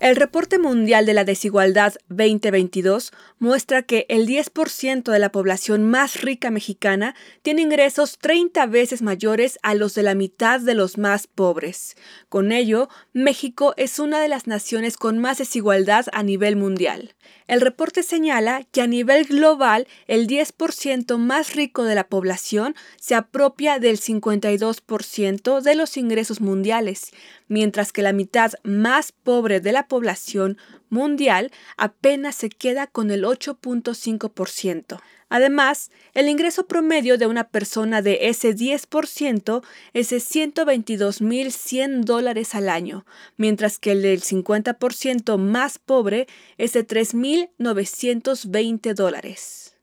[0.00, 6.20] el reporte mundial de la desigualdad 2022 muestra que el 10% de la población más
[6.20, 11.26] rica mexicana tiene ingresos 30 veces mayores a los de la mitad de los más
[11.26, 11.96] pobres.
[12.28, 17.14] Con ello, México es una de las naciones con más desigualdad a nivel mundial.
[17.46, 23.14] El reporte señala que a nivel global el 10% más rico de la población se
[23.14, 27.12] apropia del 52% de los ingresos mundiales,
[27.48, 30.58] mientras que la mitad más pobre de la población
[30.88, 35.00] mundial apenas se queda con el 8.5%.
[35.28, 39.62] Además, el ingreso promedio de una persona de ese 10%
[39.92, 43.04] es de 122.100 dólares al año,
[43.36, 49.73] mientras que el del 50% más pobre es de 3.920 dólares.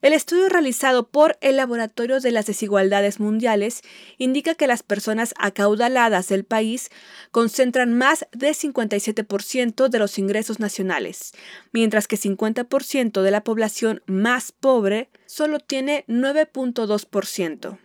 [0.00, 3.82] El estudio realizado por el Laboratorio de las Desigualdades Mundiales
[4.16, 6.90] indica que las personas acaudaladas del país
[7.32, 11.32] concentran más del 57% de los ingresos nacionales,
[11.72, 17.78] mientras que 50% de la población más pobre solo tiene 9.2%.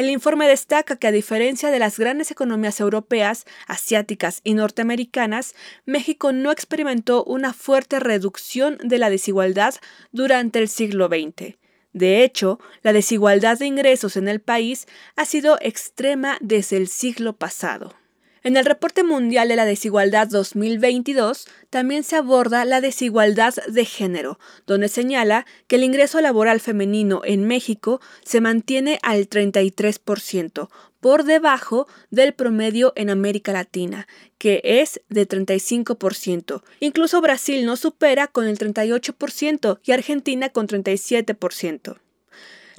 [0.00, 5.54] El informe destaca que a diferencia de las grandes economías europeas, asiáticas y norteamericanas,
[5.84, 9.74] México no experimentó una fuerte reducción de la desigualdad
[10.10, 11.58] durante el siglo XX.
[11.92, 14.86] De hecho, la desigualdad de ingresos en el país
[15.16, 17.99] ha sido extrema desde el siglo pasado.
[18.42, 24.38] En el Reporte Mundial de la Desigualdad 2022 también se aborda la desigualdad de género,
[24.66, 31.86] donde señala que el ingreso laboral femenino en México se mantiene al 33%, por debajo
[32.10, 34.08] del promedio en América Latina,
[34.38, 36.62] que es de 35%.
[36.80, 41.98] Incluso Brasil no supera con el 38% y Argentina con 37%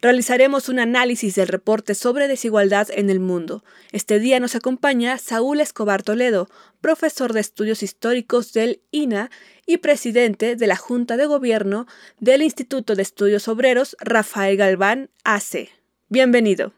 [0.01, 3.63] realizaremos un análisis del reporte sobre desigualdad en el mundo.
[3.91, 6.49] Este día nos acompaña Saúl Escobar Toledo,
[6.81, 9.29] profesor de estudios históricos del INA
[9.65, 11.85] y presidente de la Junta de Gobierno
[12.19, 15.69] del Instituto de Estudios Obreros Rafael Galván AC.
[16.09, 16.73] Bienvenido.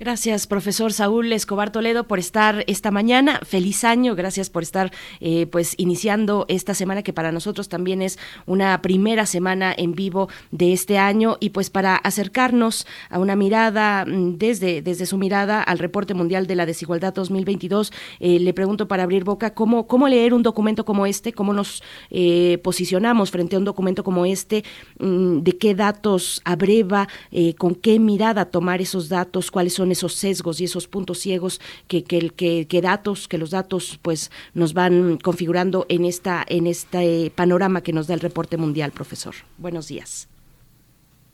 [0.00, 3.40] Gracias, profesor Saúl Escobar Toledo, por estar esta mañana.
[3.44, 8.16] Feliz año, gracias por estar eh, pues iniciando esta semana que para nosotros también es
[8.46, 11.36] una primera semana en vivo de este año.
[11.40, 16.46] Y pues para acercarnos a una mirada mm, desde, desde su mirada al reporte mundial
[16.46, 20.84] de la desigualdad 2022, eh, le pregunto para abrir boca cómo, cómo leer un documento
[20.84, 24.62] como este, cómo nos eh, posicionamos frente a un documento como este,
[25.00, 27.08] mm, de qué datos abreva,
[27.56, 32.04] con qué mirada tomar esos datos, cuáles son esos sesgos y esos puntos ciegos que,
[32.04, 37.30] que, que, que datos, que los datos pues nos van configurando en esta, en este
[37.34, 39.34] panorama que nos da el reporte mundial, profesor.
[39.58, 40.28] Buenos días.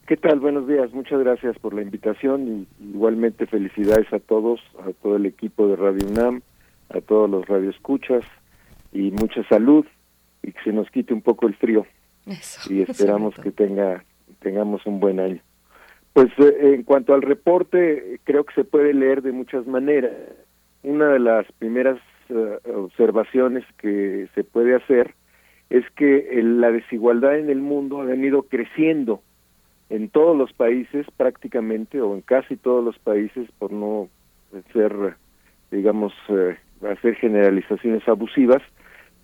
[0.07, 0.39] ¿Qué tal?
[0.39, 0.93] Buenos días.
[0.93, 5.77] Muchas gracias por la invitación y igualmente felicidades a todos, a todo el equipo de
[5.77, 6.43] Radio UNAM,
[6.91, 8.23] a todos los radioescuchas
[8.93, 9.87] y mucha salud
[10.43, 11.87] y que se nos quite un poco el frío.
[12.69, 14.05] y esperamos que tenga
[14.41, 15.41] tengamos un buen año.
[16.15, 20.13] Pues eh, en cuanto al reporte, creo que se puede leer de muchas maneras.
[20.85, 25.13] Una de las primeras eh, observaciones que se puede hacer
[25.71, 29.23] es que la desigualdad en el mundo ha venido creciendo
[29.91, 34.09] en todos los países prácticamente o en casi todos los países por no
[34.73, 35.17] ser
[35.71, 36.57] digamos eh,
[36.89, 38.63] hacer generalizaciones abusivas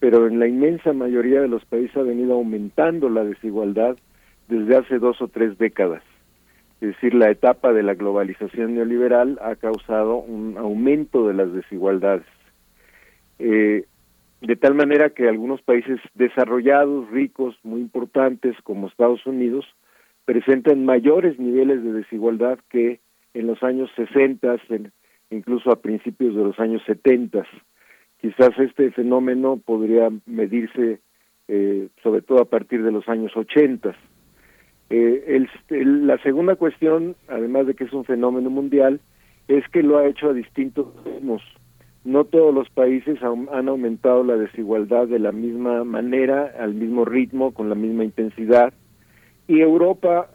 [0.00, 3.96] pero en la inmensa mayoría de los países ha venido aumentando la desigualdad
[4.48, 6.02] desde hace dos o tres décadas
[6.80, 12.26] es decir, la etapa de la globalización neoliberal ha causado un aumento de las desigualdades.
[13.38, 13.84] Eh,
[14.40, 19.66] de tal manera que algunos países desarrollados, ricos, muy importantes, como Estados Unidos,
[20.24, 23.00] presentan mayores niveles de desigualdad que
[23.34, 24.56] en los años 60,
[25.30, 27.46] incluso a principios de los años 70.
[28.20, 31.00] Quizás este fenómeno podría medirse
[31.48, 33.94] eh, sobre todo a partir de los años 80.
[34.90, 39.00] Eh, el, la segunda cuestión, además de que es un fenómeno mundial,
[39.46, 41.42] es que lo ha hecho a distintos ritmos.
[42.04, 47.52] No todos los países han aumentado la desigualdad de la misma manera, al mismo ritmo,
[47.52, 48.72] con la misma intensidad.
[49.46, 50.30] Y Europa,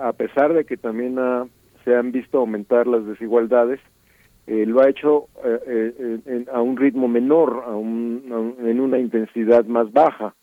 [0.00, 1.18] a, pesar de que también
[1.84, 3.80] se han visto aumentar las desigualdades,
[4.46, 9.92] eh, lo ha hecho eh, a un ritmo menor, a un, en una intensidad más
[9.92, 10.34] baja,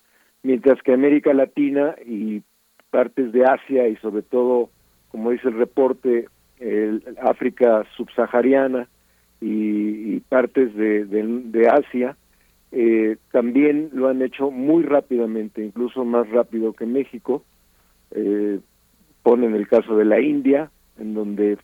[0.44, 2.44] mientras que América Latina y
[2.98, 4.72] partes de Asia y sobre todo,
[5.10, 6.30] como dice el reporte,
[6.60, 8.88] el África subsahariana
[9.40, 12.18] y, partes de, de, de Asia,
[12.72, 17.44] eh, también lo han hecho muy rápidamente, incluso más rápido que México.
[18.10, 18.62] Eh,
[19.22, 21.60] ponen el caso de la India, en donde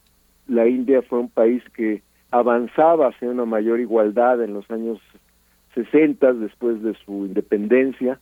[0.48, 5.00] la India fue un país que avanzaba hacia una mayor igualdad en los años
[5.74, 8.20] 60 después de su independencia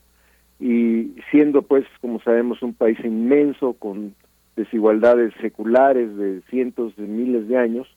[0.62, 4.14] y siendo pues como sabemos un país inmenso con
[4.56, 7.88] desigualdades seculares de cientos de miles de años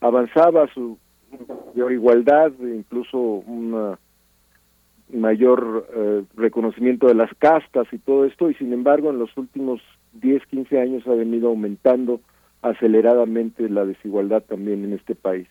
[0.00, 0.98] avanzaba su
[1.74, 3.96] mayor igualdad incluso un
[5.12, 9.80] mayor eh, reconocimiento de las castas y todo esto y sin embargo en los últimos
[10.14, 12.20] 10 15 años ha venido aumentando
[12.62, 15.48] aceleradamente la desigualdad también en este país.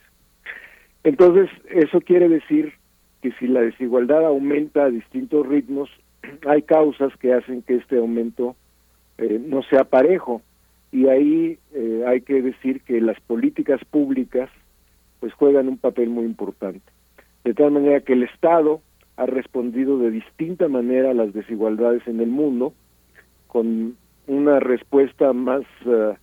[1.04, 2.74] Entonces eso quiere decir
[3.22, 5.90] que si la desigualdad aumenta a distintos ritmos,
[6.48, 8.56] hay causas que hacen que este aumento
[9.18, 10.42] eh, no sea parejo.
[10.92, 14.50] Y ahí eh, hay que decir que las políticas públicas
[15.20, 16.92] pues juegan un papel muy importante.
[17.44, 18.82] De tal manera que el Estado
[19.18, 22.74] ha respondido de distinta manera a las desigualdades en el mundo,
[23.48, 23.96] con
[24.28, 26.16] una respuesta más, uh,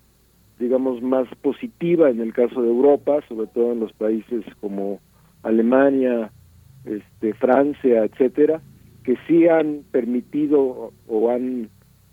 [0.59, 4.99] digamos, más positiva en el caso de Europa, sobre todo en los países como
[5.43, 6.33] Alemania,
[6.85, 8.61] este, Francia, etcétera,
[9.09, 11.71] que sí han permitido o han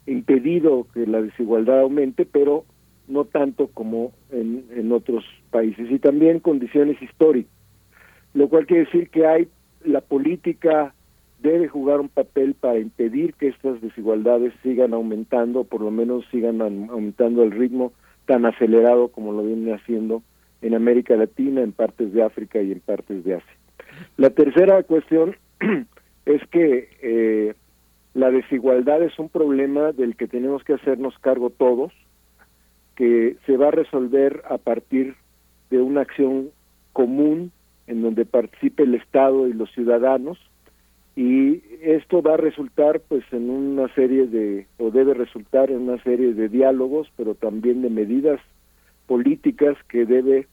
[0.07, 2.63] impedido que la desigualdad aumente, pero
[3.09, 7.51] no tanto como en, en otros países y también condiciones históricas,
[8.33, 9.49] lo cual quiere decir que hay
[9.83, 10.95] la política
[11.41, 16.61] debe jugar un papel para impedir que estas desigualdades sigan aumentando, por lo menos sigan
[16.61, 17.91] aumentando el ritmo
[18.25, 20.23] tan acelerado como lo viene haciendo
[20.61, 23.53] en América Latina, en partes de África y en partes de Asia.
[24.15, 25.35] La tercera cuestión
[26.25, 27.53] es que eh,
[28.13, 31.91] la desigualdad es un problema del que tenemos que hacernos cargo todos,
[32.95, 35.15] que se va a resolver a partir
[35.69, 36.49] de una acción
[36.93, 37.51] común
[37.87, 40.39] en donde participe el Estado y los ciudadanos
[41.15, 46.01] y esto va a resultar pues en una serie de o debe resultar en una
[46.03, 48.39] serie de diálogos pero también de medidas
[49.07, 50.47] políticas que debe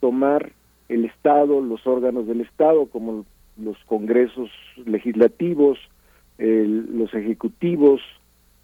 [0.00, 0.52] tomar
[0.88, 3.24] el Estado, los órganos del Estado, como
[3.56, 4.50] los congresos
[4.84, 5.78] legislativos,
[6.38, 8.00] los ejecutivos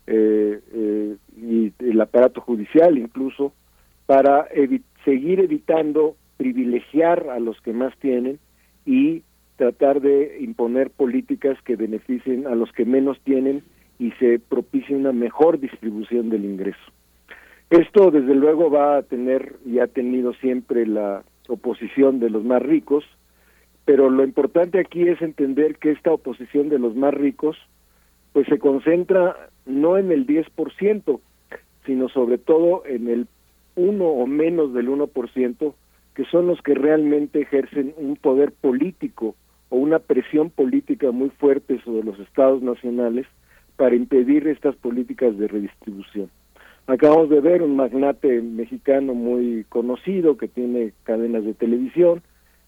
[0.07, 3.53] eh, eh, y el aparato judicial incluso,
[4.07, 4.49] para
[5.05, 8.39] seguir evitando privilegiar a los que más tienen
[8.85, 9.23] y
[9.57, 13.62] tratar de imponer políticas que beneficien a los que menos tienen
[13.99, 16.81] y se propicie una mejor distribución del ingreso.
[17.69, 22.62] Esto desde luego va a tener y ha tenido siempre la oposición de los más
[22.62, 23.05] ricos,
[23.91, 27.57] pero lo importante aquí es entender que esta oposición de los más ricos
[28.33, 31.21] pues se concentra no en el 10%,
[31.85, 33.27] sino sobre todo en el
[33.75, 35.75] 1 o menos del 1%,
[36.15, 39.35] que son los que realmente ejercen un poder político
[39.71, 43.27] o una presión política muy fuerte sobre los estados nacionales
[43.75, 46.31] para impedir estas políticas de redistribución.
[46.87, 52.23] Acabamos de ver un magnate mexicano muy conocido que tiene cadenas de televisión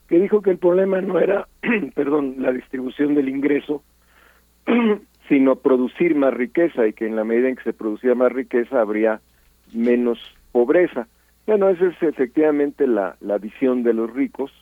[0.09, 1.49] que dijo que el problema no era,
[1.95, 3.83] perdón, la distribución del ingreso,
[5.29, 8.81] sino producir más riqueza y que en la medida en que se producía más riqueza
[8.81, 9.21] habría
[9.73, 10.19] menos
[10.53, 11.09] pobreza.
[11.47, 14.53] Bueno, esa es efectivamente la, la visión de los ricos,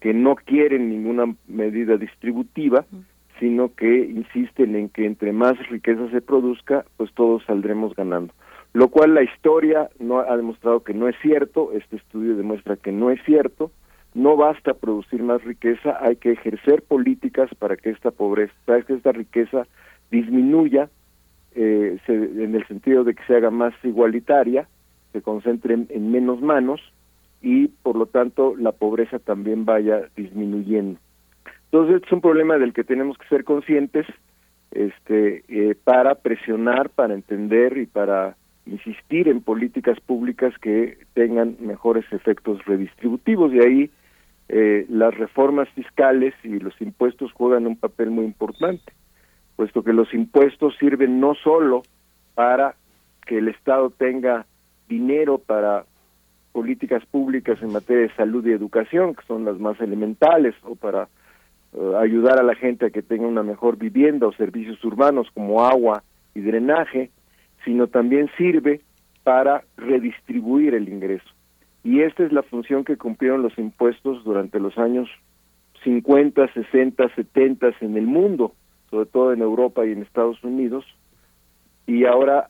[0.00, 2.84] que no quieren ninguna medida distributiva,
[3.38, 8.32] sino que insisten en que entre más riqueza se produzca, pues todos saldremos ganando.
[8.72, 12.92] Lo cual la historia no ha demostrado que no es cierto, este estudio demuestra que
[12.92, 13.70] no es cierto,
[14.14, 18.94] no basta producir más riqueza, hay que ejercer políticas para que esta pobreza, para que
[18.94, 19.66] esta riqueza
[20.10, 20.90] disminuya
[21.54, 24.68] eh, en el sentido de que se haga más igualitaria,
[25.12, 26.80] se concentre en, menos manos
[27.40, 30.98] y por lo tanto la pobreza también vaya disminuyendo.
[31.70, 34.06] Entonces es un problema del que tenemos que ser conscientes
[34.70, 42.04] este eh, para presionar, para entender y para insistir en políticas públicas que tengan mejores
[42.12, 43.90] efectos redistributivos y ahí
[44.54, 48.92] eh, las reformas fiscales y los impuestos juegan un papel muy importante,
[49.56, 51.84] puesto que los impuestos sirven no solo
[52.34, 52.74] para
[53.26, 54.44] que el Estado tenga
[54.90, 55.86] dinero para
[56.52, 61.08] políticas públicas en materia de salud y educación, que son las más elementales, o para
[61.72, 65.64] eh, ayudar a la gente a que tenga una mejor vivienda o servicios urbanos como
[65.64, 66.02] agua
[66.34, 67.10] y drenaje,
[67.64, 68.82] sino también sirve
[69.22, 71.30] para redistribuir el ingreso.
[71.84, 75.08] Y esta es la función que cumplieron los impuestos durante los años
[75.82, 78.54] 50, 60, 70 en el mundo,
[78.90, 80.84] sobre todo en Europa y en Estados Unidos.
[81.86, 82.48] Y ahora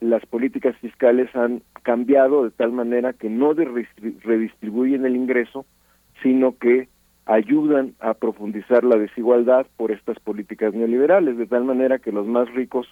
[0.00, 5.66] las políticas fiscales han cambiado de tal manera que no redistribuyen el ingreso,
[6.22, 6.88] sino que
[7.26, 12.52] ayudan a profundizar la desigualdad por estas políticas neoliberales, de tal manera que los más
[12.54, 12.86] ricos,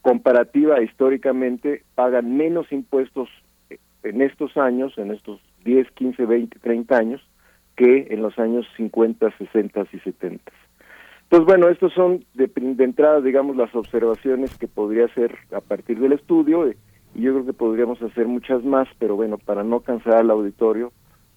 [0.00, 3.28] comparativa históricamente, pagan menos impuestos
[4.02, 7.20] en estos años, en estos 10, 15, 20, 30 años,
[7.76, 10.52] que en los años 50, 60 y 70.
[11.28, 15.98] Pues bueno, estos son de, de entrada, digamos, las observaciones que podría hacer a partir
[15.98, 20.16] del estudio, y yo creo que podríamos hacer muchas más, pero bueno, para no cansar
[20.16, 20.92] al auditorio,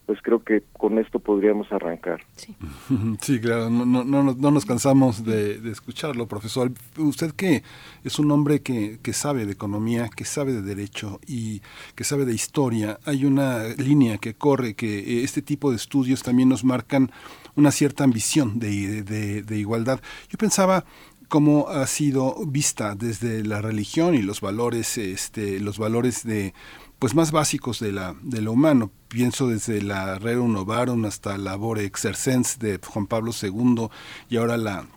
[0.05, 2.21] pues creo que con esto podríamos arrancar.
[2.35, 2.55] Sí,
[3.21, 6.71] sí claro, no, no, no, no nos cansamos de, de, escucharlo, profesor.
[6.97, 7.63] Usted que
[8.03, 11.61] es un hombre que, que sabe de economía, que sabe de derecho y
[11.95, 16.49] que sabe de historia, hay una línea que corre, que este tipo de estudios también
[16.49, 17.11] nos marcan
[17.55, 19.99] una cierta ambición de, de, de igualdad.
[20.29, 20.85] Yo pensaba
[21.27, 26.53] cómo ha sido vista desde la religión y los valores, este, los valores de
[27.05, 28.89] pues más básicos de la de lo humano.
[29.09, 33.89] Pienso desde la Rerum Novarum hasta la Bore Exercens de Juan Pablo II
[34.27, 34.87] y ahora la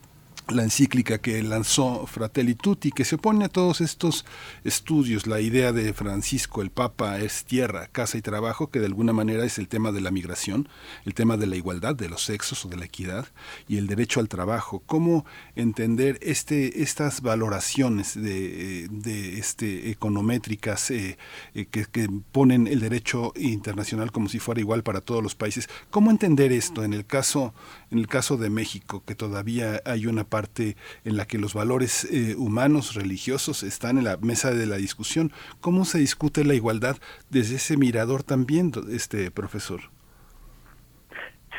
[0.50, 4.24] la encíclica que lanzó Fratelli Tutti, que se opone a todos estos
[4.64, 9.12] estudios, la idea de Francisco, el Papa es tierra, casa y trabajo, que de alguna
[9.12, 10.68] manera es el tema de la migración,
[11.04, 13.26] el tema de la igualdad de los sexos o de la equidad
[13.68, 14.82] y el derecho al trabajo.
[14.86, 21.18] ¿Cómo entender este, estas valoraciones de, de este, econométricas eh,
[21.54, 25.68] eh, que, que ponen el derecho internacional como si fuera igual para todos los países?
[25.90, 27.54] ¿Cómo entender esto en el caso,
[27.90, 32.04] en el caso de México, que todavía hay una parte en la que los valores
[32.12, 35.32] eh, humanos, religiosos, están en la mesa de la discusión.
[35.60, 36.96] ¿Cómo se discute la igualdad
[37.30, 39.80] desde ese mirador también, este profesor?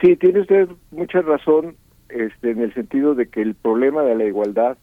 [0.01, 1.75] Sí, tiene usted mucha razón
[2.09, 4.77] este, en el sentido de que el problema de la igualdad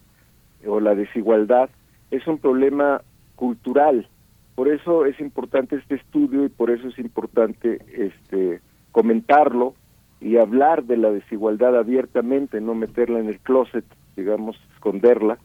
[0.66, 1.70] o la desigualdad
[2.10, 3.02] es un problema
[3.35, 4.09] cultural.
[4.55, 8.60] Por eso es importante este estudio y por eso es importante este,
[8.90, 9.74] comentarlo
[10.20, 13.84] y hablar de la desigualdad abiertamente, no meterla en el closet,
[14.16, 15.38] digamos, esconderla,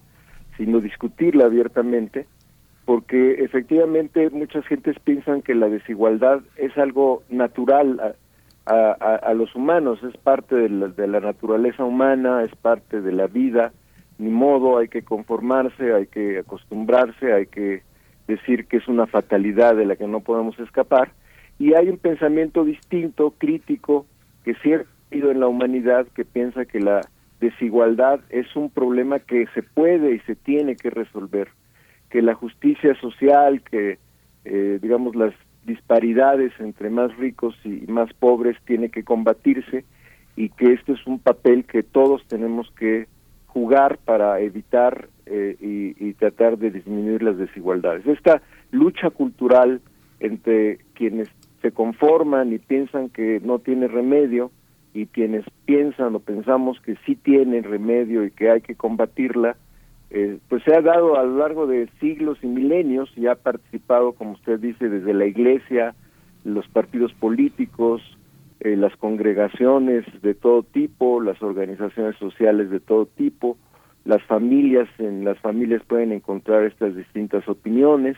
[0.57, 2.25] sino discutirla abiertamente,
[2.85, 8.15] porque efectivamente muchas gentes piensan que la desigualdad es algo natural
[8.65, 13.11] a, a, los humanos, es parte de la, de la naturaleza humana, es parte de
[13.11, 13.71] la vida,
[14.17, 17.81] ni modo, hay que conformarse, hay que acostumbrarse, hay que
[18.27, 21.11] decir que es una fatalidad de la que no podemos escapar,
[21.59, 24.05] y hay un pensamiento distinto, crítico,
[24.43, 24.55] que
[25.11, 27.01] habido en la humanidad que piensa que la
[27.39, 31.49] desigualdad es un problema que se puede y se tiene que resolver,
[32.09, 33.97] que la justicia social, que
[34.45, 35.33] eh, digamos las
[35.65, 39.85] disparidades entre más ricos y más pobres tiene que combatirse
[40.35, 43.07] y que este es un papel que todos tenemos que
[43.47, 48.07] jugar para evitar eh, y tratar de disminuir las desigualdades.
[48.07, 48.41] Esta
[48.71, 49.81] lucha cultural
[50.19, 51.29] entre quienes
[51.61, 54.51] se conforman y piensan que no tiene remedio
[54.93, 59.55] y quienes piensan o pensamos que sí tiene remedio y que hay que combatirla,
[60.09, 64.13] eh, pues se ha dado a lo largo de siglos y milenios y ha participado,
[64.13, 65.95] como usted dice, desde la iglesia,
[66.43, 68.01] los partidos políticos,
[68.59, 73.57] eh, las congregaciones de todo tipo, las organizaciones sociales de todo tipo,
[74.03, 78.17] las familias, en las familias pueden encontrar estas distintas opiniones,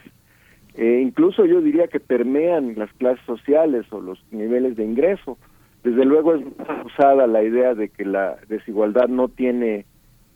[0.76, 5.38] eh, incluso yo diría que permean las clases sociales o los niveles de ingreso.
[5.84, 6.44] Desde luego es
[6.84, 9.86] usada la idea de que la desigualdad no tiene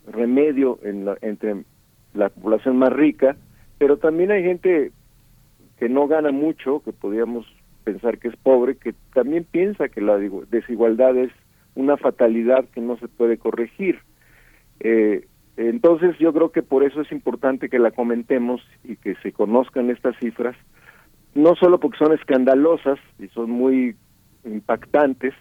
[0.07, 1.65] remedio en entre
[2.15, 3.37] la población más rica,
[3.79, 4.93] pero también hay gente
[5.79, 7.47] que no gana mucho, que podríamos
[7.85, 11.33] pensar que es pobre, que también piensa que la desigualdad es
[11.75, 14.01] una fatalidad que no se puede corregir.
[14.81, 15.27] Eh,
[15.59, 19.91] entonces yo creo que por eso es importante que la comentemos y que se conozcan
[19.91, 20.57] estas cifras,
[21.35, 23.97] no solo porque son escandalosas y son muy
[24.45, 25.35] impactantes,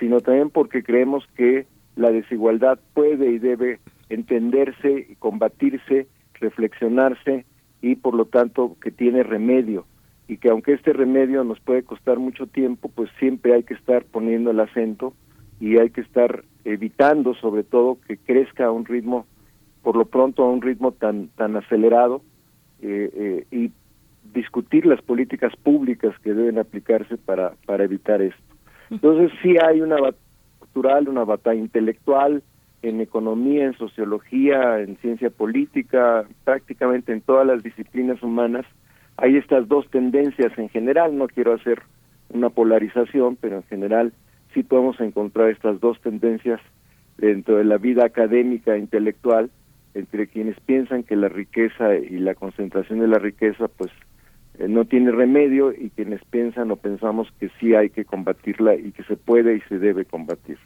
[0.00, 3.78] sino también porque creemos que la desigualdad puede y debe
[4.08, 7.46] entenderse y combatirse, reflexionarse
[7.80, 9.86] y por lo tanto que tiene remedio.
[10.26, 14.04] Y que aunque este remedio nos puede costar mucho tiempo, pues siempre hay que estar
[14.04, 15.14] poniendo el acento
[15.60, 19.26] y hay que estar evitando sobre todo que crezca a un ritmo
[19.82, 22.22] por lo pronto a un ritmo tan tan acelerado
[22.82, 23.72] eh, eh, y
[24.32, 28.42] discutir las políticas públicas que deben aplicarse para para evitar esto.
[28.90, 30.24] Entonces sí hay una batalla
[30.58, 32.42] cultural, una batalla intelectual
[32.82, 38.64] en economía, en sociología, en ciencia política, prácticamente en todas las disciplinas humanas.
[39.16, 41.82] Hay estas dos tendencias en general, no quiero hacer
[42.30, 44.12] una polarización, pero en general
[44.54, 46.60] sí podemos encontrar estas dos tendencias
[47.18, 49.50] dentro de la vida académica e intelectual
[49.94, 53.90] entre quienes piensan que la riqueza y la concentración de la riqueza pues
[54.58, 58.92] eh, no tiene remedio y quienes piensan o pensamos que sí hay que combatirla y
[58.92, 60.58] que se puede y se debe combatir.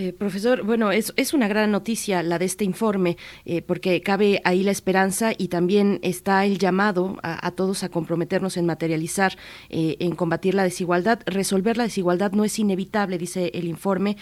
[0.00, 4.40] Eh, profesor, bueno, es, es una gran noticia la de este informe, eh, porque cabe
[4.44, 9.36] ahí la esperanza y también está el llamado a, todos a comprometernos en materializar,
[9.70, 11.18] eh, en combatir la desigualdad.
[11.26, 14.16] Resolver la desigualdad no es inevitable, dice el informe.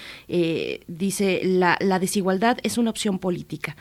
[0.86, 3.76] dice, la, la desigualdad es una opción política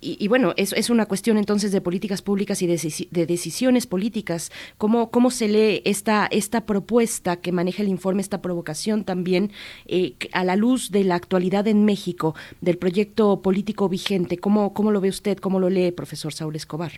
[0.00, 4.52] y, bueno, es, es una cuestión entonces de políticas públicas y de, decisiones políticas.
[4.78, 9.50] ¿Cómo, ¿Cómo se lee esta, esta propuesta que maneja el informe, esta provocación también
[9.86, 14.38] eh, a la luz de la actualidad en México, del proyecto político vigente?
[14.38, 15.38] ¿Cómo, cómo lo ve usted?
[15.38, 16.92] ¿Cómo lo lee, profesor Saúl Escobar?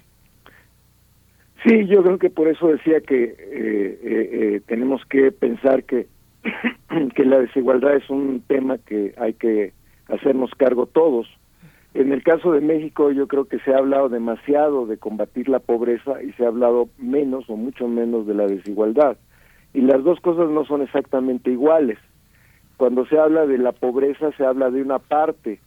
[1.65, 6.07] Sí, yo creo que por eso decía que eh, eh, tenemos que pensar que,
[7.15, 9.73] que la desigualdad es un tema que hay que
[10.09, 11.27] hacernos cargo todos
[11.95, 15.59] en el caso de México yo creo que se ha hablado demasiado de combatir la
[15.59, 19.17] pobreza y se ha hablado menos o mucho menos de la desigualdad.
[19.75, 21.99] Y las dos cosas no son exactamente iguales.
[22.77, 25.61] Cuando se habla de la pobreza se habla de una parte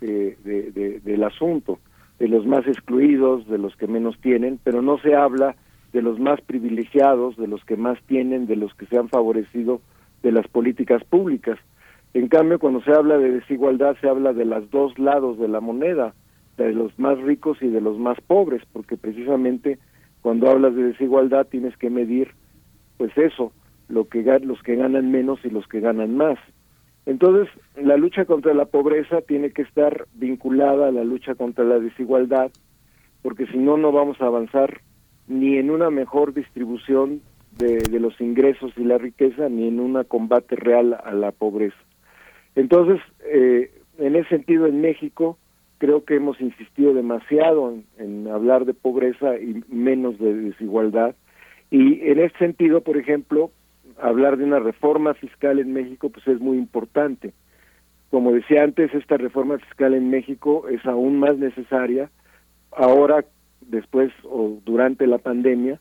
[0.00, 1.78] del asunto,
[2.18, 5.56] de los más excluidos, de los que menos tienen, pero no se habla
[5.92, 9.80] de los más privilegiados, de los que más tienen, de los que se han favorecido
[10.22, 11.58] de las políticas públicas.
[12.14, 15.60] En cambio, cuando se habla de desigualdad, se habla de los dos lados de la
[15.60, 16.14] moneda,
[16.58, 19.78] de los más ricos y de los más pobres, porque precisamente
[20.20, 22.32] cuando hablas de desigualdad tienes que medir,
[22.98, 23.52] pues eso,
[23.88, 26.38] lo que los que ganan menos y los que ganan más.
[27.06, 31.80] Entonces, la lucha contra la pobreza tiene que estar vinculada a la lucha contra la
[31.80, 32.52] desigualdad,
[33.22, 34.82] porque si no, no vamos a avanzar
[35.26, 37.22] ni en una mejor distribución
[37.58, 41.76] de, de los ingresos y la riqueza, ni en un combate real a la pobreza.
[42.54, 45.38] Entonces, eh, en ese sentido, en México,
[45.78, 51.14] creo que hemos insistido demasiado en, hablar de pobreza y menos de desigualdad.
[51.70, 53.50] Y en ese sentido, por ejemplo,
[54.00, 57.32] hablar de una reforma fiscal en México, pues es muy importante.
[58.10, 62.10] Como decía antes, esta reforma fiscal en México es aún más necesaria
[62.70, 63.24] ahora,
[63.60, 65.80] después o durante la pandemia,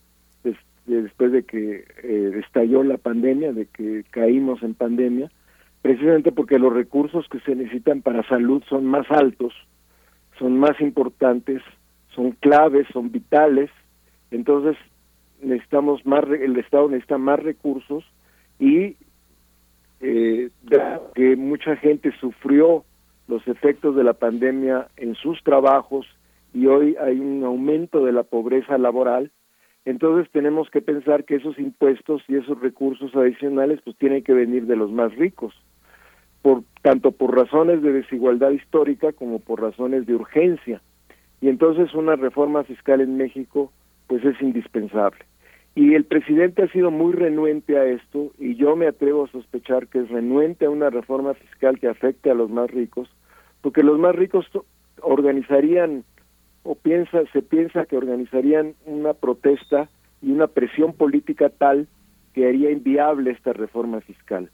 [0.86, 5.30] después de que eh, estalló la pandemia, de que caímos en pandemia,
[5.82, 9.54] precisamente porque los recursos que se necesitan para salud son más altos,
[10.38, 11.62] son más importantes,
[12.16, 13.70] son claves, son vitales,
[14.30, 14.78] entonces
[15.42, 18.04] necesitamos más, el Estado necesita más recursos
[18.60, 18.96] y
[20.02, 20.50] eh,
[21.16, 22.84] que mucha gente sufrió
[23.28, 26.06] los efectos de la pandemia en sus trabajos
[26.54, 29.32] y hoy hay un aumento de la pobreza laboral,
[29.86, 34.68] entonces tenemos que pensar que esos impuestos y esos recursos adicionales pues tienen que venir
[34.68, 35.56] de los más ricos
[36.42, 40.82] por tanto por razones de desigualdad histórica como por razones de urgencia.
[41.40, 43.72] Y entonces una reforma fiscal en México
[44.08, 45.26] pues es indispensable.
[45.74, 49.88] Y el presidente ha sido muy renuente a esto y yo me atrevo a sospechar
[49.88, 53.10] que es renuente a una reforma fiscal que afecte a los más ricos,
[53.62, 54.46] porque los más ricos
[55.02, 56.04] organizarían
[56.64, 59.90] o piensa se piensa que organizarían una protesta
[60.22, 61.88] y una presión política tal
[62.34, 64.50] que haría inviable esta reforma fiscal.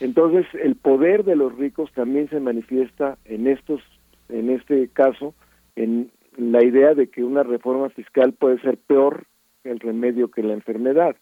[0.00, 3.80] Entonces, el poder de los ricos también se manifiesta en estos,
[4.28, 5.34] en este caso,
[5.76, 9.24] en la idea de que una reforma fiscal puede ser peor
[9.62, 11.16] el remedio que la enfermedad.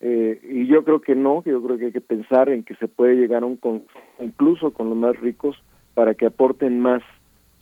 [0.00, 2.86] Eh, y yo creo que no, yo creo que hay que pensar en que se
[2.86, 3.58] puede llegar a un
[4.20, 5.56] incluso con los más ricos
[5.94, 7.02] para que aporten más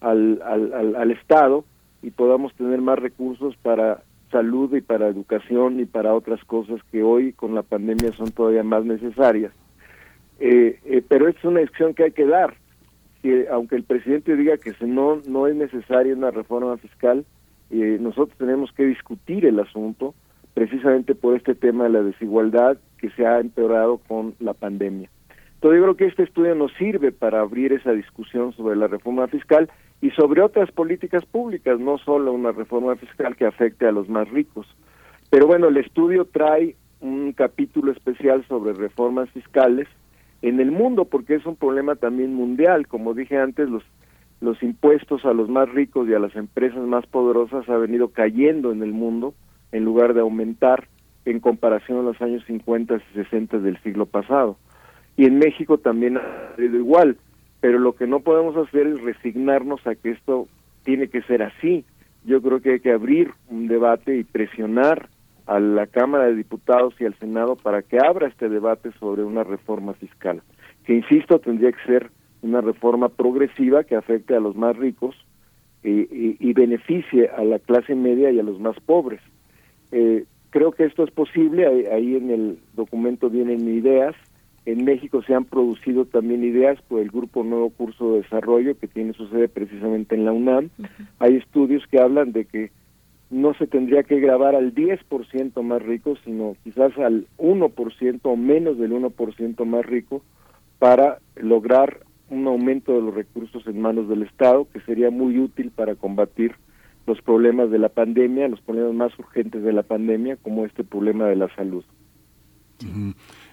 [0.00, 1.64] al, al, al Estado
[2.02, 7.02] y podamos tener más recursos para salud y para educación y para otras cosas que
[7.02, 9.52] hoy con la pandemia son todavía más necesarias.
[10.40, 12.54] Eh, eh, pero es una decisión que hay que dar.
[13.22, 17.24] Que aunque el presidente diga que no, no es necesaria una reforma fiscal,
[17.70, 20.14] eh, nosotros tenemos que discutir el asunto
[20.52, 25.10] precisamente por este tema de la desigualdad que se ha empeorado con la pandemia.
[25.54, 29.26] Entonces yo creo que este estudio nos sirve para abrir esa discusión sobre la reforma
[29.28, 29.70] fiscal
[30.00, 34.28] y sobre otras políticas públicas, no solo una reforma fiscal que afecte a los más
[34.28, 34.66] ricos.
[35.30, 39.88] Pero bueno, el estudio trae un capítulo especial sobre reformas fiscales
[40.44, 42.86] en el mundo, porque es un problema también mundial.
[42.86, 43.82] Como dije antes, los,
[44.42, 48.70] los impuestos a los más ricos y a las empresas más poderosas ha venido cayendo
[48.70, 49.34] en el mundo
[49.72, 50.86] en lugar de aumentar
[51.24, 54.58] en comparación a los años 50 y 60 del siglo pasado.
[55.16, 57.16] Y en México también ha sido igual,
[57.60, 60.46] pero lo que no podemos hacer es resignarnos a que esto
[60.84, 61.86] tiene que ser así.
[62.26, 65.08] Yo creo que hay que abrir un debate y presionar
[65.46, 69.44] a la Cámara de Diputados y al Senado para que abra este debate sobre una
[69.44, 70.42] reforma fiscal,
[70.84, 72.10] que insisto tendría que ser
[72.42, 75.14] una reforma progresiva que afecte a los más ricos
[75.82, 79.20] y, beneficie a la clase media y a los más pobres.
[79.92, 84.14] Eh, creo que esto es posible, ahí, ahí en el documento vienen ideas,
[84.66, 88.88] en México se han producido también ideas por el Grupo Nuevo Curso de Desarrollo, que
[88.88, 90.70] tiene su sede precisamente en la UNAM.
[91.18, 92.70] Hay estudios que hablan de que
[93.30, 98.78] no se tendría que grabar al 10% más rico, sino quizás al 1% o menos
[98.78, 100.22] del 1% más rico
[100.78, 105.70] para lograr un aumento de los recursos en manos del Estado, que sería muy útil
[105.70, 106.54] para combatir
[107.06, 111.26] los problemas de la pandemia, los problemas más urgentes de la pandemia, como este problema
[111.26, 111.84] de la salud.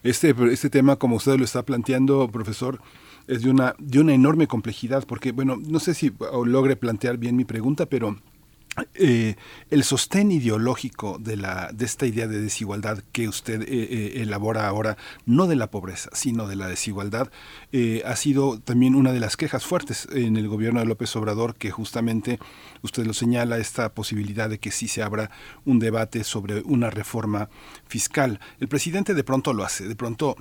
[0.03, 2.79] Este, este tema, como usted lo está planteando, profesor,
[3.27, 6.11] es de una, de una enorme complejidad, porque, bueno, no sé si
[6.45, 8.17] logre plantear bien mi pregunta, pero
[8.95, 9.35] eh,
[9.69, 14.65] el sostén ideológico de, la, de esta idea de desigualdad que usted eh, eh, elabora
[14.65, 14.95] ahora,
[15.25, 17.29] no de la pobreza, sino de la desigualdad,
[18.05, 21.71] ha sido también una de las quejas fuertes en el gobierno de López Obrador, que
[21.71, 22.39] justamente
[22.81, 25.31] usted lo señala, esta posibilidad de que sí se abra
[25.65, 27.49] un debate sobre una reforma
[27.87, 28.39] fiscal.
[28.59, 30.37] El presidente de pronto lo hace, de pronto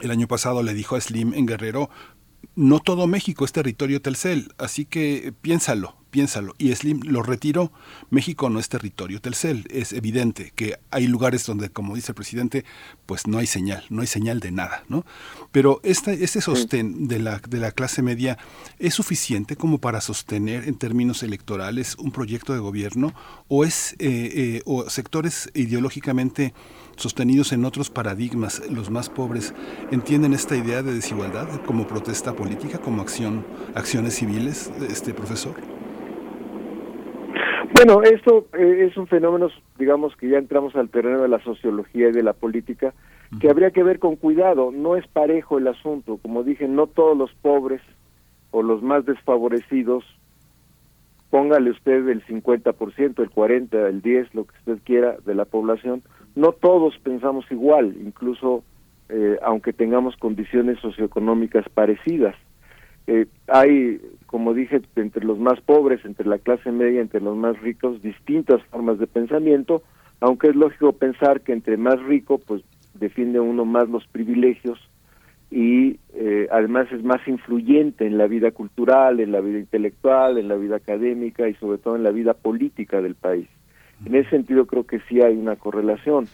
[0.00, 1.88] el año pasado le dijo a Slim en Guerrero,
[2.56, 6.54] no todo México es territorio Telcel, así que piénsalo, piénsalo.
[6.56, 7.70] Y Slim lo retiró.
[8.08, 9.66] México no es territorio Telcel.
[9.68, 12.64] Es evidente que hay lugares donde, como dice el presidente,
[13.04, 15.04] pues no hay señal, no hay señal de nada, ¿no?
[15.52, 18.38] Pero este, este sostén de la, de la clase media
[18.78, 23.12] es suficiente como para sostener en términos electorales un proyecto de gobierno
[23.48, 26.54] o es eh, eh, o sectores ideológicamente
[26.96, 29.54] sostenidos en otros paradigmas, los más pobres,
[29.90, 33.44] entienden esta idea de desigualdad como protesta política, como acción,
[33.74, 35.54] acciones civiles, este profesor.
[37.74, 39.48] Bueno, esto eh, es un fenómeno,
[39.78, 42.94] digamos que ya entramos al terreno de la sociología y de la política,
[43.40, 44.70] que habría que ver con cuidado.
[44.72, 46.18] No es parejo el asunto.
[46.22, 47.82] Como dije, no todos los pobres
[48.50, 50.04] o los más desfavorecidos,
[51.30, 56.02] póngale usted el 50%, el 40%, el 10%, lo que usted quiera de la población,
[56.36, 58.62] no todos pensamos igual, incluso
[59.08, 62.36] eh, aunque tengamos condiciones socioeconómicas parecidas.
[63.06, 67.60] Eh, hay, como dije, entre los más pobres, entre la clase media, entre los más
[67.60, 69.82] ricos, distintas formas de pensamiento,
[70.20, 72.62] aunque es lógico pensar que entre más rico, pues
[72.94, 74.78] defiende uno más los privilegios
[75.50, 80.48] y eh, además es más influyente en la vida cultural, en la vida intelectual, en
[80.48, 83.46] la vida académica y sobre todo en la vida política del país.
[84.04, 86.26] En ese sentido creo que sí hay una correlación.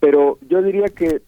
[0.00, 1.22] Pero yo diría que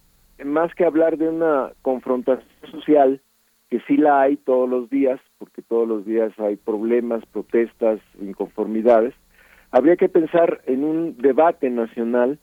[0.44, 3.20] más que hablar de una confrontación social,
[3.68, 9.14] que sí la hay todos los días, porque todos los días hay problemas, protestas, inconformidades,
[9.70, 12.38] habría que pensar en un debate nacional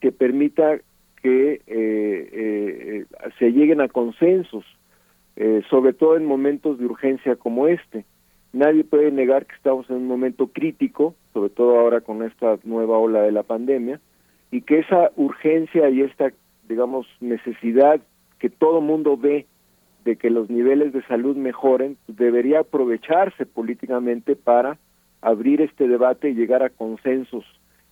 [0.00, 0.78] que permita
[1.22, 3.04] que eh, eh,
[3.38, 4.64] se lleguen a consensos,
[5.36, 8.04] eh, sobre todo en momentos de urgencia como este.
[8.52, 12.98] Nadie puede negar que estamos en un momento crítico, sobre todo ahora con esta nueva
[12.98, 14.00] ola de la pandemia,
[14.50, 16.32] y que esa urgencia y esta,
[16.68, 18.00] digamos, necesidad
[18.38, 19.46] que todo mundo ve
[20.04, 24.78] de que los niveles de salud mejoren, debería aprovecharse políticamente para
[25.20, 27.44] abrir este debate y llegar a consensos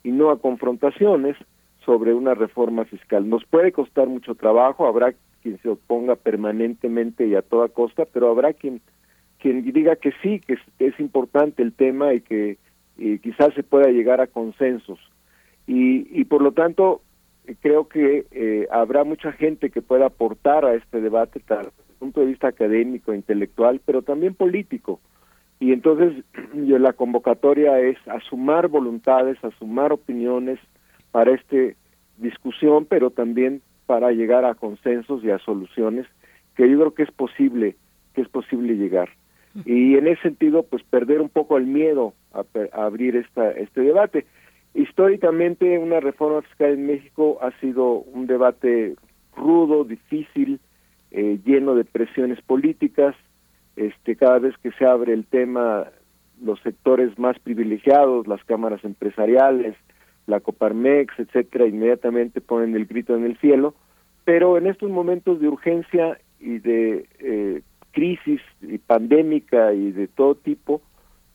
[0.02, 1.36] y no a confrontaciones
[1.84, 3.28] sobre una reforma fiscal.
[3.28, 8.30] Nos puede costar mucho trabajo, habrá quien se oponga permanentemente y a toda costa, pero
[8.30, 8.80] habrá quien
[9.38, 12.58] quien diga que sí, que es, importante el tema y que
[13.22, 14.98] quizás se pueda llegar a consensos.
[15.66, 17.02] Y, y por lo tanto,
[17.60, 22.26] creo que eh, habrá mucha gente que pueda aportar a este debate, tal, punto de
[22.26, 25.00] vista académico, intelectual, pero también político.
[25.60, 26.24] Y entonces
[26.54, 30.58] yo, la convocatoria es a sumar voluntades, a sumar opiniones
[31.10, 31.56] para esta
[32.18, 36.06] discusión, pero también para llegar a consensos y a soluciones
[36.54, 37.76] que yo creo que es posible,
[38.14, 39.08] que es posible llegar.
[39.64, 43.80] Y en ese sentido, pues perder un poco el miedo a, a abrir esta, este
[43.80, 44.26] debate.
[44.74, 48.94] Históricamente, una reforma fiscal en México ha sido un debate
[49.36, 50.60] rudo, difícil,
[51.10, 53.16] eh, lleno de presiones políticas.
[53.76, 55.86] Este, cada vez que se abre el tema,
[56.42, 59.74] los sectores más privilegiados, las cámaras empresariales,
[60.26, 63.74] la Coparmex, etcétera, inmediatamente ponen el grito en el cielo.
[64.24, 67.62] Pero en estos momentos de urgencia y de eh,
[67.98, 70.80] crisis y pandémica y de todo tipo,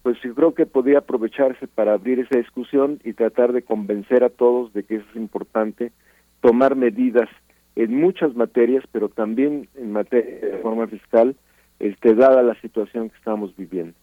[0.02, 4.30] pues yo creo que podría aprovecharse para abrir esa discusión y tratar de convencer a
[4.30, 5.92] todos de que es importante
[6.40, 7.28] tomar medidas
[7.76, 11.36] en muchas materias, pero también en materia de reforma fiscal,
[11.80, 13.96] este, dada la situación que estamos viviendo.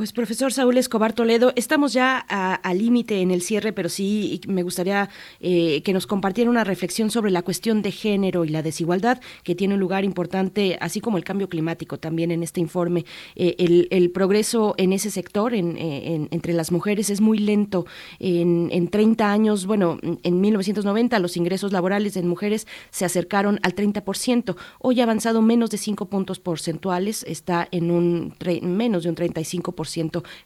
[0.00, 4.62] Pues profesor Saúl Escobar Toledo, estamos ya al límite en el cierre, pero sí me
[4.62, 5.10] gustaría
[5.40, 9.54] eh, que nos compartiera una reflexión sobre la cuestión de género y la desigualdad que
[9.54, 13.04] tiene un lugar importante, así como el cambio climático también en este informe.
[13.36, 13.56] Eh,
[13.90, 17.84] el, progreso en ese sector, entre las mujeres, es muy lento.
[18.20, 23.74] En, en 30 años, bueno, en 1990 los ingresos laborales en mujeres se acercaron al
[23.74, 24.56] 30%.
[24.78, 29.89] Hoy ha avanzado menos de 5 puntos porcentuales, está en un menos de un 35%.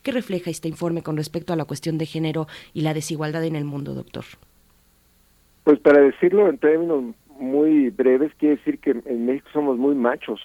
[0.03, 3.57] ¿Qué refleja este informe con respecto a la cuestión de género y la desigualdad en
[3.57, 4.25] el mundo, doctor?
[5.65, 10.41] Pues para decirlo en términos muy breves, quiere decir que en México somos muy machos,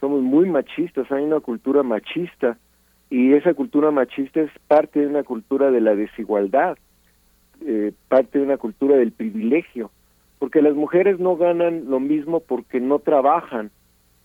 [0.00, 2.58] somos muy machistas, hay una cultura machista
[3.10, 6.78] y esa cultura machista es parte de una cultura de la desigualdad,
[7.64, 9.90] eh, parte de una cultura del privilegio,
[10.38, 13.70] porque las mujeres no ganan lo mismo porque no trabajan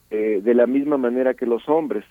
[0.10, 2.04] eh, de la misma manera que los hombres.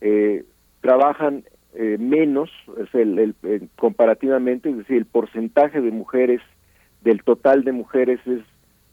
[0.00, 0.44] Eh,
[0.86, 1.42] trabajan
[1.74, 2.48] eh, menos,
[2.78, 3.34] es el,
[3.76, 6.40] comparativamente, es decir, el porcentaje de mujeres
[7.02, 8.42] del total de mujeres es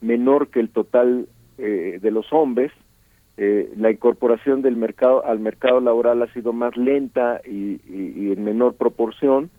[0.02, 1.28] menor que el total
[1.60, 2.72] eh, de los hombres.
[3.38, 7.80] Eh, la incorporación del mercado al mercado laboral ha sido más lenta y,
[8.32, 9.52] en menor proporción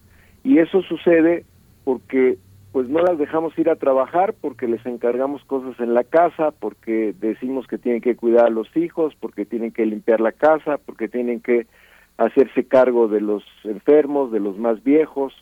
[0.42, 1.44] y eso sucede
[1.84, 2.36] porque
[2.72, 7.14] pues no las dejamos ir a trabajar porque les encargamos cosas en la casa, porque
[7.20, 11.06] decimos que tienen que cuidar a los hijos, porque tienen que limpiar la casa, porque
[11.06, 11.68] tienen que
[12.16, 15.32] hacerse cargo de los enfermos, de los más viejos,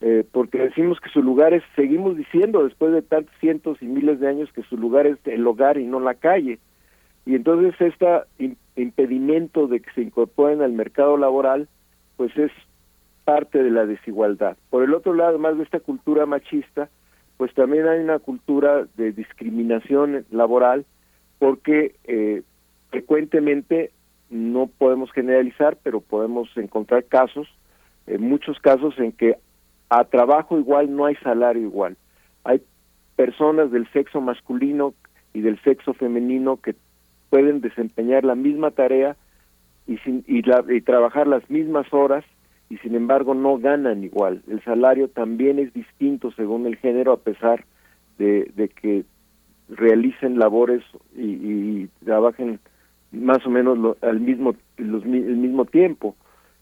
[0.00, 4.20] eh, porque decimos que su lugar es, seguimos diciendo después de tantos cientos y miles
[4.20, 6.58] de años que su lugar es el hogar y no la calle.
[7.26, 8.06] Y entonces este
[8.76, 11.68] impedimento de que se incorporen al mercado laboral,
[12.16, 12.52] pues es
[13.24, 14.56] parte de la desigualdad.
[14.68, 16.90] Por el otro lado, además de esta cultura machista,
[17.36, 20.84] pues también hay una cultura de discriminación laboral
[21.38, 22.42] porque eh,
[22.90, 23.90] frecuentemente
[24.30, 27.48] no podemos generalizar, pero podemos encontrar casos,
[28.06, 29.36] en muchos casos en que
[29.88, 31.96] a trabajo igual no hay salario igual.
[32.44, 32.62] Hay
[33.16, 34.94] personas del sexo masculino
[35.32, 36.74] y del sexo femenino que
[37.30, 39.16] pueden desempeñar la misma tarea
[39.86, 40.42] y, sin, y,
[40.72, 42.24] y trabajar las mismas horas
[42.70, 44.42] y sin embargo no ganan igual.
[44.48, 47.64] El salario también es distinto según el género a pesar
[48.18, 49.04] de, de que
[49.68, 50.82] realicen labores
[51.16, 52.60] y, y trabajen
[53.14, 56.16] más o menos al mismo los, el mismo tiempo.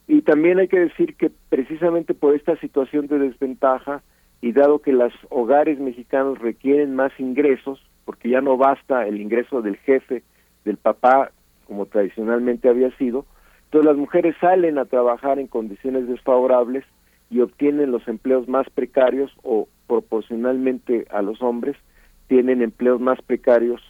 [0.06, 4.02] Y también hay que decir que precisamente por esta situación de desventaja
[4.40, 9.62] y dado que los hogares mexicanos requieren más ingresos porque ya no basta el ingreso
[9.62, 10.22] del jefe
[10.64, 11.30] del papá
[11.66, 13.24] como tradicionalmente había sido
[13.72, 16.84] entonces las mujeres salen a trabajar en condiciones desfavorables
[17.30, 21.76] y obtienen los empleos más precarios o proporcionalmente a los hombres
[22.26, 23.80] tienen empleos más precarios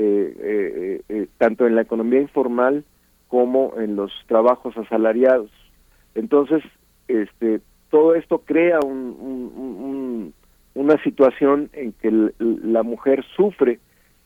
[0.00, 2.84] eh, eh, eh, tanto en la economía informal
[3.26, 5.50] como en los trabajos asalariados.
[6.14, 6.62] Entonces,
[7.08, 7.60] este,
[7.90, 10.32] todo esto crea un,
[10.74, 13.80] una situación en que la mujer sufre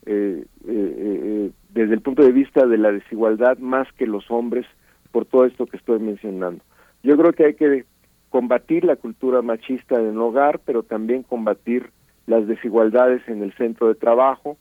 [0.05, 0.45] desde
[1.95, 4.67] el punto de vista de la desigualdad más que los hombres
[5.11, 6.63] por todo esto que estoy mencionando.
[7.03, 7.87] Yo creo que hay que
[8.29, 11.93] combatir la cultura machista en el hogar, pero también combatir
[12.27, 14.59] las desigualdades en el centro de trabajo,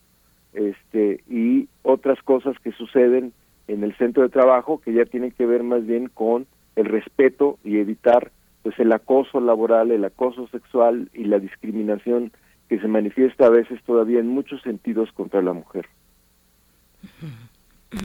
[0.54, 3.34] este y otras cosas que suceden
[3.68, 7.58] en el centro de trabajo que ya tienen que ver más bien con el respeto
[7.64, 8.32] y evitar
[8.64, 12.32] pues el acoso laboral, el acoso sexual y la discriminación
[12.70, 15.88] que se manifiesta a veces todavía en muchos sentidos contra la mujer.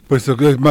[0.08, 0.28] Pues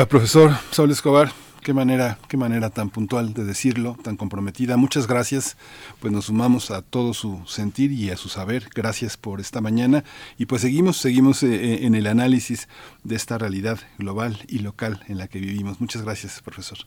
[0.09, 1.29] profesor Saúl Escobar,
[1.65, 4.77] Qué manera, qué manera tan puntual de decirlo, tan comprometida.
[4.77, 5.57] Muchas gracias.
[5.99, 8.65] Pues nos sumamos a todo su sentir y a su saber.
[8.75, 10.03] Gracias por esta mañana.
[10.37, 12.69] Y pues seguimos, seguimos eh, eh, en el análisis
[13.03, 15.81] de esta realidad global y local en la que vivimos.
[15.81, 16.77] Muchas gracias, profesor.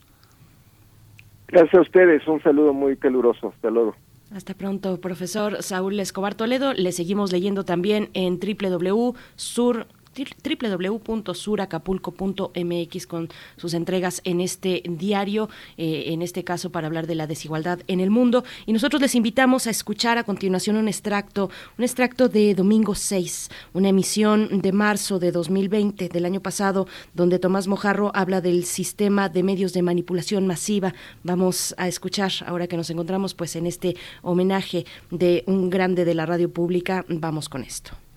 [1.48, 2.28] Gracias a ustedes.
[2.28, 3.48] Un saludo muy caluroso.
[3.48, 3.96] Hasta luego.
[4.32, 6.74] Hasta pronto, profesor Saúl Escobar Toledo.
[6.74, 9.86] Le seguimos leyendo también en www.sur
[10.26, 17.26] www.suracapulco.mx con sus entregas en este diario, eh, en este caso para hablar de la
[17.26, 18.44] desigualdad en el mundo.
[18.66, 23.50] Y nosotros les invitamos a escuchar a continuación un extracto, un extracto de domingo 6,
[23.74, 29.28] una emisión de marzo de 2020 del año pasado, donde Tomás Mojarro habla del sistema
[29.28, 30.94] de medios de manipulación masiva.
[31.22, 36.14] Vamos a escuchar ahora que nos encontramos pues en este homenaje de un grande de
[36.14, 37.04] la radio pública.
[37.08, 38.07] Vamos con esto.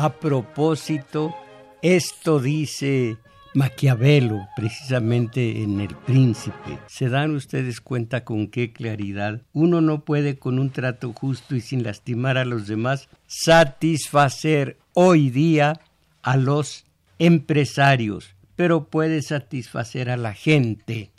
[0.00, 1.34] A propósito,
[1.82, 3.16] esto dice
[3.52, 6.78] Maquiavelo precisamente en El Príncipe.
[6.86, 11.60] ¿Se dan ustedes cuenta con qué claridad uno no puede con un trato justo y
[11.60, 15.80] sin lastimar a los demás satisfacer hoy día
[16.22, 16.84] a los
[17.18, 21.10] empresarios, pero puede satisfacer a la gente?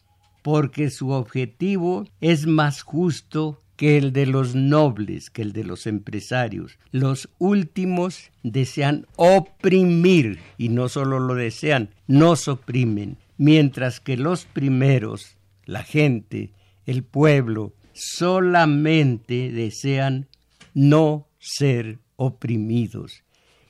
[0.42, 5.88] porque su objetivo es más justo que el de los nobles, que el de los
[5.88, 6.78] empresarios.
[6.92, 15.38] Los últimos desean oprimir, y no solo lo desean, nos oprimen, mientras que los primeros,
[15.64, 16.52] la gente,
[16.86, 20.28] el pueblo, solamente desean
[20.74, 23.24] no ser oprimidos.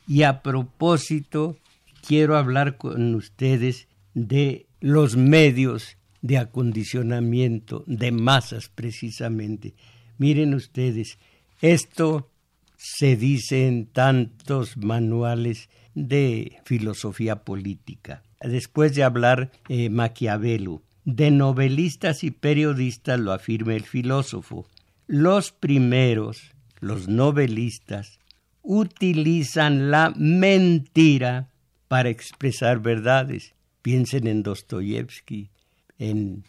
[0.07, 1.55] Y a propósito,
[2.01, 9.75] quiero hablar con ustedes de los medios de acondicionamiento de masas precisamente.
[10.19, 11.17] Miren ustedes,
[11.61, 12.29] esto
[12.77, 18.21] se dice en tantos manuales de filosofía política.
[18.41, 24.67] Después de hablar eh, Maquiavelo, de novelistas y periodistas lo afirma el filósofo.
[25.07, 26.51] Los primeros,
[26.81, 28.19] los novelistas,
[28.61, 31.49] utilizan la mentira
[31.87, 33.55] para expresar verdades.
[33.81, 35.49] Piensen en Dostoyevsky,
[35.97, 36.43] en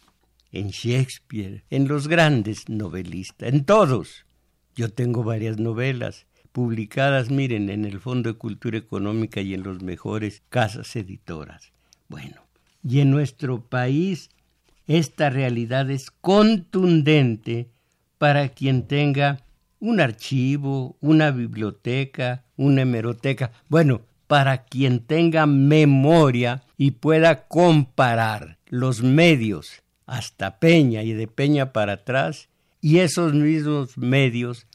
[0.53, 4.25] en Shakespeare, en los grandes novelistas, en todos.
[4.75, 9.83] Yo tengo varias novelas publicadas, miren, en el Fondo de Cultura Económica y en los
[9.83, 11.73] mejores casas editoras.
[12.09, 12.43] Bueno,
[12.83, 14.31] y en nuestro país
[14.87, 17.69] esta realidad es contundente
[18.19, 19.45] para quien tenga
[19.79, 29.03] un archivo, una biblioteca, una hemeroteca, bueno, para quien tenga memoria y pueda comparar los
[29.03, 32.49] medios hasta Peña y de Peña para atrás,
[32.81, 34.67] y esos mismos medios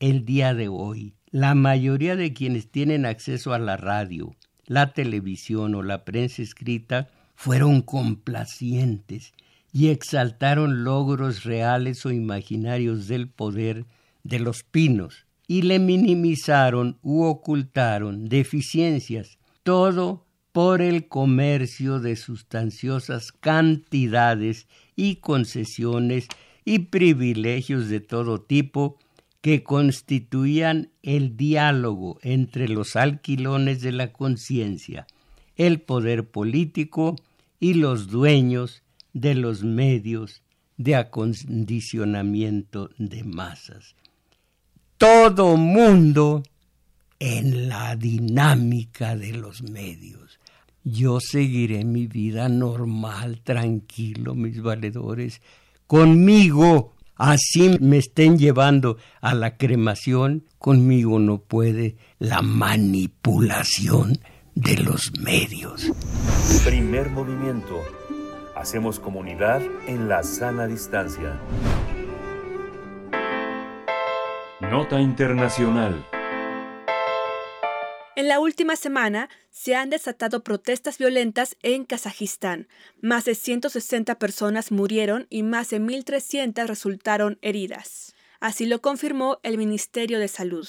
[0.00, 1.14] el día de hoy.
[1.30, 4.36] La mayoría de quienes tienen acceso a la radio,
[4.66, 9.32] la televisión o la prensa escrita fueron complacientes
[9.72, 13.86] y exaltaron logros reales o imaginarios del poder
[14.24, 20.21] de los pinos y le minimizaron u ocultaron deficiencias, todo
[20.52, 26.28] por el comercio de sustanciosas cantidades y concesiones
[26.64, 28.98] y privilegios de todo tipo
[29.40, 35.06] que constituían el diálogo entre los alquilones de la conciencia,
[35.56, 37.16] el poder político
[37.58, 38.82] y los dueños
[39.14, 40.42] de los medios
[40.76, 43.96] de acondicionamiento de masas.
[44.98, 46.42] Todo mundo
[47.18, 50.38] en la dinámica de los medios
[50.84, 55.40] yo seguiré mi vida normal, tranquilo, mis valedores,
[55.86, 56.92] conmigo.
[57.16, 64.18] Así me estén llevando a la cremación, conmigo no puede la manipulación
[64.54, 65.92] de los medios.
[66.64, 67.80] Primer movimiento.
[68.56, 71.38] Hacemos comunidad en la sana distancia.
[74.60, 76.04] Nota Internacional.
[78.14, 82.68] En la última semana se han desatado protestas violentas en Kazajistán.
[83.00, 88.14] Más de 160 personas murieron y más de 1.300 resultaron heridas.
[88.38, 90.68] Así lo confirmó el Ministerio de Salud.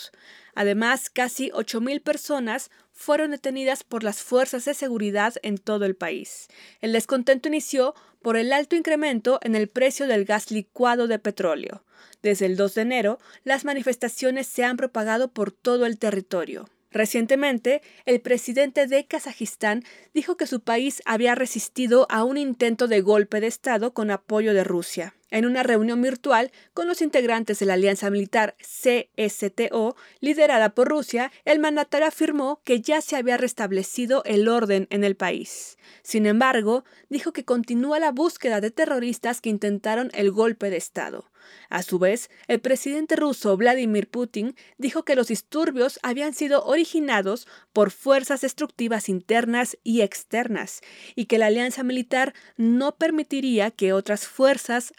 [0.56, 6.48] Además, casi 8.000 personas fueron detenidas por las fuerzas de seguridad en todo el país.
[6.80, 11.84] El descontento inició por el alto incremento en el precio del gas licuado de petróleo.
[12.22, 16.70] Desde el 2 de enero, las manifestaciones se han propagado por todo el territorio.
[16.94, 19.84] Recientemente, el presidente de Kazajistán
[20.14, 24.54] dijo que su país había resistido a un intento de golpe de Estado con apoyo
[24.54, 25.16] de Rusia.
[25.34, 31.32] En una reunión virtual con los integrantes de la alianza militar CSTO, liderada por Rusia,
[31.44, 35.80] el mandatario afirmó que ya se había restablecido el orden en el país.
[36.04, 41.32] Sin embargo, dijo que continúa la búsqueda de terroristas que intentaron el golpe de Estado.
[41.70, 47.48] A su vez, el presidente ruso Vladimir Putin dijo que los disturbios habían sido originados
[47.74, 50.82] por fuerzas destructivas internas y externas
[51.16, 54.94] y que la alianza militar no permitiría que otras fuerzas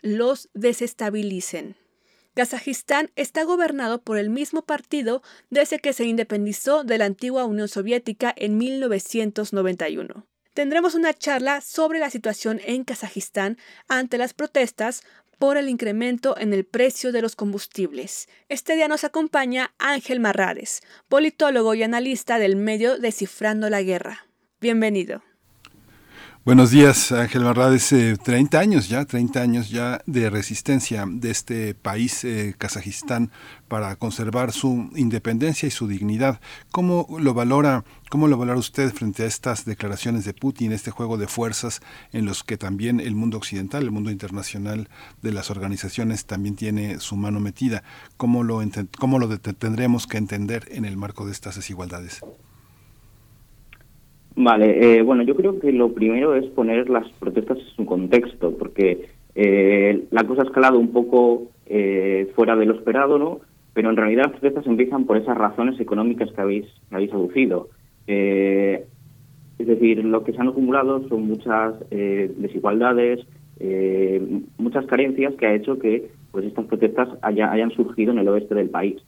[0.55, 1.77] desestabilicen.
[2.35, 7.69] Kazajistán está gobernado por el mismo partido desde que se independizó de la antigua Unión
[7.69, 15.03] Soviética en 1991 tendremos una charla sobre la situación en Kazajistán ante las protestas
[15.39, 18.29] por el incremento en el precio de los combustibles.
[18.49, 24.27] Este día nos acompaña Ángel Marrades, politólogo y analista del medio Descifrando la Guerra.
[24.61, 25.23] Bienvenido.
[26.45, 27.89] Buenos días, Ángel Marrades.
[28.23, 33.31] 30 años ya, 30 años ya de resistencia de este país, eh, Kazajistán,
[33.67, 36.43] para conservar su independencia y su dignidad.
[36.71, 41.17] ¿Cómo lo valora, cómo lo valora usted frente a estas declaraciones de Putin, este juego
[41.17, 41.81] de fuerzas
[42.13, 44.91] en los que también el mundo occidental, el mundo internacional
[45.23, 47.85] de las organizaciones también tiene su mano metida?
[48.19, 48.63] ¿Cómo lo,
[48.99, 52.21] cómo lo tendremos que entender en el marco de estas desigualdades?
[54.37, 58.53] Vale, eh, bueno, yo creo que lo primero es poner las protestas en su contexto,
[58.57, 59.09] porque
[60.11, 61.49] la cosa ha escalado un poco
[62.35, 63.41] fuera de lo esperado, ¿no?
[63.73, 67.69] Pero en realidad las protestas empiezan por esas razones económicas que habéis, que habéis aducido.
[68.07, 68.87] es
[69.59, 73.27] decir, lo que se han acumulado son muchas desigualdades,
[74.59, 78.71] muchas carencias que ha hecho que pues estas protestas hayan surgido en el oeste del
[78.71, 79.03] país.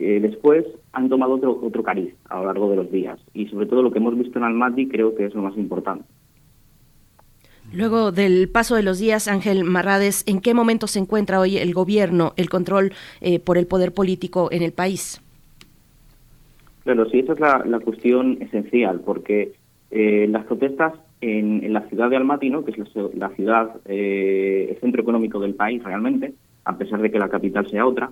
[0.00, 3.66] Eh, después han tomado otro, otro cariz a lo largo de los días y sobre
[3.66, 6.04] todo lo que hemos visto en Almaty creo que es lo más importante.
[7.72, 11.74] Luego del paso de los días, Ángel Marrades, ¿en qué momento se encuentra hoy el
[11.74, 15.20] gobierno, el control eh, por el poder político en el país?
[16.84, 19.52] Claro, sí, esa es la, cuestión esencial, porque
[19.90, 22.64] eh, las protestas en, la ciudad de Almaty, ¿no?
[22.64, 22.78] que es
[23.14, 26.32] la, ciudad, el centro económico del país realmente,
[26.64, 28.10] a pesar de que la capital sea otra,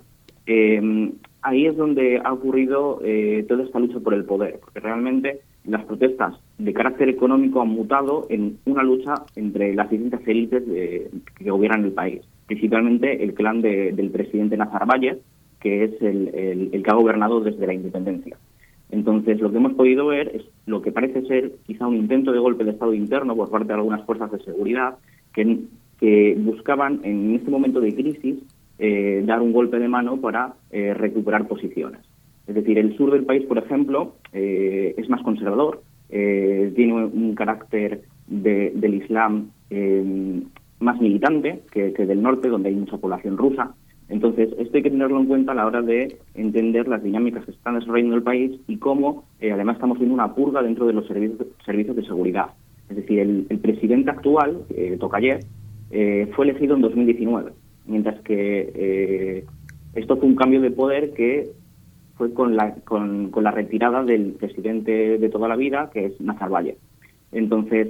[1.42, 5.84] ahí es donde ha ocurrido eh, toda esta lucha por el poder, porque realmente las
[5.84, 11.84] protestas de carácter económico han mutado en una lucha entre las distintas élites que gobiernan
[11.84, 15.20] el país, principalmente el clan del presidente Nazarbayev,
[15.60, 18.36] que es el, que ha gobernado desde la independencia.
[18.90, 22.38] Entonces, lo que hemos podido ver es lo que parece ser quizá un intento de
[22.38, 24.96] golpe de Estado interno por parte de algunas fuerzas de seguridad
[25.34, 25.58] que,
[25.98, 28.36] que buscaban en este momento de crisis
[28.78, 32.00] eh, dar un golpe de mano para eh, recuperar posiciones.
[32.46, 38.02] Es decir, el sur del país, por ejemplo, eh, es más conservador, tiene un carácter
[38.28, 39.50] del Islam
[40.78, 43.74] más militante que, del norte, donde hay mucha población rusa.
[44.08, 47.50] Entonces, esto hay que tenerlo en cuenta a la hora de entender las dinámicas que
[47.50, 51.96] están desarrollando el país y cómo, además, estamos viendo una purga dentro de los servicios,
[51.96, 52.50] de seguridad.
[52.88, 54.58] Es decir, el, presidente actual,
[55.00, 55.40] Tokayev,
[55.90, 57.50] fue elegido en 2019
[57.86, 59.44] mientras que eh,
[59.94, 61.50] esto fue un cambio de poder que
[62.16, 66.76] fue con la, con, la retirada del presidente de toda la vida, que es Nazarbayev.
[67.32, 67.88] Entonces,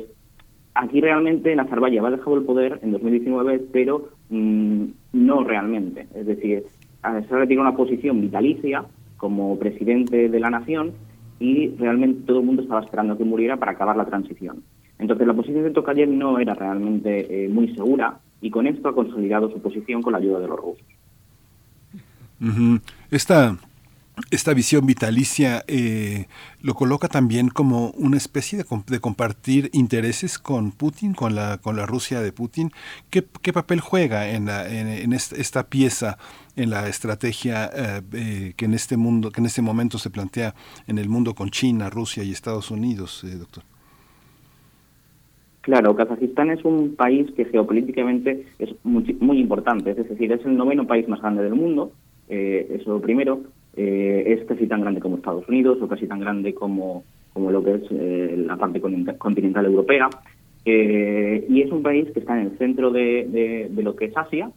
[0.75, 6.07] aquí realmente Nazarbayev ha dejado el poder en 2019, pero mm, no realmente.
[6.15, 6.65] Es decir,
[7.03, 8.85] se ha retirado una posición vitalicia
[9.17, 10.93] como presidente de la nación
[11.39, 14.63] y realmente todo el mundo estaba esperando que muriera para acabar la transición.
[14.99, 18.95] Entonces la posición de Tokayev no era realmente eh, muy segura y con esto ha
[18.95, 20.85] consolidado su posición con la ayuda de los rusos.
[23.11, 23.57] Esta,
[24.31, 26.27] esta visión vitalicia eh,
[26.61, 31.87] lo coloca también como una especie de, compartir intereses con Putin, con la, con la
[31.87, 32.73] Rusia de Putin.
[33.11, 36.19] ¿Qué, qué papel juega en, en, esta, pieza,
[36.57, 40.55] en la estrategia eh, eh, que en este mundo, que en este momento se plantea
[40.87, 43.65] en el mundo con China, Rusia y Estados Unidos, doctor?
[45.67, 50.87] Claro, Kazajistán es un país que geopolíticamente es muy, importante, es decir, es el noveno
[50.87, 51.91] país más grande del mundo,
[52.29, 53.41] eh, eso primero,
[53.77, 57.03] eh, es casi tan grande como Estados Unidos o casi tan grande como,
[57.33, 58.81] como lo que es eh, la parte
[59.19, 60.09] continental europea,
[60.65, 64.49] y es un país que está en el centro de, lo que es Asia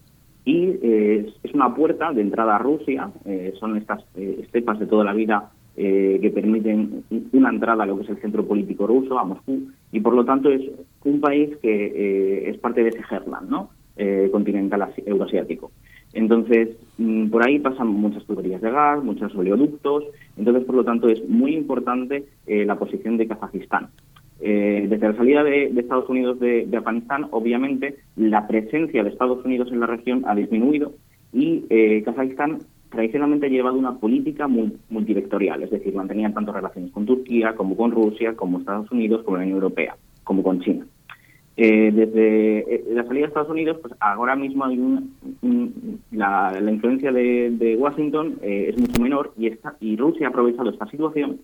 [0.44, 3.10] y es una puerta de entrada a Rusia,
[3.58, 5.50] son estas estepas de toda la vida
[5.82, 9.70] eh, que permiten una entrada a lo que es el centro político ruso, a Moscú,
[9.92, 10.62] y por lo tanto es
[11.04, 13.70] un país que eh, es parte de ese Herland, ¿no?
[13.96, 15.70] Eh, continental euroasiático.
[16.12, 20.04] Entonces, mm, por ahí pasan muchas tuberías de gas, muchos oleoductos,
[20.36, 23.88] entonces, por lo tanto, es muy importante la posición de Kazajistán.
[24.40, 29.80] desde la salida de, Estados Unidos de, Afganistán, obviamente, la presencia de Estados Unidos en
[29.80, 30.94] la región ha disminuido
[31.32, 31.60] y
[32.04, 32.60] Kazajistán
[32.90, 37.92] tradicionalmente ha llevado una política multivectorial, es decir, mantenían tanto relaciones con Turquía como con
[37.92, 40.86] Rusia, como Estados Unidos, como la Unión Europea, como con China.
[41.56, 44.78] Eh, desde eh, la salida de Estados Unidos, pues ahora mismo hay
[46.12, 50.86] la, influencia de, Washington eh, es mucho menor y, esta, y Rusia ha aprovechado esta
[50.86, 51.40] situación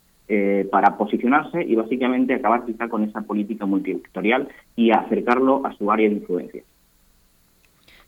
[0.72, 6.08] para posicionarse y básicamente acabar quizá con esa política multivectorial y acercarlo a su área
[6.08, 6.64] de influencia.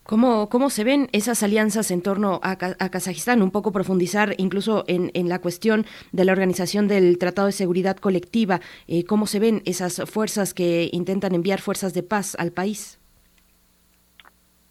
[0.08, 3.42] ¿Cómo, ¿Cómo se ven esas alianzas en torno a, Kazajistán?
[3.42, 7.98] Un poco profundizar incluso en, en, la cuestión de la organización del Tratado de Seguridad
[7.98, 8.60] Colectiva.
[8.86, 12.98] Eh, ¿Cómo se ven esas fuerzas que intentan enviar fuerzas de paz al país?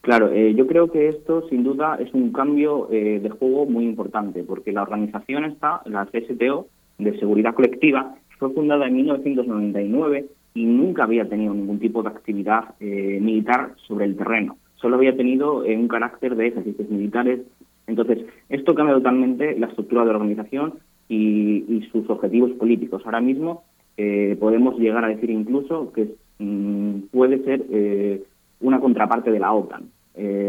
[0.01, 3.85] Claro, eh, yo creo que esto sin duda es un cambio eh, de juego muy
[3.85, 6.65] importante, porque la organización está, la CSTO,
[6.97, 12.73] de Seguridad Colectiva, fue fundada en 1999 y nunca había tenido ningún tipo de actividad
[12.79, 17.41] militar sobre el terreno solo había tenido eh, un carácter de ejercicios militares.
[17.87, 20.75] Entonces, esto cambia totalmente la estructura de la organización
[21.09, 23.01] y, sus objetivos políticos.
[23.05, 23.63] Ahora mismo
[23.95, 28.23] eh, podemos llegar a decir incluso que mm, puede ser eh,
[28.59, 29.89] una contraparte de la OTAN.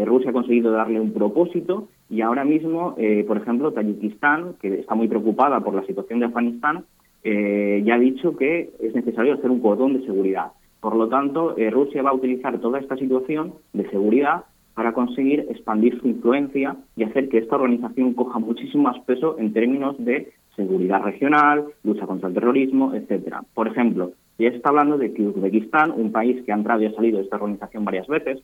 [0.07, 2.97] Rusia ha conseguido darle un propósito y ahora mismo,
[3.27, 6.87] por ejemplo, Tayikistán, que está muy preocupada por la situación de Afganistán,
[7.23, 10.53] ya ha dicho que es necesario hacer un cordón de seguridad.
[10.81, 14.45] Por lo tanto, eh, Rusia va a utilizar toda esta situación de seguridad
[14.75, 19.53] para conseguir expandir su influencia y hacer que esta organización coja muchísimo más peso en
[19.53, 23.43] términos de seguridad regional, lucha contra el terrorismo, etcétera.
[23.55, 26.95] Por ejemplo, ya está hablando de que Uzbekistán, un país que ha entrado y ha
[26.95, 28.39] salido de esta organización varias veces,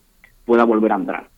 [0.45, 1.29] pueda volver a entrar.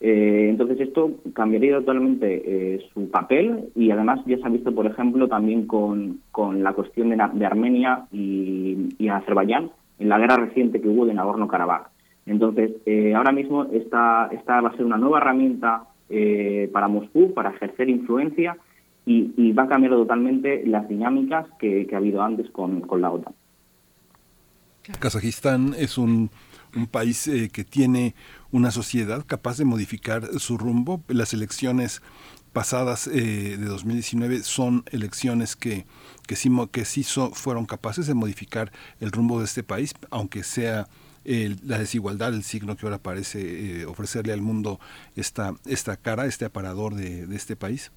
[0.00, 4.86] Eh, entonces esto cambiaría totalmente eh, su papel y además ya se ha visto, por
[4.86, 10.88] ejemplo, también con, con la cuestión de, Armenia y Azerbaiyán en la guerra reciente que
[10.88, 11.88] hubo de Nagorno-Karabaj.
[12.26, 17.34] Entonces, eh, ahora mismo esta, esta va a ser una nueva herramienta eh, para Moscú,
[17.34, 18.56] para ejercer influencia
[19.06, 23.34] y, va a cambiar totalmente las dinámicas que, ha habido antes con, la OTAN.
[24.98, 26.30] Kazajistán es un,
[26.74, 28.14] un país eh, que tiene
[28.50, 31.02] una sociedad capaz de modificar su rumbo.
[31.08, 32.02] Las elecciones
[32.54, 35.84] pasadas de 2019 son elecciones que,
[36.26, 37.04] que sí, que sí
[37.34, 40.86] fueron capaces de modificar el rumbo de este país, aunque sea
[41.24, 44.78] la desigualdad, el signo que ahora parece eh, ofrecerle al mundo
[45.16, 47.92] esta, esta cara, este aparador de, este país?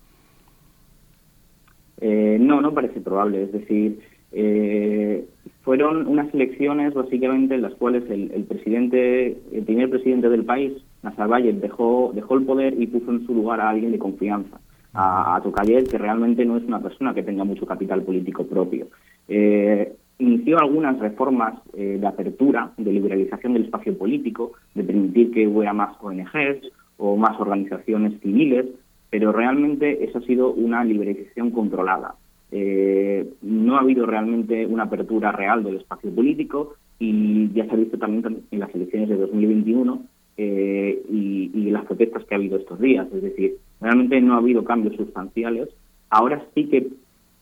[1.99, 3.43] Eh, no, no parece probable.
[3.43, 3.99] Es decir,
[4.31, 5.25] eh,
[5.63, 11.59] fueron unas elecciones básicamente en las cuales el, presidente, el primer presidente del país, Nazarbayev,
[11.59, 14.59] dejó, dejó el poder y puso en su lugar a alguien de confianza,
[14.93, 18.87] a, a Tokayev, que realmente no es una persona que tenga mucho capital político propio.
[19.27, 25.47] Eh, inició algunas reformas eh, de apertura, de liberalización del espacio político, de permitir que
[25.47, 28.65] hubiera más ONGs o más organizaciones civiles,
[29.09, 32.15] pero realmente eso ha sido una liberalización controlada.
[32.51, 37.75] Eh, no ha habido realmente una apertura real del espacio político y ya se ha
[37.75, 40.01] visto también en las elecciones de 2021
[40.37, 43.07] eh, y, las protestas que ha habido estos días.
[43.13, 45.69] Es decir, realmente no ha habido cambios sustanciales.
[46.09, 46.87] Ahora sí que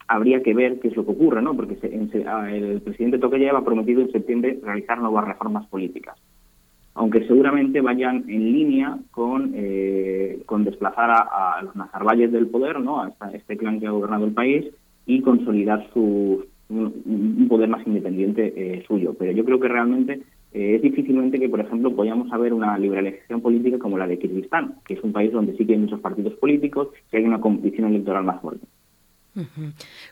[0.08, 1.56] habría que ver qué es lo que ocurre, ¿no?
[1.56, 1.78] Porque
[2.28, 6.16] ah, el presidente Tokayev ha prometido en septiembre realizar nuevas reformas políticas,
[6.96, 13.02] aunque seguramente vayan en línea con, eh, con desplazar a, los Nazarbayes del poder, ¿no?
[13.02, 14.66] A este clan que ha gobernado el país
[15.06, 19.16] y consolidar su un, poder más independiente eh, suyo.
[19.18, 20.22] Pero yo creo que realmente
[20.56, 24.76] eh, es difícilmente que, por ejemplo, podamos haber una liberalización política como la de Kirguistán,
[24.88, 27.90] que es un país donde sí que hay muchos partidos políticos y hay una competición
[27.90, 28.65] electoral más fuerte.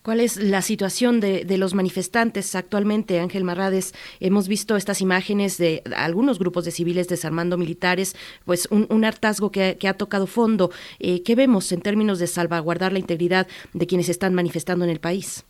[0.01, 3.93] ¿Cuál es la situación de, los manifestantes actualmente, Ángel Marrades?
[4.19, 8.13] Hemos visto estas imágenes de algunos grupos de civiles desarmando militares,
[8.43, 10.71] pues un, hartazgo que, ha tocado fondo.
[10.99, 14.99] Eh, ¿Qué vemos en términos de salvaguardar la integridad de quienes están manifestando en el
[14.99, 15.45] país?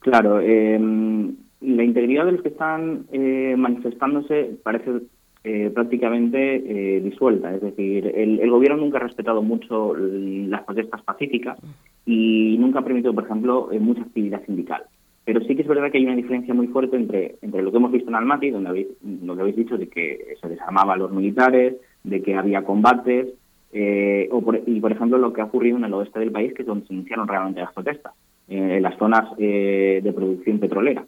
[0.00, 5.02] Claro, em, la integridad de los que están eh, manifestándose parece
[5.44, 7.52] eh, prácticamente eh, disuelta.
[7.52, 11.58] Es decir, el, gobierno nunca ha respetado mucho las protestas pacíficas
[12.06, 14.84] y nunca ha permitido, por ejemplo, eh, mucha actividad sindical.
[15.24, 17.76] Pero sí que es verdad que hay una diferencia muy fuerte entre, entre lo que
[17.76, 21.10] hemos visto en Almaty, donde habéis, lo habéis dicho de que se desarmaba a los
[21.10, 21.74] militares,
[22.04, 23.26] de que había combates,
[24.30, 26.68] o y por ejemplo lo que ha ocurrido en el oeste del país, que es
[26.68, 28.12] donde se iniciaron realmente las protestas,
[28.48, 31.04] en las zonas de producción petrolera.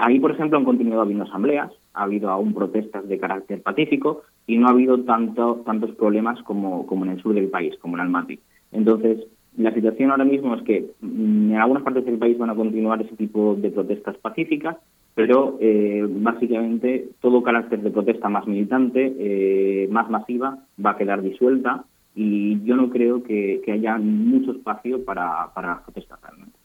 [0.00, 4.58] Ahí, por ejemplo, han continuado habiendo asambleas, ha habido aún protestas de carácter pacífico y
[4.58, 8.02] no ha habido tanto, tantos problemas como, como en el sur del país, como en
[8.02, 8.38] Almaty.
[8.72, 9.26] Entonces,
[9.56, 13.00] la situación ahora mismo es que mm, en algunas partes del país van a continuar
[13.00, 14.76] ese tipo de protestas pacíficas,
[15.14, 21.22] pero eh, básicamente todo carácter de protesta más militante, eh, más masiva, va a quedar
[21.22, 21.84] disuelta
[22.14, 26.55] y yo no creo que, haya mucho espacio para, para protestar realmente.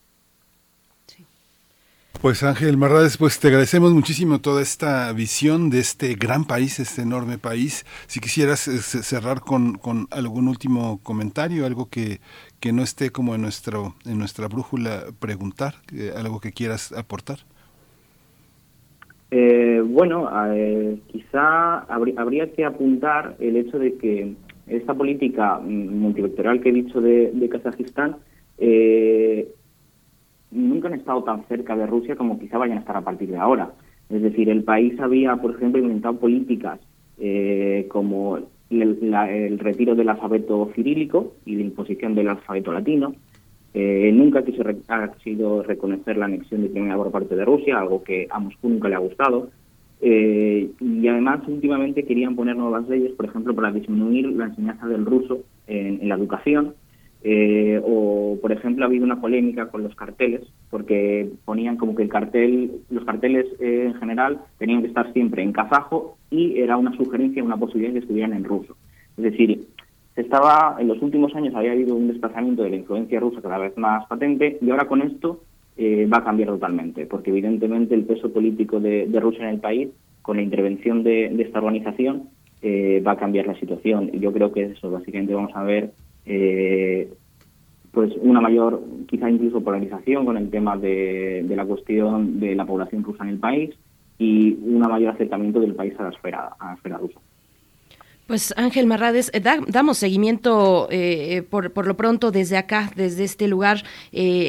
[2.21, 7.01] Pues Ángel Marrades, pues te agradecemos muchísimo toda esta visión de este gran país, este
[7.01, 7.83] enorme país.
[8.05, 9.79] Si quisieras eh, cerrar con,
[10.11, 12.19] algún último comentario, algo que,
[12.59, 17.39] que, no esté como en, nuestro, en nuestra brújula preguntar, eh, algo que quieras aportar.
[19.31, 20.29] Eh, bueno,
[21.07, 24.35] quizá habría, que apuntar el hecho de que
[24.67, 28.17] esta política multivectorial que he dicho de, de Kazajistán
[30.51, 33.37] nunca han estado tan cerca de Rusia como quizá vayan a estar a partir de
[33.37, 33.71] ahora.
[34.09, 36.79] Es decir, el país había, por ejemplo, inventado políticas
[37.17, 43.15] eh, como el, retiro del alfabeto cirílico y la imposición del alfabeto latino.
[43.73, 48.03] Eh, nunca quiso ha sido reconocer la anexión de Crimea por parte de Rusia, algo
[48.03, 49.49] que a Moscú nunca le ha gustado.
[50.01, 55.05] Eh, y además, últimamente querían poner nuevas leyes, por ejemplo, para disminuir la enseñanza del
[55.05, 56.73] ruso en la educación
[57.23, 62.03] eh, o, por ejemplo, ha habido una polémica con los carteles, porque ponían como que
[62.03, 66.77] el cartel, los carteles eh, en general tenían que estar siempre en kazajo y era
[66.77, 68.75] una sugerencia, una posibilidad de que estuvieran en ruso.
[69.17, 69.67] Es decir,
[70.15, 73.59] se estaba, en los últimos años había habido un desplazamiento de la influencia rusa cada
[73.59, 75.41] vez más patente y ahora con esto
[75.77, 79.89] eh, va a cambiar totalmente, porque evidentemente el peso político de, Rusia en el país,
[80.21, 82.29] con la intervención de, esta organización,
[82.61, 84.09] eh, va a cambiar la situación.
[84.11, 85.91] Y yo creo que eso, básicamente vamos a ver
[86.25, 92.65] pues una mayor, quizá incluso polarización con el tema de, de la cuestión de la
[92.65, 93.71] población rusa en el país
[94.17, 97.19] y un mayor acercamiento del país a la esfera, a la esfera rusa.
[98.31, 103.25] Pues Ángel Marrades, eh, damos seguimiento eh, eh, por, por, lo pronto desde acá, desde
[103.25, 103.83] este lugar,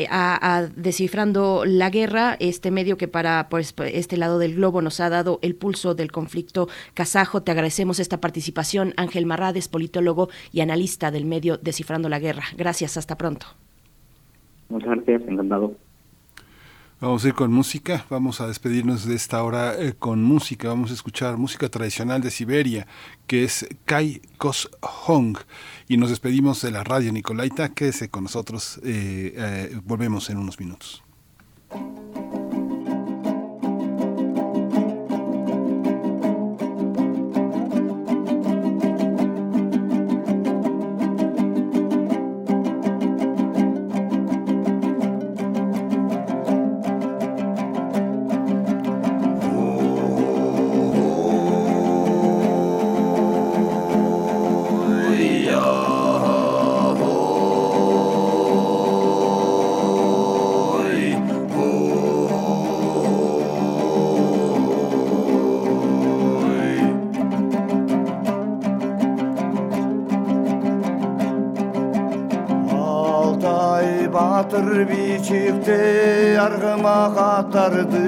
[0.09, 5.11] a, Descifrando la Guerra, este medio que para pues, este lado del globo nos ha
[5.11, 7.43] dado el pulso del conflicto kazajo.
[7.43, 12.45] Te agradecemos esta participación, Ángel Marrades, politólogo y analista del medio Descifrando la Guerra.
[12.57, 13.47] Gracias, hasta pronto.
[14.69, 15.75] Muchas gracias, encantado.
[17.03, 20.93] Vamos a ir con música, vamos a despedirnos de esta hora eh, con música, vamos
[20.93, 22.87] a escuchar música tradicional de Siberia,
[23.27, 25.37] que es Kai Kos Hong,
[25.89, 30.61] y nos despedimos de la radio Nicolaita, quédese con nosotros, eh, eh, volvemos en unos
[30.61, 31.03] minutos.
[77.63, 78.02] karardı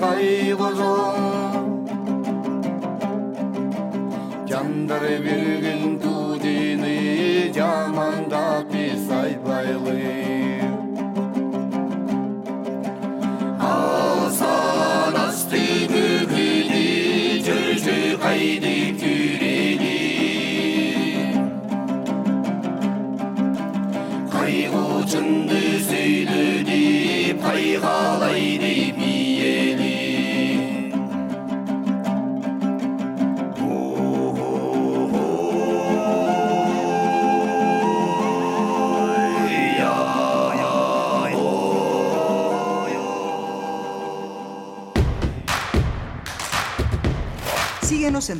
[0.00, 0.99] 介護像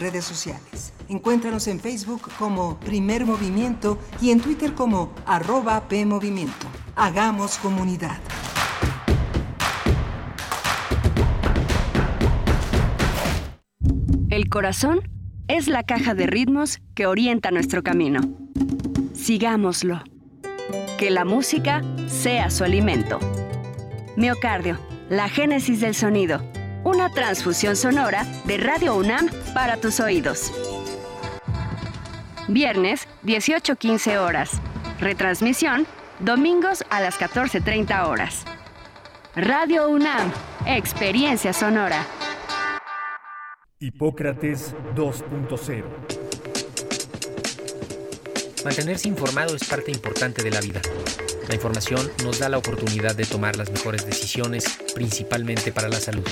[0.00, 0.92] redes sociales.
[1.08, 6.66] Encuéntranos en Facebook como Primer Movimiento y en Twitter como arroba PMovimiento.
[6.96, 8.18] Hagamos comunidad.
[14.30, 15.00] El corazón
[15.48, 18.20] es la caja de ritmos que orienta nuestro camino.
[19.12, 20.02] Sigámoslo.
[20.98, 23.18] Que la música sea su alimento.
[24.16, 24.78] Miocardio,
[25.08, 26.49] la génesis del sonido
[26.90, 30.52] una transfusión sonora de Radio UNAM para tus oídos.
[32.48, 34.50] Viernes, 18.15 horas.
[34.98, 35.86] Retransmisión,
[36.18, 38.44] domingos a las 14.30 horas.
[39.36, 40.32] Radio UNAM,
[40.66, 42.04] experiencia sonora.
[43.78, 45.84] Hipócrates 2.0
[48.64, 50.82] Mantenerse informado es parte importante de la vida.
[51.48, 54.64] La información nos da la oportunidad de tomar las mejores decisiones,
[54.94, 56.26] principalmente para la salud.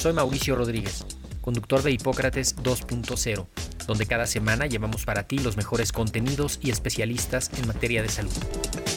[0.00, 1.04] Soy Mauricio Rodríguez,
[1.42, 3.46] conductor de Hipócrates 2.0,
[3.86, 8.32] donde cada semana llevamos para ti los mejores contenidos y especialistas en materia de salud.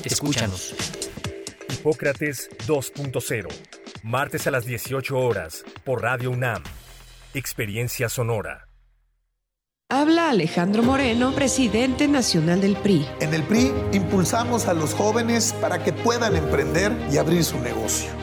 [0.06, 0.74] Escúchanos.
[1.74, 3.48] Hipócrates 2.0,
[4.02, 6.64] martes a las 18 horas, por Radio UNAM.
[7.34, 8.70] Experiencia Sonora.
[9.90, 13.06] Habla Alejandro Moreno, presidente nacional del PRI.
[13.20, 18.23] En el PRI impulsamos a los jóvenes para que puedan emprender y abrir su negocio.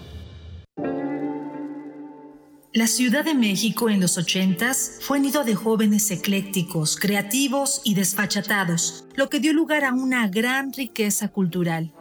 [2.73, 9.03] La Ciudad de México en los ochentas fue nido de jóvenes eclécticos, creativos y desfachatados,
[9.15, 11.91] lo que dio lugar a una gran riqueza cultural.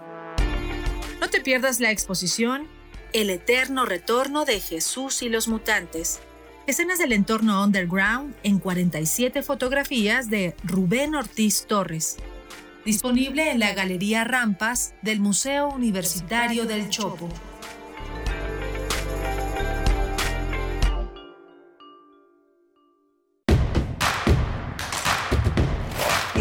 [1.20, 2.68] No te pierdas la exposición
[3.12, 6.20] El eterno retorno de Jesús y los mutantes.
[6.68, 12.16] Escenas del entorno underground en 47 fotografías de Rubén Ortiz Torres.
[12.84, 17.28] Disponible en la Galería Rampas del Museo Universitario del Chopo.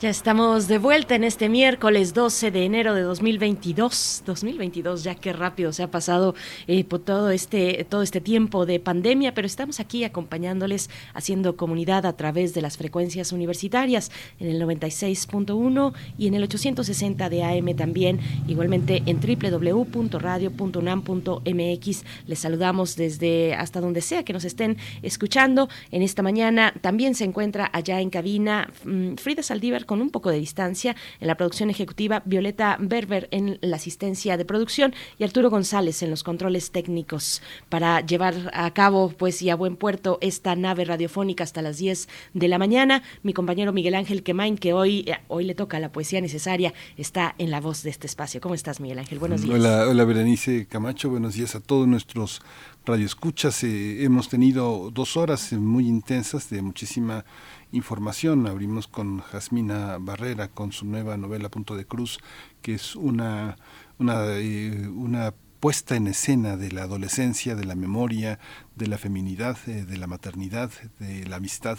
[0.00, 4.22] Ya estamos de vuelta en este miércoles 12 de enero de 2022.
[4.24, 6.36] 2022, ya qué rápido se ha pasado
[6.68, 12.06] eh, por todo este, todo este tiempo de pandemia, pero estamos aquí acompañándoles, haciendo comunidad
[12.06, 17.74] a través de las frecuencias universitarias en el 96.1 y en el 860 de AM
[17.74, 22.04] también, igualmente en www.radio.unam.mx.
[22.28, 25.68] Les saludamos desde hasta donde sea que nos estén escuchando.
[25.90, 30.30] En esta mañana también se encuentra allá en cabina mm, Frida Saldívar con un poco
[30.30, 35.50] de distancia en la producción ejecutiva, Violeta Berber en la asistencia de producción y Arturo
[35.50, 40.54] González en los controles técnicos para llevar a cabo pues y a buen puerto esta
[40.54, 43.02] nave radiofónica hasta las 10 de la mañana.
[43.22, 47.34] Mi compañero Miguel Ángel Quemain, que hoy, eh, hoy le toca la poesía necesaria, está
[47.38, 48.40] en la voz de este espacio.
[48.42, 49.18] ¿Cómo estás, Miguel Ángel?
[49.18, 49.54] Buenos días.
[49.54, 52.42] Hola, hola Berenice Camacho, buenos días a todos nuestros
[52.84, 53.64] radioescuchas.
[53.64, 57.24] Eh, hemos tenido dos horas muy intensas de muchísima
[57.72, 58.46] información.
[58.46, 62.18] Abrimos con Jasmina Barrera con su nueva novela Punto de Cruz,
[62.62, 63.56] que es una,
[63.98, 68.38] una, eh, una puesta en escena de la adolescencia, de la memoria,
[68.76, 71.78] de la feminidad, eh, de la maternidad, de la amistad,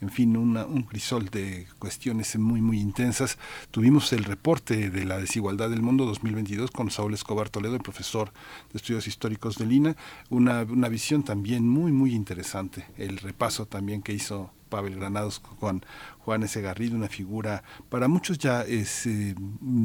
[0.00, 3.38] en fin, un crisol de cuestiones muy, muy intensas.
[3.70, 8.32] Tuvimos el reporte de la desigualdad del mundo 2022 con Saúl Escobar Toledo, el profesor
[8.72, 9.96] de estudios históricos de Lina,
[10.30, 15.84] una, una visión también muy, muy interesante, el repaso también que hizo Pavel Granados con
[16.20, 16.60] Juan S.
[16.60, 19.34] Garrido, una figura para muchos ya es, eh,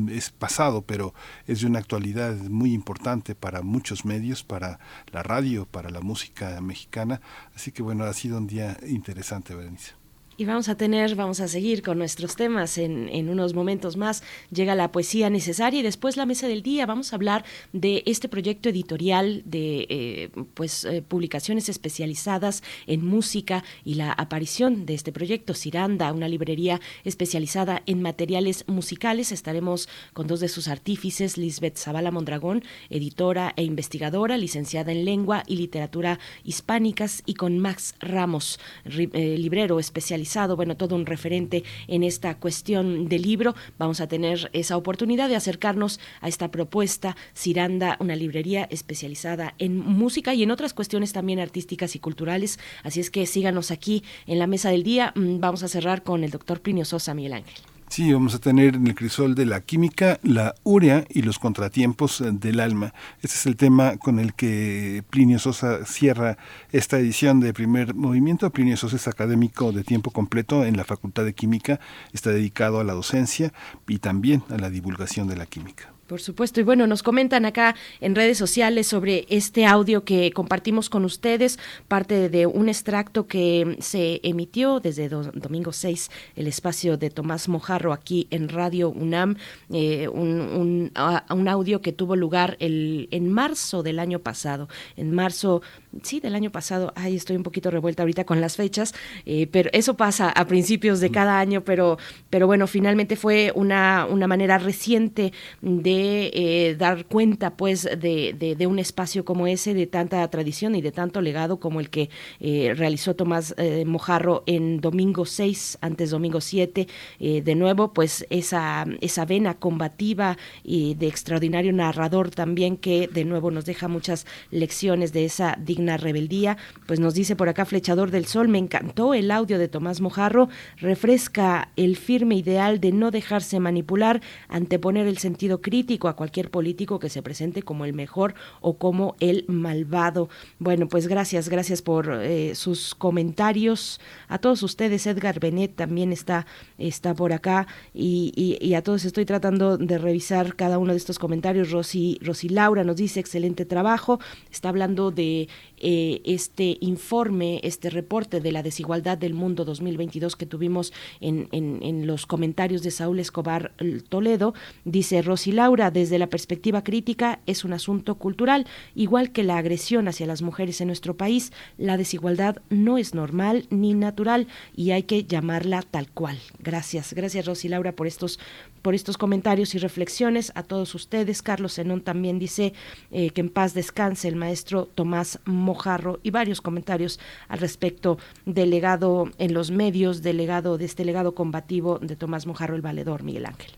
[0.10, 1.14] es pasado, pero
[1.48, 4.80] es de una actualidad muy importante para muchos medios, para
[5.11, 7.22] la radio, para la música mexicana.
[7.56, 10.03] Así que bueno, ha sido un día interesante, Berenice.
[10.44, 14.24] Y vamos a tener, vamos a seguir con nuestros temas en, en, unos momentos más.
[14.52, 16.86] Llega la poesía necesaria y después la mesa del día.
[16.86, 23.64] Vamos a hablar de este proyecto editorial de eh, pues eh, publicaciones especializadas en música
[23.86, 29.32] y la aparición de este proyecto Ciranda, una librería especializada en materiales musicales.
[29.32, 35.44] Estaremos con dos de sus artífices, Lisbeth Zavala Mondragón, editora e investigadora, licenciada en lengua
[35.48, 42.04] y literatura hispánicas, y con Max Ramos, eh, librero especializado bueno, todo un referente en
[42.04, 43.56] esta cuestión del libro.
[43.78, 49.78] Vamos a tener esa oportunidad de acercarnos a esta propuesta, Ciranda, una librería especializada en
[49.78, 52.60] música y en otras cuestiones también artísticas y culturales.
[52.84, 55.14] Así es que síganos aquí en la mesa del día.
[55.16, 57.73] Mm, vamos a cerrar con el doctor Plinio Sosa, Miguel Ángel.
[57.94, 62.22] Sí, vamos a tener en el crisol de la química la urea y los contratiempos
[62.22, 62.91] eh, del alma.
[63.22, 66.40] Este es el tema con el que Plinio Sosa cierra
[66.72, 68.49] esta edición de primer movimiento.
[68.49, 71.80] Plinio Sosa es académico de tiempo completo en la Facultad de Química,
[72.14, 73.53] está dedicado a la docencia
[73.88, 75.93] y también a la divulgación de la química.
[76.14, 80.88] Por supuesto, y bueno, nos comentan acá en redes sociales sobre este audio que compartimos
[80.88, 81.57] con ustedes,
[81.88, 87.94] parte de un extracto que se emitió desde domingo 6, el espacio de Tomás Mojarro
[87.94, 89.38] aquí en Radio UNAM,
[89.72, 95.64] eh, un, un, audio que tuvo lugar el, en marzo del año pasado, en marzo
[96.02, 98.94] sí, del año pasado, ay, estoy un poquito revuelta ahorita con las fechas,
[99.26, 101.98] eh, pero eso pasa a principios de cada año, pero,
[102.30, 108.68] pero bueno, finalmente fue una, una manera reciente de eh, dar cuenta pues de, de,
[108.68, 112.10] un espacio como ese, de tanta tradición y de tanto legado como el que
[112.40, 113.53] eh, realizó Tomás
[113.86, 116.88] Mojarro en domingo 6, antes domingo 7,
[117.20, 123.52] de nuevo, pues esa, esa vena combativa y de extraordinario narrador también que de nuevo
[123.52, 126.58] nos deja muchas lecciones de esa dignidad rebeldía.
[126.86, 130.50] Pues nos dice por acá Flechador del Sol, me encantó el audio de Tomás Mojarro,
[130.78, 137.00] refresca el firme ideal de no dejarse manipular, anteponer el sentido crítico a cualquier político
[137.00, 140.30] que se presente como el mejor o como el malvado.
[140.60, 144.00] Bueno, pues gracias, gracias por eh, sus comentarios.
[144.28, 146.46] A todos ustedes, Edgar Benet también está,
[146.78, 151.20] está por acá y, y, a todos estoy tratando de revisar cada uno de estos
[151.20, 151.72] comentarios.
[151.72, 154.20] Rosy, Rosy Laura nos dice excelente trabajo,
[154.52, 155.48] está hablando de
[155.86, 162.08] eh, este informe, este reporte de la desigualdad del mundo 2022 que tuvimos en, en,
[162.08, 163.74] los comentarios de Saúl Escobar
[164.08, 164.54] Toledo,
[164.86, 168.66] dice Rosy Laura, desde la perspectiva crítica es un asunto cultural,
[168.96, 173.68] igual que la agresión hacia las mujeres en nuestro país, la desigualdad no es normal
[173.70, 176.40] ni natural y hay que llamarla tal cual.
[176.60, 178.40] Gracias, gracias Rosy Laura por estos
[178.84, 181.42] por estos comentarios y reflexiones a todos ustedes.
[181.42, 182.74] Carlos Zenón también dice
[183.12, 185.40] eh, que en paz descanse el maestro Tomás
[185.74, 191.04] Mojarro y varios comentarios al respecto del legado en los medios, del legado de este
[191.04, 193.72] legado combativo de Tomás Mojarro el valedor Miguel Ángel.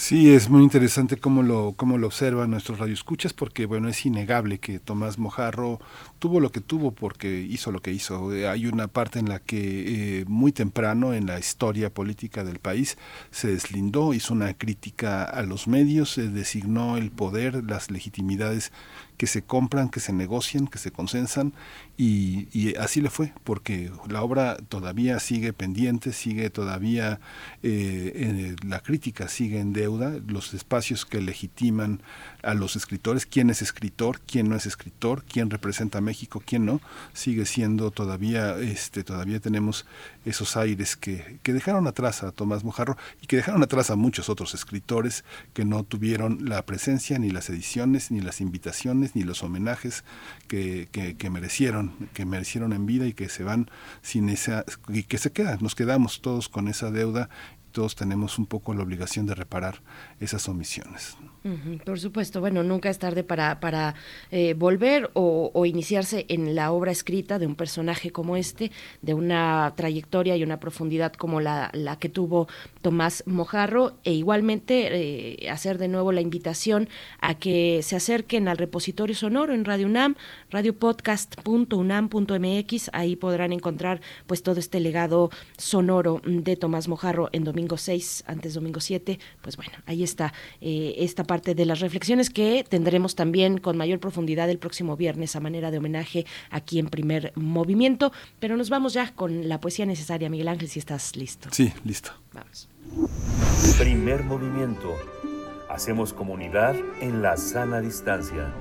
[0.00, 4.58] Sí, es muy interesante cómo lo, cómo lo observan nuestros radioescuchas, porque bueno, es innegable
[4.58, 5.78] que Tomás Mojarro
[6.18, 8.34] tuvo lo que tuvo porque hizo lo que hizo.
[8.34, 12.60] Eh, hay una parte en la que eh, muy temprano en la historia política del
[12.60, 12.96] país
[13.30, 18.72] se deslindó, hizo una crítica a los medios, se designó el poder, las legitimidades
[19.20, 21.52] que se compran, que se negocian, que se consensan
[22.02, 27.20] y, y, así le fue, porque la obra todavía sigue pendiente, sigue todavía,
[27.62, 32.00] eh, la crítica sigue en deuda, los espacios que legitiman
[32.42, 36.64] a los escritores, quién es escritor, quién no es escritor, quién representa a México, quién
[36.64, 36.80] no,
[37.12, 39.84] sigue siendo todavía, este, todavía tenemos
[40.24, 44.30] esos aires que, que dejaron atrás a Tomás Mojarro y que dejaron atrás a muchos
[44.30, 45.22] otros escritores
[45.52, 50.02] que no tuvieron la presencia, ni las ediciones, ni las invitaciones, ni los homenajes
[50.48, 53.70] que, que, que merecieron, que merecieron en vida y que se van
[54.02, 57.28] sin esa, y que se quedan, nos quedamos todos con esa deuda
[57.70, 59.82] todos tenemos un poco la obligación de reparar
[60.18, 61.16] esas omisiones.
[61.84, 63.94] por supuesto, bueno, nunca es tarde para, para
[64.30, 68.70] eh, volver o, iniciarse en la obra escrita de un personaje como este,
[69.02, 72.48] de una trayectoria y una profundidad como la, la que tuvo
[72.82, 76.88] Tomás Mojarro, e igualmente eh, hacer de nuevo la invitación
[77.20, 80.16] a que se acerquen al repositorio sonoro en Radio UNAM,
[80.50, 88.54] radiopodcast.unam.mx, ahí podrán encontrar pues todo este legado sonoro de Tomás Mojarro en 6, antes
[88.54, 93.58] domingo 7, pues bueno, ahí está eh, esta parte de las reflexiones que tendremos también
[93.58, 98.12] con mayor profundidad el próximo viernes a manera de homenaje aquí en primer movimiento.
[98.38, 101.48] Pero nos vamos ya con la poesía necesaria, Miguel Ángel, si estás listo.
[101.52, 102.12] Sí, listo.
[102.32, 102.68] Vamos.
[103.78, 104.96] Primer movimiento.
[105.68, 108.52] Hacemos comunidad en la sana distancia.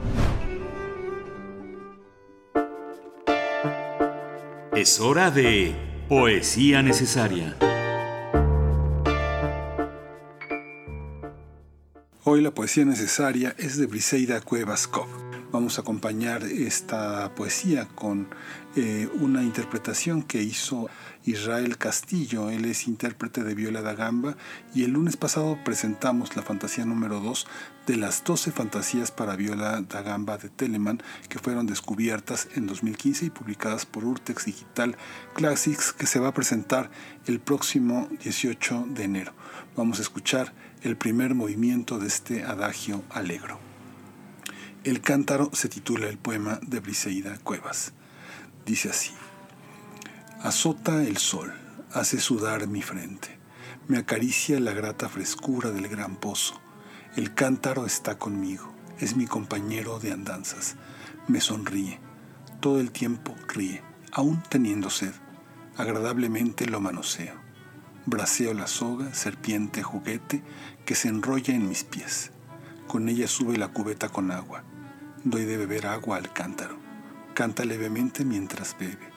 [4.76, 5.76] Es hora de
[6.08, 7.58] poesía necesaria.
[12.26, 15.08] Hoy la poesía necesaria es de Briseida Cuevas Cobb.
[15.54, 18.28] Vamos a acompañar esta poesía con
[18.76, 20.90] eh, una interpretación que hizo
[21.24, 22.50] Israel Castillo.
[22.50, 24.36] Él es intérprete de Viola da Gamba
[24.76, 27.48] y el lunes pasado presentamos la fantasía número 2
[27.88, 33.26] de las 12 fantasías para viola da Gamba de Telemann que fueron descubiertas en 2015
[33.26, 34.98] y publicadas por Urtex Digital
[35.34, 36.92] Classics que se va a presentar
[37.26, 39.34] el próximo 18 de enero.
[39.76, 43.60] Vamos a escuchar el primer movimiento de este adagio alegro.
[44.86, 47.92] El cántaro se titula el poema de Briseida Cuevas.
[48.66, 49.12] Dice así,
[50.42, 51.54] Azota el sol,
[51.92, 53.38] hace sudar mi frente,
[53.90, 56.62] me acaricia la grata frescura del gran pozo.
[57.18, 60.78] El cántaro está conmigo, es mi compañero de andanzas,
[61.28, 62.00] me sonríe,
[62.62, 63.84] todo el tiempo ríe,
[64.14, 65.12] aún teniendo sed,
[65.76, 67.49] agradablemente lo manoseo
[68.10, 70.44] braceo la soga, serpiente juguete,
[70.86, 72.32] que se enrolla en mis pies.
[72.88, 74.64] con ella sube la cubeta con agua.
[75.24, 76.80] Doy de beber agua al cántaro.
[77.36, 79.10] Canta levemente mientras bebe.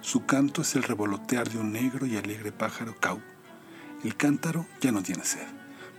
[0.00, 3.20] Su canto es el revolotear de un negro y alegre pájaro cau.
[4.04, 5.46] El cántaro ya no tiene sed.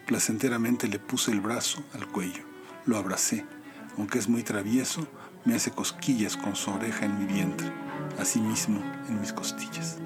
[0.06, 2.44] Placenteramente le puse el brazo al cuello.
[2.86, 3.46] Lo abracé.
[3.98, 5.06] Aunque es muy travieso,
[5.44, 7.72] me hace cosquillas con su oreja en mi vientre,
[8.20, 9.98] asimismo en mis costillas.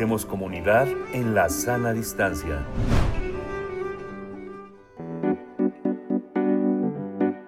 [0.00, 2.66] Hacemos comunidad en la sana distancia.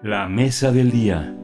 [0.03, 1.35] La mesa del día.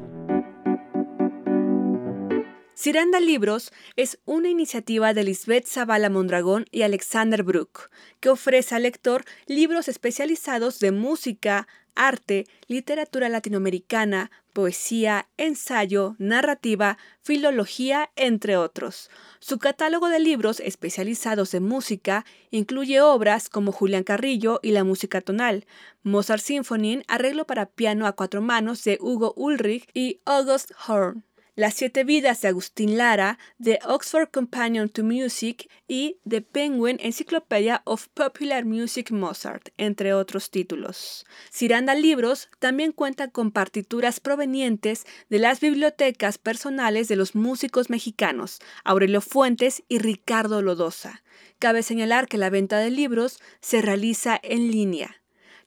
[2.75, 7.89] Ciranda Libros es una iniciativa de Lisbeth Zavala Mondragón y Alexander Brook,
[8.21, 18.11] que ofrece al lector libros especializados de música, arte, literatura latinoamericana, poesía, ensayo, narrativa, filología,
[18.15, 19.09] entre otros.
[19.41, 25.21] Su catálogo de libros especializados en música incluye obras como Julián Carrillo y la música
[25.21, 25.67] tonal,
[26.03, 31.28] Mozart Symphony, arreglo para piano a cuatro manos de Hugo Ulrich y August Horn.
[31.59, 37.83] Las siete vidas de Agustín Lara, The Oxford Companion to Music y The Penguin Encyclopedia
[37.85, 41.27] of Popular Music Mozart, entre otros títulos.
[41.51, 48.61] Ciranda Libros también cuenta con partituras provenientes de las bibliotecas personales de los músicos mexicanos,
[48.85, 51.25] Aurelio Fuentes y Ricardo Lodosa.
[51.59, 55.18] Cabe señalar que la venta de libros se realiza en línea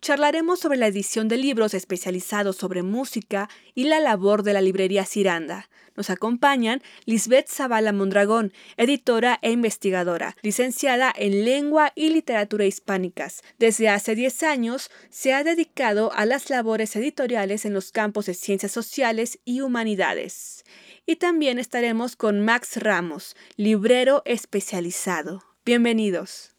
[0.02, 5.06] charlaremos sobre la edición de libros especializados sobre música y la labor de la librería
[5.06, 5.69] Ciranda.
[5.95, 13.44] Nos acompañan Lisbeth Zavala Mondragón, editora e investigadora, licenciada en Lengua y Literatura Hispánicas.
[13.60, 18.34] Desde hace 10 años se ha dedicado a las labores editoriales en los campos de
[18.34, 20.64] ciencias sociales y humanidades.
[21.06, 25.44] Y también estaremos con Max Ramos, librero especializado.
[25.65, 26.52] Bienvenidos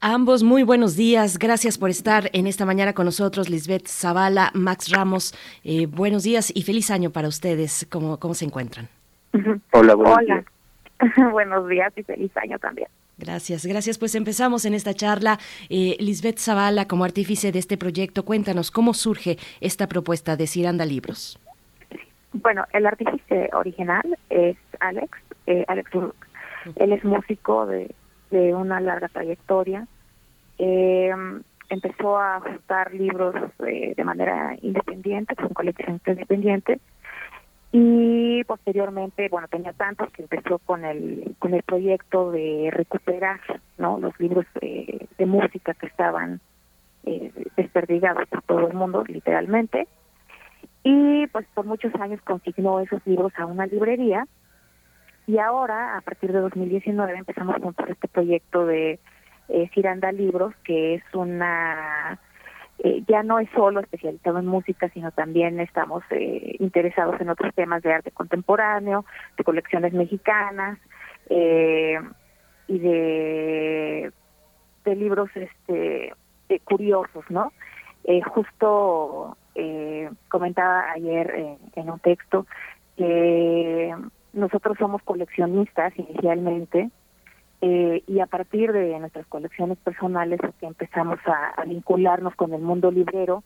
[0.00, 1.38] ambos, muy buenos días.
[1.38, 5.34] Gracias por estar en esta mañana con nosotros, Lisbeth Zavala, Max Ramos.
[5.64, 7.86] Eh, buenos días y feliz año para ustedes.
[7.90, 8.88] ¿Cómo, cómo se encuentran?
[9.72, 10.44] Hola, buenos Hola.
[11.00, 11.14] días.
[11.32, 12.88] buenos días y feliz año también.
[13.18, 13.98] Gracias, gracias.
[13.98, 15.38] Pues empezamos en esta charla.
[15.68, 20.84] Eh, Lisbeth Zavala, como artífice de este proyecto, cuéntanos cómo surge esta propuesta de Ciranda
[20.84, 21.38] Libros.
[22.32, 25.08] Bueno, el artífice original es Alex,
[25.46, 25.90] eh, Alex
[26.76, 27.92] Él es músico de
[28.30, 29.86] de una larga trayectoria.
[30.58, 31.12] Eh,
[31.68, 33.34] empezó a juntar libros
[33.66, 36.80] eh, de manera independiente, con colecciones independientes,
[37.70, 43.40] y posteriormente, bueno, tenía tantos que empezó con el con el proyecto de recuperar,
[43.76, 43.98] ¿no?
[43.98, 46.40] Los libros de, música que estaban
[47.04, 49.86] eh, desperdigados por todo el mundo, literalmente,
[50.82, 54.26] y pues por muchos años consignó esos libros a una librería
[55.28, 58.98] y ahora, a partir de 2019, empezamos con este proyecto de
[59.50, 62.18] eh, Ciranda Libros, que es una...
[62.78, 67.54] Eh, ya no es solo especializado en música, sino también estamos eh, interesados en otros
[67.54, 69.04] temas de arte contemporáneo,
[69.36, 70.78] de colecciones mexicanas
[71.28, 71.98] eh,
[72.66, 74.12] y de,
[74.84, 76.14] de libros este
[76.48, 77.52] eh, curiosos, ¿no?
[78.04, 79.36] Eh, justo
[80.28, 82.46] comentaba ayer en un texto
[82.96, 83.92] que
[84.38, 86.90] nosotros somos coleccionistas inicialmente
[87.60, 93.42] y a partir de nuestras colecciones personales que empezamos a, vincularnos con el mundo librero,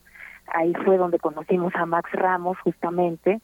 [0.49, 3.41] ahí fue donde conocimos a Max Ramos justamente,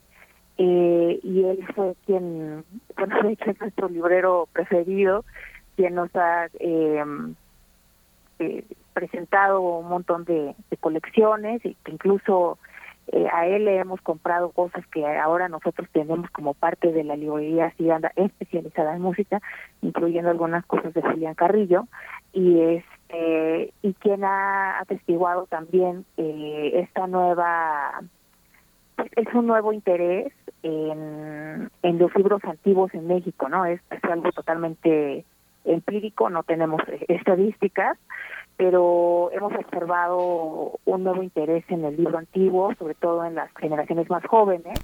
[0.58, 2.64] y él fue quien,
[2.96, 5.24] bueno, de hecho es nuestro librero preferido,
[5.78, 7.04] quien nos ha eh,
[8.40, 12.58] eh, presentado un montón de, colecciones y que incluso
[13.12, 17.16] eh, a él le hemos comprado cosas que ahora nosotros tenemos como parte de la
[17.16, 19.40] librería Ciudadana especializada en música,
[19.82, 21.86] incluyendo algunas cosas de Julián Carrillo
[22.32, 28.02] y este y quien ha atestiguado también eh, esta nueva
[29.16, 30.32] es un nuevo interés
[30.62, 33.64] en, en los libros antiguos en México, ¿no?
[33.64, 35.24] es algo totalmente
[35.64, 37.96] empírico, no tenemos estadísticas,
[38.58, 44.10] pero hemos observado un nuevo interés en el libro antiguo, sobre todo en las generaciones
[44.10, 44.76] más jóvenes,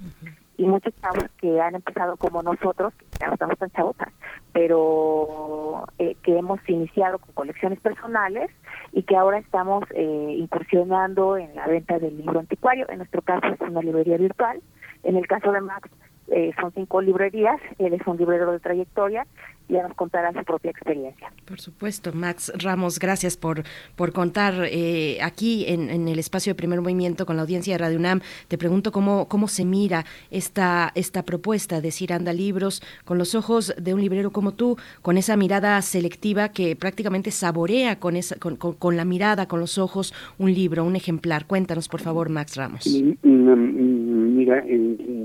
[0.57, 4.13] y muchos chavos que han empezado como nosotros, ya no estamos tan chavotas,
[4.53, 8.49] pero eh, que hemos iniciado con colecciones personales
[8.93, 12.85] y que ahora estamos eh, incursionando en la venta del libro anticuario.
[12.87, 14.61] En nuestro caso es una librería virtual.
[15.03, 15.89] En el caso de Max
[16.29, 19.27] eh, son cinco librerías, él es un librero de trayectoria
[19.67, 21.31] ya nos contará su propia experiencia.
[21.45, 23.63] Por supuesto, Max Ramos, gracias por,
[23.95, 27.97] por contar eh, aquí en, el espacio de primer movimiento con la audiencia de Radio
[27.97, 28.21] UNAM.
[28.47, 33.73] Te pregunto cómo, cómo se mira esta, esta propuesta de Ciranda Libros con los ojos
[33.77, 38.55] de un librero como tú, con esa mirada selectiva que prácticamente saborea con, esa, con,
[38.55, 41.45] con, la mirada, con los ojos, un libro, un ejemplar.
[41.45, 42.85] Cuéntanos, por favor, Max Ramos.
[43.23, 44.63] Mira,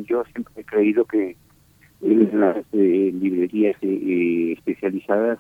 [0.09, 1.37] yo siempre he creído que
[2.03, 5.39] las eh, librerías eh, eh, especializadas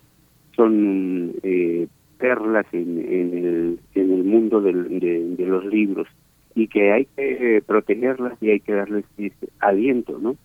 [0.54, 1.34] son
[2.18, 6.06] perlas en, el, en el mundo de, los libros
[6.54, 10.36] y que hay que protegerlas y hay que darles este, aliento, ¿no?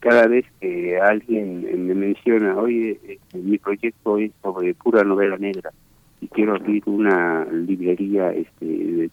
[0.00, 2.98] cada vez que alguien me menciona, oye,
[3.34, 5.70] mi proyecto es sobre pura novela negra
[6.22, 9.10] y quiero abrir una librería este,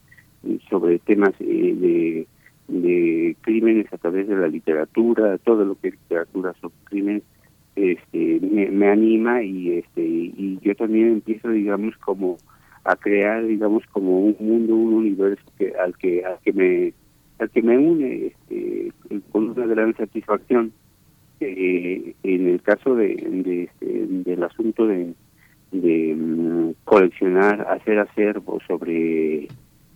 [0.69, 2.26] sobre temas de
[2.68, 7.24] de crímenes a través de la literatura, todo lo que es literatura sobre crímenes,
[7.76, 12.38] este, me, anima y este y yo también empiezo digamos como
[12.86, 16.94] a crear digamos como un mundo un universo que al que al que me
[17.40, 18.94] al que me une este,
[19.32, 20.72] con una gran satisfacción
[21.42, 23.12] eh, en el caso de,
[23.66, 25.14] este, del asunto de,
[25.74, 29.50] de mm, coleccionar hacer acervo sobre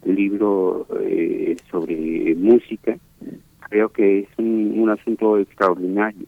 [0.05, 2.97] libro eh, sobre música,
[3.69, 6.25] creo que es un, asunto extraordinario,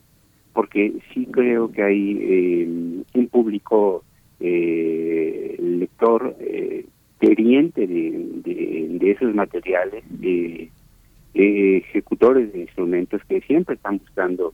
[0.52, 2.66] porque sí creo que hay eh,
[3.14, 4.04] un público
[4.40, 6.86] eh, lector eh,
[7.20, 7.78] de,
[8.98, 10.70] de, esos materiales, de,
[11.34, 14.52] ejecutores de instrumentos que siempre están buscando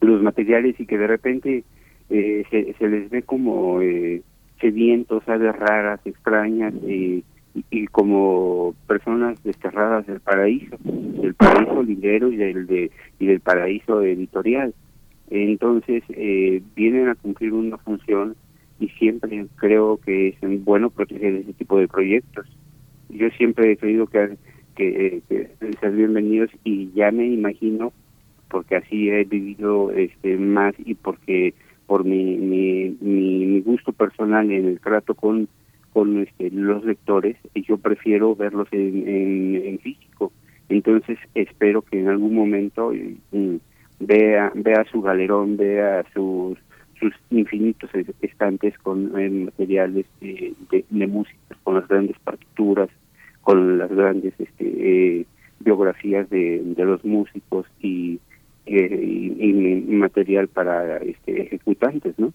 [0.00, 1.64] los materiales y que de repente
[2.08, 3.80] se, se les ve como
[4.60, 7.22] sedientos, aves raras, extrañas, eh,
[7.54, 14.02] y como personas desterradas del paraíso, del paraíso librero y del de, y del paraíso
[14.02, 14.74] editorial.
[15.30, 18.36] Entonces eh, vienen a cumplir una función
[18.78, 22.46] y siempre creo que es bueno proteger ese tipo de proyectos.
[23.08, 24.36] Yo siempre he creído que,
[24.74, 27.92] que, deben ser bienvenidos y ya me imagino,
[28.48, 31.54] porque así he vivido este más y porque
[31.86, 35.48] por mi, mi, mi gusto personal en el trato con
[35.92, 40.32] con este, los lectores y yo prefiero verlos en, físico.
[40.68, 42.92] Entonces espero que en algún momento
[43.32, 43.56] mm,
[44.00, 46.58] vea vea su galerón, vea sus
[47.00, 49.10] sus infinitos estantes con
[49.46, 50.54] materiales de,
[50.90, 52.90] de, música, con las grandes partituras,
[53.40, 55.26] con las grandes este, eh,
[55.60, 58.20] biografías de, de los músicos y,
[58.66, 59.52] eh, y,
[59.94, 62.32] material para este, ejecutantes, ¿no?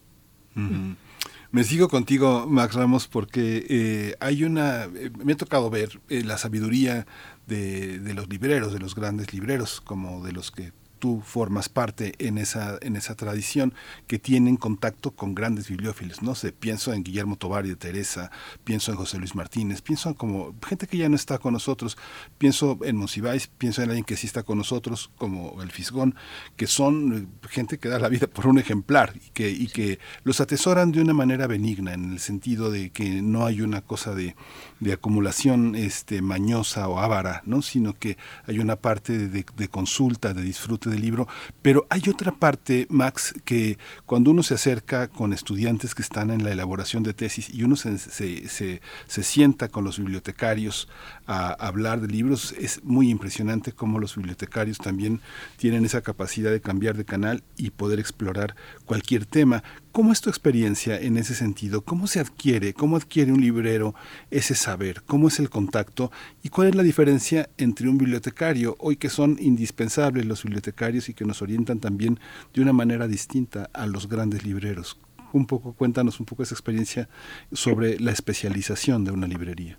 [1.51, 6.23] Me sigo contigo, Max Ramos, porque eh, hay una, eh, me ha tocado ver eh,
[6.23, 7.05] la sabiduría
[7.47, 10.73] de, de, los libreros, de los grandes libreros, como de los que
[11.05, 13.75] tú formas parte en esa, en esa tradición,
[14.07, 18.31] que tienen contacto con grandes bibliófilos, no sé, pienso en Guillermo Tobar y de Teresa,
[18.63, 21.95] pienso en José Luis Martínez, pienso en como gente que ya no está con nosotros,
[22.39, 26.15] pienso en Monsiváis, pienso en alguien que sí está con nosotros, como el Fisgón,
[26.55, 29.99] que son eh, gente que da la vida por un ejemplar y que, y que
[30.23, 34.15] los atesoran de una manera benigna, en el sentido de que no hay una cosa
[34.15, 34.35] de,
[34.79, 37.61] de acumulación este, mañosa o avara, ¿no?
[37.61, 38.17] sino que
[38.47, 41.27] hay una parte de, de consulta, de disfrute libro,
[41.61, 46.43] pero hay otra parte, Max, que cuando uno se acerca con estudiantes que están en
[46.43, 50.87] la elaboración de tesis y uno se, se, se, sienta con los bibliotecarios
[51.25, 55.21] a, hablar de libros, es muy impresionante cómo los bibliotecarios también
[55.57, 59.63] tienen esa capacidad de cambiar de canal y poder explorar cualquier tema.
[59.95, 61.79] ¿Cómo es tu experiencia en ese sentido?
[61.79, 62.73] ¿Cómo se adquiere?
[62.73, 63.95] ¿Cómo adquiere un librero
[64.29, 64.97] ese saber?
[65.07, 66.11] ¿Cómo es el contacto?
[66.43, 71.13] ¿Y cuál es la diferencia entre un bibliotecario, hoy que son indispensables los bibliotecarios y
[71.13, 72.19] que nos orientan también
[72.53, 74.99] de una manera distinta a los grandes libreros?
[75.31, 77.07] Un poco, cuéntanos un poco esa experiencia
[77.53, 79.77] sobre la especialización de una librería.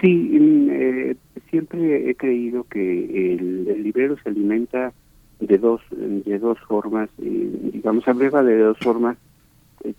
[0.00, 1.16] Sí, mm, eh,
[1.50, 4.92] siempre he creído que el, librero se alimenta
[5.38, 9.16] de dos de dos formas, eh, digamos, abreva de dos formas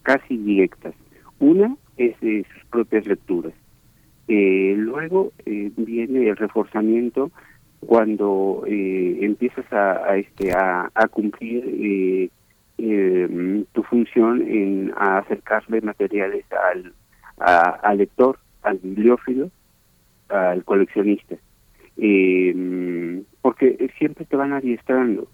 [0.01, 0.93] casi directas.
[1.39, 3.53] Una es sus propias lecturas.
[4.27, 7.31] Eh, luego eh, viene el reforzamiento
[7.81, 12.31] cuando eh, empiezas a, este a, cumplir
[13.73, 16.93] tu función en acercarle materiales al,
[17.37, 19.51] al lector, al bibliófilo,
[20.29, 21.35] al coleccionista.
[23.41, 25.27] porque siempre te van adiestrando,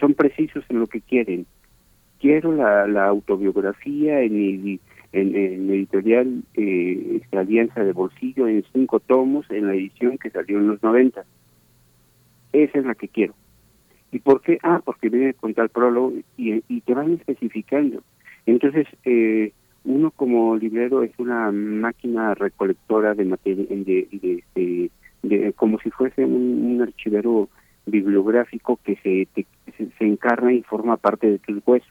[0.00, 1.46] son precisos en lo que quieren,
[2.22, 4.78] quiero la, la autobiografía en
[5.12, 10.68] el, editorial eh, Alianza de Bolsillo en cinco tomos en la edición que salió en
[10.68, 11.24] los 90.
[12.52, 13.34] Esa es la que quiero.
[14.12, 14.58] ¿Y por qué?
[14.62, 18.02] Ah, porque viene con tal prólogo y, y te van especificando.
[18.46, 19.52] Entonces, eh,
[19.84, 24.90] uno como librero es una máquina recolectora de materia, de,
[25.22, 27.48] de, como si fuese un, archivero
[27.86, 31.86] bibliográfico que se, se, se, encarna y forma parte de tu hueso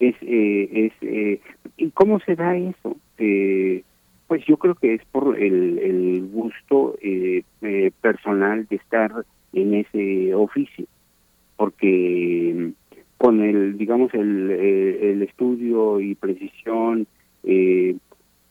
[0.00, 1.40] es, eh, es eh,
[1.76, 2.96] ¿y cómo se da eso?
[3.18, 3.84] Eh,
[4.26, 9.12] pues yo creo que es por el, el gusto eh, eh, personal de estar
[9.52, 10.86] en ese oficio,
[11.56, 12.72] porque
[13.18, 17.06] con el, digamos, el, el estudio y precisión,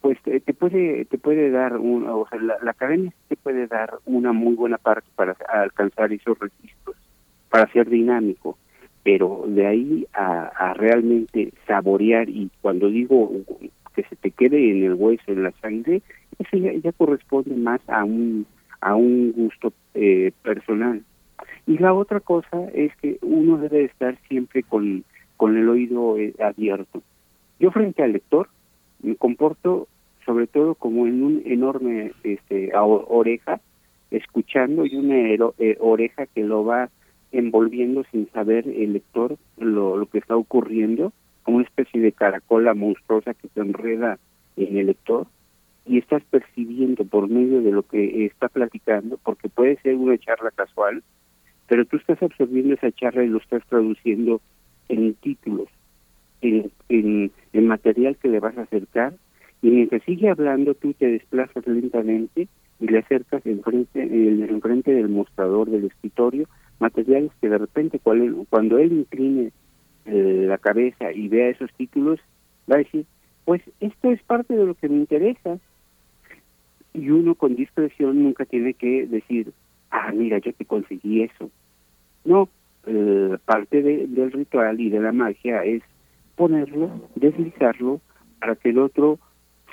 [0.00, 3.94] pues te, puede te puede dar un, o sea, la, la academia te puede dar
[4.04, 6.96] una muy buena parte para alcanzar esos registros,
[7.48, 8.56] para ser dinámico
[9.02, 13.30] pero de ahí a, realmente saborear y cuando digo
[13.94, 16.02] que se te quede en el hueso, en la sangre,
[16.38, 18.46] eso ya, corresponde más a un
[18.80, 21.02] a un gusto eh, personal.
[21.66, 25.04] Y la otra cosa es que uno debe estar siempre con,
[25.36, 27.02] con el oído eh, abierto.
[27.58, 28.48] Yo frente al lector
[29.02, 29.86] me comporto
[30.24, 33.60] sobre todo como en un enorme este, oreja,
[34.10, 35.16] escuchando y una
[35.58, 36.88] eh, oreja que lo va
[37.32, 42.74] envolviendo sin saber el lector lo, lo que está ocurriendo, como una especie de caracola
[42.74, 44.18] monstruosa que se enreda
[44.56, 45.26] en el lector
[45.86, 50.50] y estás percibiendo por medio de lo que está platicando, porque puede ser una charla
[50.50, 51.02] casual,
[51.68, 54.40] pero tú estás absorbiendo esa charla y lo estás traduciendo
[54.88, 55.68] en títulos,
[56.42, 59.14] en, en, en material que le vas a acercar,
[59.62, 62.48] y mientras sigue hablando tú te desplazas lentamente
[62.80, 66.46] y le acercas enfrente, enfrente del mostrador del escritorio
[66.80, 69.52] materiales que de repente cuando él incline
[70.06, 72.18] eh, la cabeza y vea esos títulos,
[72.70, 73.06] va a decir,
[73.44, 75.58] pues esto es parte de lo que me interesa.
[76.92, 79.52] Y uno con discreción nunca tiene que decir,
[79.90, 81.50] ah, mira, yo te conseguí eso.
[82.24, 82.48] No,
[82.86, 85.82] eh, parte del ritual y de la magia es
[86.34, 88.00] ponerlo, deslizarlo,
[88.40, 89.18] para que el otro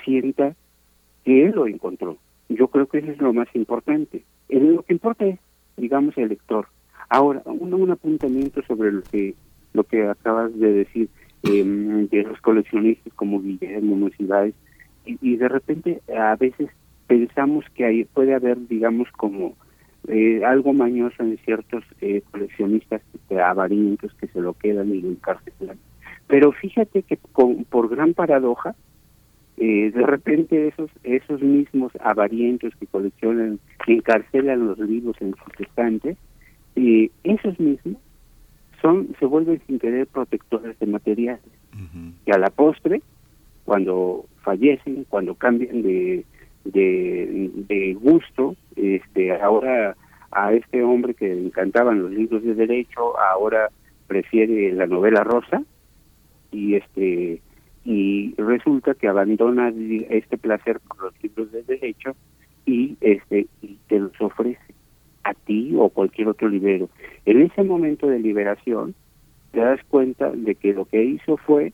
[0.04, 0.54] sienta
[1.24, 2.18] que él lo encontró.
[2.48, 4.24] Yo creo que eso es lo más importante.
[4.48, 5.38] Lo que importa es,
[5.76, 6.68] digamos, el lector.
[7.08, 9.34] Ahora, un, un apuntamiento sobre lo que
[9.74, 11.08] lo que acabas de decir
[11.42, 14.54] em, de los coleccionistas como Guillermo Musiváis
[15.04, 16.68] y, y de repente a veces
[17.06, 19.54] pensamos que ahí puede haber, digamos, como
[20.06, 25.08] eh, algo mañoso en ciertos eh, coleccionistas de avarientos que se lo quedan y lo
[25.10, 25.78] encarcelan.
[26.26, 28.74] Pero fíjate que con, por gran paradoja,
[29.56, 35.60] eh, de repente esos esos mismos avarientos que coleccionan, que encarcelan los libros en sus
[35.60, 36.16] estantes,
[36.74, 37.96] y esos mismos
[38.80, 41.42] son se vuelven sin querer protectores de materiales.
[42.26, 43.02] Y a la postre
[43.64, 46.24] cuando fallecen cuando cambian de,
[46.64, 49.96] de, de gusto este ahora
[50.30, 53.68] a este hombre que le encantaban los libros de derecho ahora
[54.06, 55.62] prefiere la novela rosa
[56.50, 57.40] y este
[57.84, 59.72] y resulta que abandona
[60.10, 62.16] este placer por los libros de derecho
[62.66, 64.77] y este y te los ofrece
[65.28, 66.88] a ti o cualquier otro libero.
[67.26, 68.94] En ese momento de liberación
[69.52, 71.72] te das cuenta de que lo que hizo fue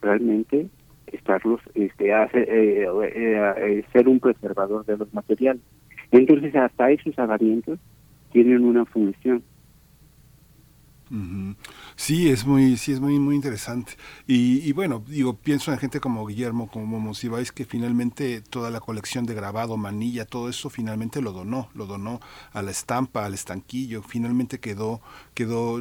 [0.00, 0.66] realmente
[1.06, 5.62] estarlos, este, hacer, eh, eh, eh, ser un preservador de los materiales.
[6.10, 7.78] Entonces hasta esos avarientos
[8.32, 9.42] tienen una función.
[11.96, 13.92] Sí, es muy, sí, es muy, muy interesante.
[14.26, 19.26] Y, bueno, digo, pienso en gente como Guillermo, como Monsiváis, que finalmente toda la colección
[19.26, 22.20] de grabado, manilla, todo eso finalmente lo donó, lo donó
[22.52, 25.00] a la estampa, al estanquillo, finalmente quedó,
[25.34, 25.80] quedó,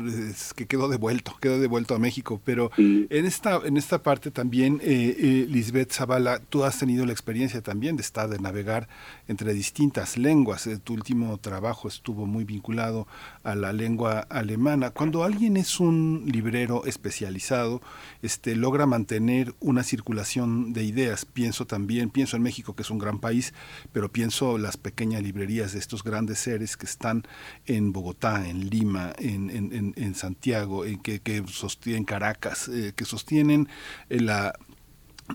[0.55, 2.39] que quedó devuelto, quedó devuelto a México.
[2.43, 7.11] Pero en esta, en esta parte también, eh, eh, Lisbeth Zavala, tú has tenido la
[7.11, 8.87] experiencia también de estar, de navegar
[9.27, 10.67] entre distintas lenguas.
[10.67, 13.07] Eh, tu último trabajo estuvo muy vinculado
[13.43, 14.91] a la lengua alemana.
[14.91, 17.81] Cuando alguien es un librero especializado,
[18.21, 21.25] este, logra mantener una circulación de ideas.
[21.25, 23.53] Pienso también, pienso en México, que es un gran país,
[23.91, 27.23] pero pienso las pequeñas librerías de estos grandes seres que están
[27.65, 33.67] en Bogotá, en Lima, en, Santiago, en que, que sostienen Caracas, eh, que sostienen
[34.09, 34.19] eh,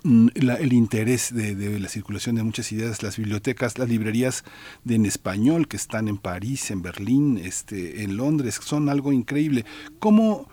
[0.03, 4.45] Mm, el interés de, la circulación de muchas ideas, las bibliotecas, las librerías
[4.85, 9.65] de en español que están en París, en Berlín, este, en Londres, son algo increíble.
[9.99, 10.49] ¿Cómo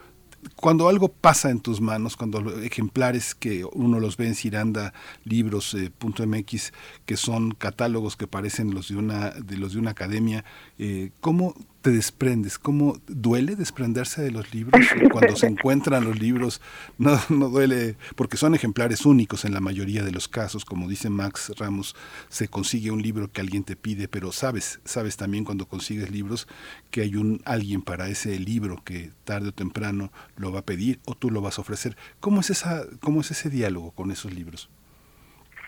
[0.55, 5.73] cuando algo pasa en tus manos, cuando ejemplares que uno los ve en Ciranda, libros
[5.73, 5.91] eh,
[7.05, 10.45] que son catálogos que parecen los de una de los de una academia,
[10.77, 12.57] eh, ¿cómo te desprendes?
[12.57, 14.81] ¿Cómo duele desprenderse de los libros?
[15.11, 16.61] Cuando se encuentran los libros,
[16.97, 21.09] no, no duele, porque son ejemplares únicos en la mayoría de los casos, como dice
[21.09, 21.95] Max Ramos,
[22.27, 26.47] se consigue un libro que alguien te pide, pero sabes, sabes también cuando consigues libros
[26.91, 30.99] que hay un alguien para ese libro que tarde o temprano lo va a pedir
[31.05, 31.95] o tú lo vas a ofrecer.
[32.19, 34.69] ¿Cómo es esa, cómo es ese diálogo con esos libros?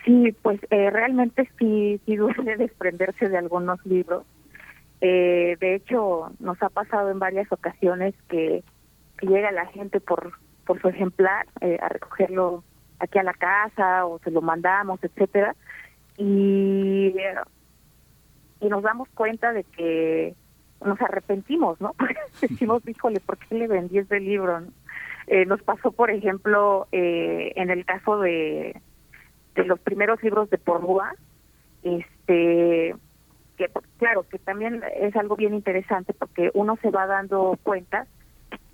[0.04, 4.24] Sí, pues eh, realmente sí, sí duele desprenderse de algunos libros
[5.02, 8.64] eh, de hecho, nos ha pasado en varias ocasiones que,
[9.22, 12.64] llega la gente por, por su ejemplar eh, a recogerlo
[13.00, 15.56] aquí a la casa o se lo mandamos, etcétera,
[16.18, 17.16] y,
[18.60, 20.36] y nos damos cuenta de que
[20.86, 21.94] nos arrepentimos, ¿no?
[21.98, 24.64] Porque decimos, híjole, ¿por qué le vendí ese libro?
[25.28, 28.80] Eh, nos pasó, por ejemplo, eh, en el caso de,
[29.56, 31.14] de los primeros libros de Porrúa,
[31.84, 32.96] este
[33.58, 38.08] que claro, que también es algo bien interesante porque uno se va dando cuenta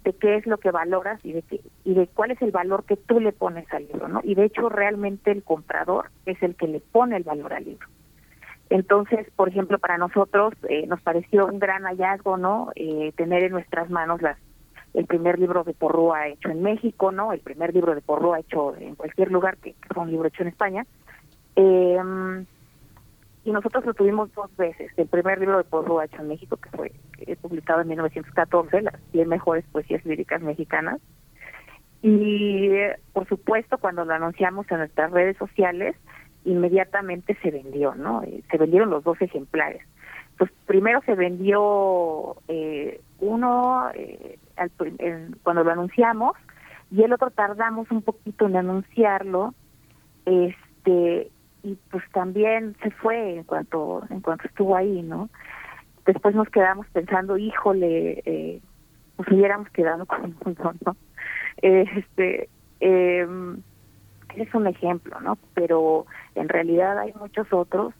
[0.03, 2.83] de qué es lo que valoras y de qué, y de cuál es el valor
[2.83, 4.19] que tú le pones al libro, ¿no?
[4.23, 7.87] Y de hecho realmente el comprador es el que le pone el valor al libro.
[8.69, 12.71] Entonces, por ejemplo, para nosotros eh, nos pareció un gran hallazgo, ¿no?
[12.75, 14.37] Eh, tener en nuestras manos las
[14.93, 17.33] el primer libro de Porrúa hecho en México, ¿no?
[17.33, 20.43] El primer libro de Porrúa hecho en cualquier lugar que, que fue un libro hecho
[20.43, 20.85] en España.
[21.55, 21.99] Eh,
[23.45, 24.91] y nosotros lo tuvimos dos veces.
[24.97, 26.91] El primer libro de hecho en México, que fue
[27.41, 31.01] publicado en 1914, las 100 mejores poesías líricas mexicanas.
[32.01, 32.69] Y
[33.13, 35.95] por supuesto, cuando lo anunciamos en nuestras redes sociales,
[36.45, 38.23] inmediatamente se vendió, ¿no?
[38.23, 39.81] Eh, se vendieron los dos ejemplares.
[40.37, 44.39] Pues primero se vendió eh, uno eh,
[45.43, 46.35] cuando lo anunciamos
[46.91, 49.53] y el otro tardamos un poquito en anunciarlo
[50.25, 51.29] este
[51.63, 55.29] y pues también se fue en cuanto en cuanto estuvo ahí no
[56.05, 58.61] después nos quedamos pensando híjole eh,
[59.17, 60.95] nos hubiéramos quedado con uno no
[61.57, 63.27] este eh,
[64.35, 67.93] es un ejemplo no pero en realidad hay muchos otros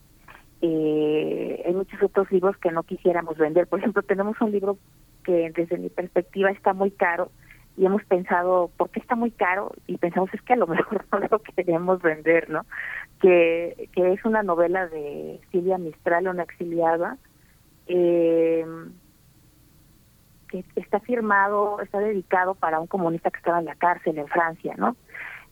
[0.65, 3.67] eh, hay muchos otros libros que no quisiéramos vender.
[3.67, 4.77] Por ejemplo tenemos un libro
[5.25, 7.31] que desde mi perspectiva está muy caro
[7.75, 9.71] y hemos pensado, ¿por qué está muy caro?
[9.87, 12.65] Y pensamos, es que a lo mejor no lo queremos vender, ¿no?
[13.21, 17.17] Que, que es una novela de Silvia Mistral, una exiliada,
[17.87, 18.65] eh,
[20.49, 24.75] que está firmado, está dedicado para un comunista que estaba en la cárcel en Francia,
[24.77, 24.95] ¿no?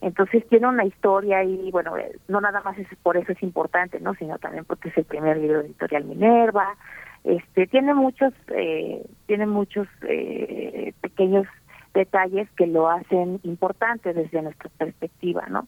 [0.01, 3.99] Entonces tiene una historia y bueno, eh, no nada más es por eso es importante,
[3.99, 4.15] ¿no?
[4.15, 6.75] Sino también porque es el primer libro de editorial Minerva,
[7.23, 11.45] este tiene muchos eh, tiene muchos eh, pequeños
[11.93, 15.67] detalles que lo hacen importante desde nuestra perspectiva, ¿no?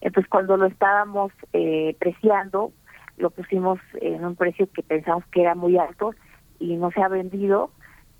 [0.00, 2.72] Entonces, cuando lo estábamos eh, preciando,
[3.16, 6.14] lo pusimos en un precio que pensamos que era muy alto
[6.58, 7.70] y no se ha vendido,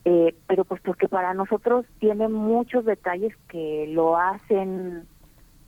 [0.05, 5.07] eh, pero pues porque para nosotros tiene muchos detalles que lo hacen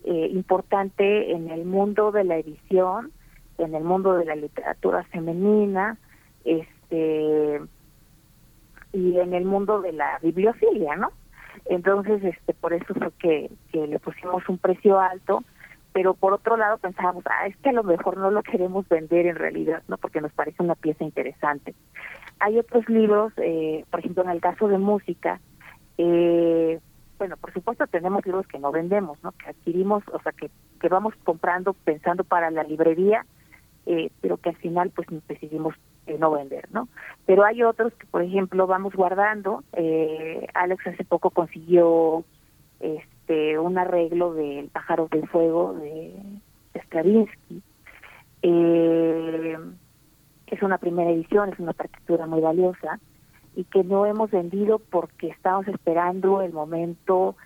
[0.04, 3.12] eh, importante en el mundo de la edición,
[3.58, 5.98] en el mundo de la literatura femenina,
[6.44, 7.60] este
[8.92, 11.10] y en el mundo de la bibliofilia, ¿no?
[11.64, 15.42] Entonces, este, por eso fue que, que le pusimos un precio alto,
[15.92, 19.26] pero por otro lado pensábamos, ah, es que a lo mejor no lo queremos vender
[19.26, 19.96] en realidad, ¿no?
[19.96, 21.74] Porque nos parece una pieza interesante.
[22.38, 25.40] Hay otros libros, eh, por ejemplo, en el caso de música,
[25.96, 26.78] eh,
[27.18, 29.32] bueno, por supuesto tenemos libros que no vendemos, ¿no?
[29.32, 33.24] Que adquirimos, o sea, que, que vamos comprando pensando para la librería,
[33.86, 35.74] eh, pero que al final pues decidimos
[36.06, 36.88] eh, no vender, ¿no?
[37.24, 39.64] Pero hay otros que, por ejemplo, vamos guardando.
[39.72, 42.24] Eh, Alex hace poco consiguió
[42.80, 46.12] este un arreglo del Pájaro del Fuego de,
[46.74, 47.62] Stravinsky.
[48.42, 49.56] Eh,
[50.46, 53.00] es una primera edición, es una partitura muy valiosa
[53.56, 57.36] y que no hemos vendido porque estamos esperando el momento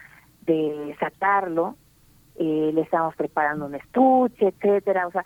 [0.45, 1.77] de sacarlo.
[2.37, 5.07] Eh, le estamos preparando un estuche, etcétera.
[5.07, 5.25] O sea,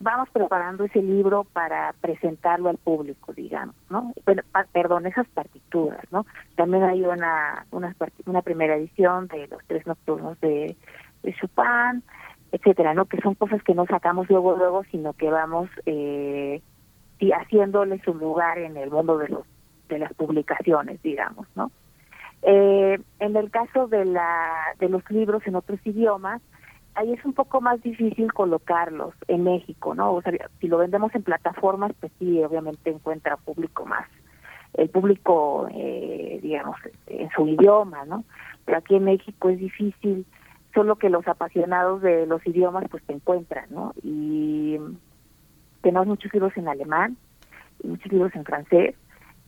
[0.00, 4.12] vamos preparando ese libro para presentarlo al público, digamos, ¿no?
[4.24, 6.26] Bueno, perdón, esas partituras, ¿no?
[6.56, 7.94] También hay una, una,
[8.26, 10.74] una primera edición de los tres nocturnos de,
[11.22, 12.02] de Chopin,
[12.50, 13.04] etcétera, ¿no?
[13.04, 16.62] Que son cosas que no sacamos luego, luego, sino que vamos eh,
[17.18, 19.44] y haciéndole su lugar en el mundo de los
[19.90, 21.70] de las publicaciones, digamos, ¿no?
[22.42, 26.40] Eh, en el caso de la de los libros en otros idiomas,
[26.94, 30.14] ahí es un poco más difícil colocarlos en México, ¿no?
[30.14, 34.06] O sea, si lo vendemos en plataformas, pues sí, obviamente encuentra público más,
[34.74, 38.24] el público, eh, digamos, en su idioma, ¿no?
[38.64, 40.26] Pero aquí en México es difícil,
[40.74, 43.92] solo que los apasionados de los idiomas, pues te encuentran, ¿no?
[44.02, 44.78] Y
[45.82, 47.16] tenemos muchos libros en alemán,
[47.82, 48.94] muchos libros en francés,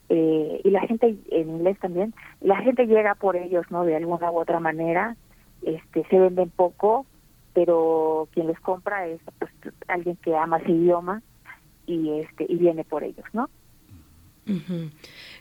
[0.09, 3.85] eh, y la gente en inglés también, la gente llega por ellos, ¿no?
[3.85, 5.17] De alguna u otra manera,
[5.63, 7.07] este, se venden poco,
[7.55, 9.51] pero quien les compra es pues,
[9.89, 11.23] alguien que ama ese idioma
[11.87, 13.49] y este y viene por ellos, ¿no?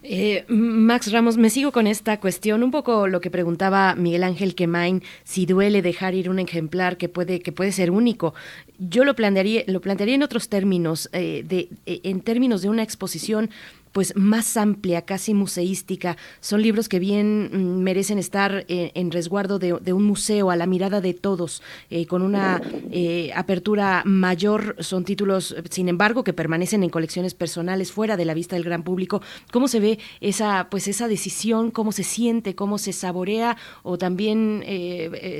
[0.03, 4.53] Eh, Max Ramos, me sigo con esta cuestión, un poco lo que preguntaba Miguel Ángel
[4.53, 8.35] Quemain, si duele dejar ir un ejemplar que puede que puede ser único.
[8.77, 13.49] Yo lo plantearía lo plantearía en otros términos, eh, de en términos de una exposición
[13.91, 16.17] pues más amplia, casi museística.
[16.39, 20.65] Son libros que bien mm, merecen estar eh, en resguardo de, un museo a la
[20.65, 22.61] mirada de todos, eh, con una
[22.91, 24.75] eh, apertura mayor.
[24.79, 28.83] Son títulos, sin embargo, que permanecen en colecciones personales fuera de la vista del gran
[28.83, 29.21] público.
[29.51, 31.71] ¿Cómo se ve esa, pues esa decisión?
[31.71, 32.55] ¿Cómo se siente?
[32.55, 33.57] ¿Cómo se saborea?
[33.83, 34.63] O también,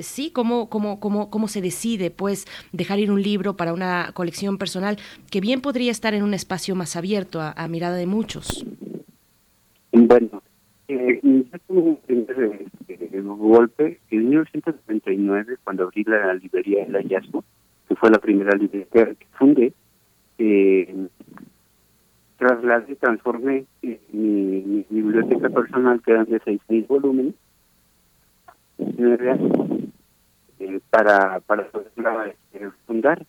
[0.04, 4.58] sí, cómo, cómo, cómo, cómo se decide, pues, dejar ir un libro para una colección
[4.58, 4.98] personal
[5.30, 8.41] que bien podría estar en un espacio más abierto a mirada de muchos.
[9.92, 10.42] Bueno,
[10.88, 17.44] eh, yo tuve un primer eh, golpe en 1939 cuando abrí la librería El Hallazgo,
[17.88, 19.74] que fue la primera librería que fundé.
[20.38, 21.08] Eh,
[22.38, 27.36] trasladé, transformé eh, mi, biblioteca personal, que eran de 6.000 volúmenes,
[28.80, 29.92] eh,
[30.90, 31.92] para, para poder
[32.88, 33.26] fundar.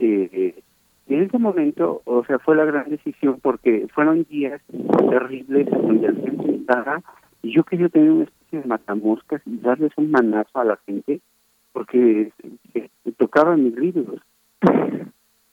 [0.00, 0.62] Eh,
[1.10, 4.62] y en ese momento, o sea, fue la gran decisión porque fueron días
[5.10, 7.02] terribles donde la gente estaba
[7.42, 11.20] y yo quería tener una especie de matamoscas y darles un manazo a la gente
[11.72, 12.32] porque
[13.16, 14.20] tocaban mis libros.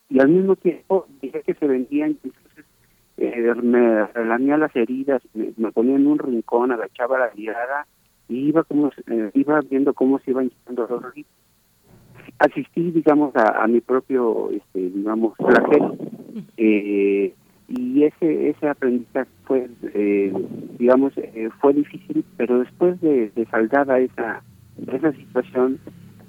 [0.10, 2.66] Y al mismo tiempo dije que se vendían, entonces
[3.18, 7.88] eh, me relamía las heridas, me, ponía en un rincón, agachaba la mirada
[8.30, 11.47] y iba como eh, iba viendo cómo se iban quitando los libros
[12.39, 15.95] asistí, digamos, a, mi propio, este, digamos, flagelo.
[16.57, 17.33] Eh,
[17.69, 20.33] y ese ese aprendizaje fue, eh,
[20.80, 24.41] digamos, eh, fue difícil, pero después de, de saldada esa
[24.88, 25.80] esa situación,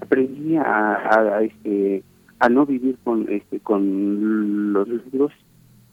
[0.01, 2.02] aprendí a, a, este
[2.41, 5.33] a no vivir con este con los libros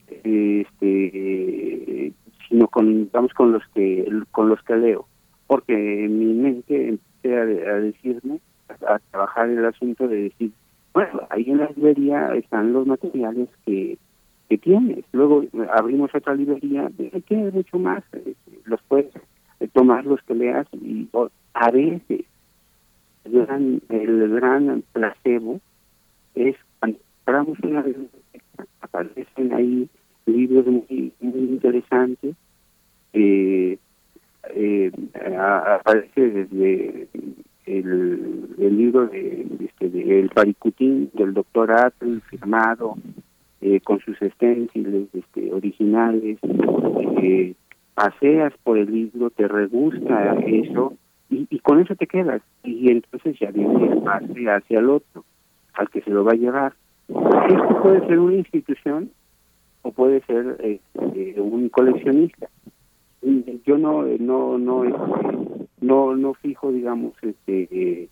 [0.08, 2.12] este
[2.48, 5.06] sino con digamos con los que con los que leo
[5.46, 10.52] porque en mi mente empecé a decirme a, trabajar el asunto de decir,
[10.92, 13.98] bueno, ahí en la librería están los materiales que,
[14.48, 15.04] que tienes.
[15.12, 16.90] Luego abrimos otra librería,
[17.26, 19.14] tiene mucho más, eh, los puedes
[19.60, 21.08] eh, tomar los que leas y
[21.54, 22.24] a veces
[23.24, 25.60] el gran, el gran placebo
[26.34, 29.88] es cuando compramos una biblioteca, aparecen ahí
[30.26, 32.36] libros muy, muy interesantes,
[33.12, 33.78] eh,
[34.50, 37.08] eh, aparece desde
[37.66, 42.96] el, libro de, este, de El Paricutín del doctor Atl, firmado
[43.60, 46.38] eh, con sus esténciles este, originales,
[47.22, 47.54] eh,
[47.94, 50.94] paseas por el libro, te regusta eso
[51.28, 52.42] y, y, con eso te quedas.
[52.62, 55.24] Y entonces ya viene el pase hacia el otro,
[55.74, 56.74] al que se lo va a llevar.
[57.08, 59.10] Esto puede ser una institución
[59.82, 62.48] o puede ser este, un coleccionista
[63.64, 65.45] yo no no no este,
[65.86, 68.08] no no fijo digamos este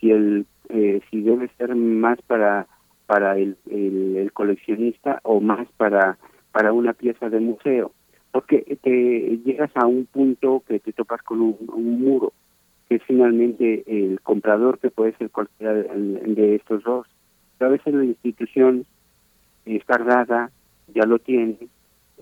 [0.00, 2.66] si el eh, si debe ser más para
[3.06, 6.18] para el, el, coleccionista o más para
[6.50, 7.92] para una pieza de museo
[8.32, 11.56] porque te llegas a un punto que te topas con un,
[12.00, 12.32] muro
[12.88, 17.06] que es finalmente el comprador que puede ser cualquiera de, estos dos.
[17.60, 18.86] A veces la institución
[19.66, 20.50] es tardada
[20.94, 21.56] ya lo tiene,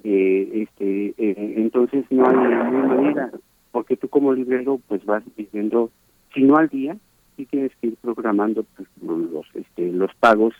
[0.04, 3.30] eh, este, eh, entonces no hay, no manera,
[3.72, 5.90] porque tú como librero pues vas diciendo,
[6.34, 6.96] si no al día,
[7.36, 10.54] sí tienes que ir programando pues, los, este, los pagos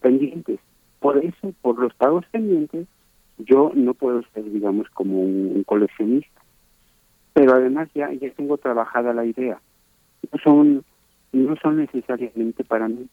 [0.00, 0.60] pendientes.
[1.00, 2.86] Por eso, por los pagos pendientes,
[3.38, 6.42] yo no puedo ser, digamos, como un, coleccionista.
[7.32, 9.60] Pero además ya, ya tengo trabajada la idea.
[10.32, 10.84] No son,
[11.32, 13.06] no son necesariamente para mí.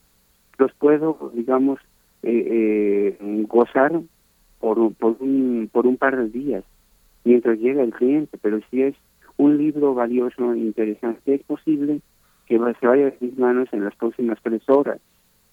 [0.57, 1.79] Los puedo, digamos,
[2.23, 3.99] eh, eh, gozar
[4.59, 6.63] por, por, un, por un par de días
[7.25, 8.95] mientras llega el cliente, pero si es
[9.37, 12.01] un libro valioso e interesante, es posible
[12.45, 14.99] que se vaya de mis manos en las próximas tres horas,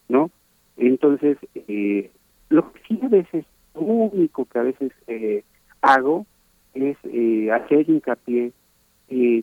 [0.08, 0.30] ¿no?
[0.76, 2.10] Entonces, eh,
[2.48, 3.44] lo que sí a veces,
[3.74, 5.44] lo único que a veces eh,
[5.82, 6.26] hago
[6.74, 8.52] es eh, hacer hincapié
[9.08, 9.42] eh,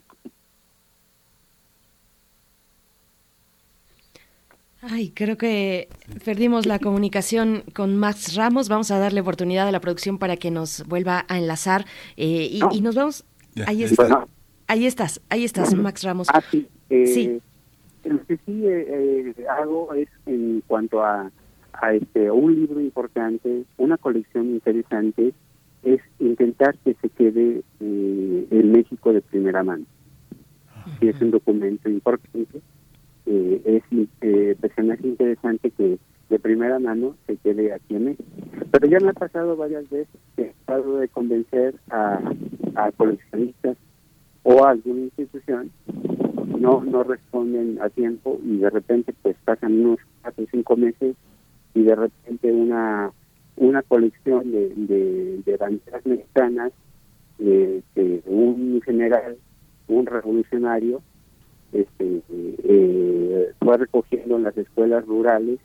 [4.82, 5.90] Ay, creo que
[6.24, 8.70] perdimos la comunicación con Max Ramos.
[8.70, 11.86] Vamos a darle oportunidad a la producción para que nos vuelva a enlazar
[12.16, 13.26] eh, y, y, nos vamos.
[13.66, 14.26] Ahí, está,
[14.68, 16.28] ahí estás, ahí estás, Max Ramos.
[16.32, 16.68] Ah, sí.
[16.90, 17.42] sí.
[18.04, 18.64] Lo que sí
[19.50, 21.30] hago es en cuanto a
[21.82, 25.34] a este un libro importante, una colección interesante,
[25.84, 29.86] es intentar que se quede eh, en México de primera mano.
[31.00, 32.62] Si es un documento importante,
[33.26, 33.84] eh, es
[34.22, 34.72] eh, pues,
[35.04, 36.00] interesante que
[36.30, 38.24] de primera mano se quede aquí en México.
[38.72, 42.20] Pero ya me ha pasado varias veces que he tratado de convencer a,
[42.76, 43.78] a coleccionistas
[44.44, 45.72] o a alguna institución
[46.60, 51.16] no no responden a tiempo y de repente pues pasan unos cuatro cinco meses
[51.74, 53.12] y de repente una
[53.58, 54.70] una colección de,
[55.44, 56.72] de, banderas mexicanas
[57.40, 59.38] eh, que un general,
[59.88, 61.02] un revolucionario,
[61.74, 65.60] este, eh, fue recogiendo en las escuelas rurales,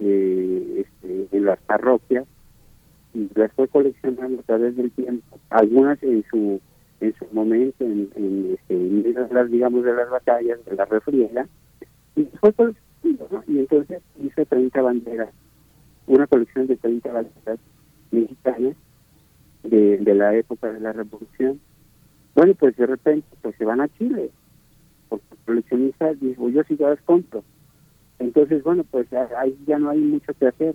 [0.00, 2.26] eh, este, en las parroquias,
[3.14, 6.60] y las fue coleccionando a través del tiempo, algunas en su
[7.00, 11.46] en su momento, en, en, este, las, digamos, de las batallas, de la refriega,
[12.16, 12.52] y fue
[13.46, 15.30] y entonces hice 30 banderas,
[16.06, 17.58] una colección de 30 banderas
[18.10, 18.74] mexicanas
[19.62, 21.60] de, de la época de la revolución.
[22.34, 24.30] Bueno, pues de repente pues se van a Chile,
[25.08, 27.44] porque el coleccionista dijo, yo sí las compro.
[28.18, 30.74] Entonces, bueno, pues ahí ya no hay mucho que hacer.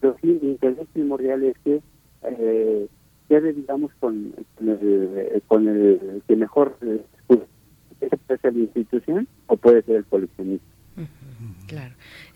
[0.00, 1.80] Pero sí, mi interés primordial es que
[2.22, 2.88] eh,
[3.28, 9.56] quede, digamos, con, con, el, con el que mejor eh, puede ser la institución o
[9.56, 10.73] puede ser el coleccionista.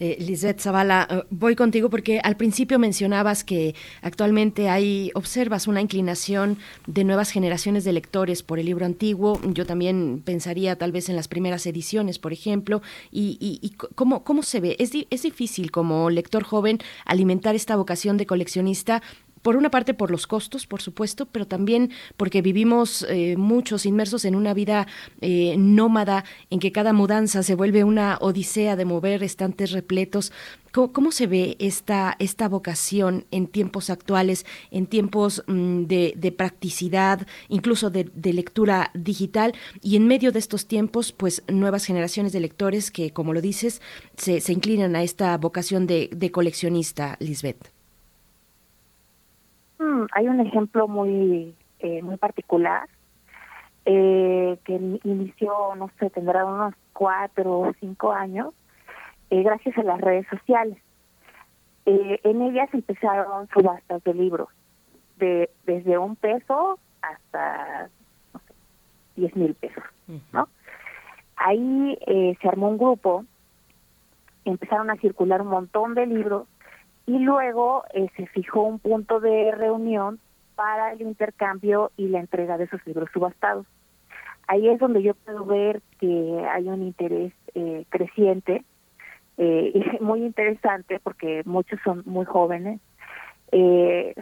[0.00, 5.80] Eh, Lisbeth Zavala, eh, voy contigo porque al principio mencionabas que actualmente hay, observas una
[5.80, 9.40] inclinación de nuevas generaciones de lectores por el libro antiguo.
[9.52, 14.42] Yo también pensaría tal vez en las primeras ediciones, por ejemplo, y, y, cómo, cómo
[14.42, 14.76] se ve.
[14.78, 19.02] Es, es difícil como lector joven alimentar esta vocación de coleccionista
[19.42, 24.24] por una parte por los costos, por supuesto, pero también porque vivimos eh, muchos inmersos
[24.24, 24.86] en una vida
[25.20, 30.32] eh, nómada en que cada mudanza se vuelve una odisea de mover estantes repletos.
[30.72, 37.90] ¿Cómo, se ve esta, esta vocación en tiempos actuales, en tiempos mm, de, practicidad, incluso
[37.90, 39.54] de, lectura digital?
[39.82, 43.80] Y en medio de estos tiempos, pues nuevas generaciones de lectores que, como lo dices,
[44.16, 47.77] se, inclinan a esta vocación de, de coleccionista, Lisbeth.
[49.78, 52.88] Mm, hay un ejemplo muy eh, muy particular
[53.84, 54.72] eh, que
[55.04, 58.52] inició, no sé, tendrá unos cuatro o cinco años,
[59.30, 60.76] eh, gracias a las redes sociales.
[61.86, 64.48] en ellas empezaron subastas de libros,
[65.16, 67.88] de desde un peso hasta
[68.34, 68.54] no sé,
[69.16, 69.84] diez mil pesos,
[70.32, 70.48] ¿no?
[71.36, 71.96] Ahí
[72.42, 73.24] se armó un grupo,
[74.44, 76.48] empezaron a circular un montón de libros
[77.08, 80.20] y luego eh, se fijó un punto de reunión
[80.56, 83.64] para el intercambio y la entrega de esos libros subastados.
[84.46, 88.62] Ahí es donde yo puedo ver que hay un interés eh, creciente
[89.38, 92.78] eh, y muy interesante porque muchos son muy jóvenes,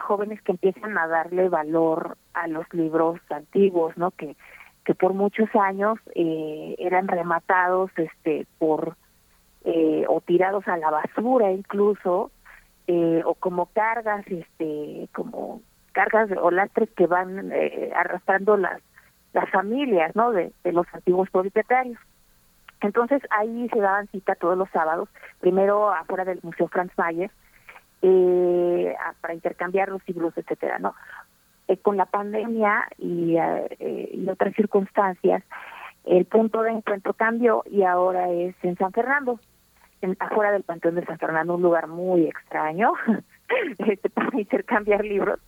[0.01, 4.13] jóvenes que empiezan a darle valor a los libros antiguos, ¿no?
[4.13, 4.37] Que
[4.85, 8.95] que por muchos años eran rematados, este, por
[9.65, 12.31] o tirados a la basura incluso
[12.87, 18.81] eh, o como cargas, este, como cargas o lastres que van eh, arrastrando las
[19.33, 20.33] las familias, ¿no?
[20.33, 21.99] De, los antiguos propietarios.
[22.81, 27.31] Entonces ahí se daban cita todos los sábados, primero afuera del Museo Franz Mayer,
[28.01, 30.95] eh, para intercambiar los libros, etcétera, ¿no?
[31.69, 33.37] Eh, con la pandemia y,
[33.79, 35.43] y otras circunstancias,
[36.05, 39.39] el punto de encuentro cambió y ahora es en San Fernando
[40.19, 42.93] afuera del Panteón de San Fernando, un lugar muy extraño,
[43.79, 45.41] este, para intercambiar libros,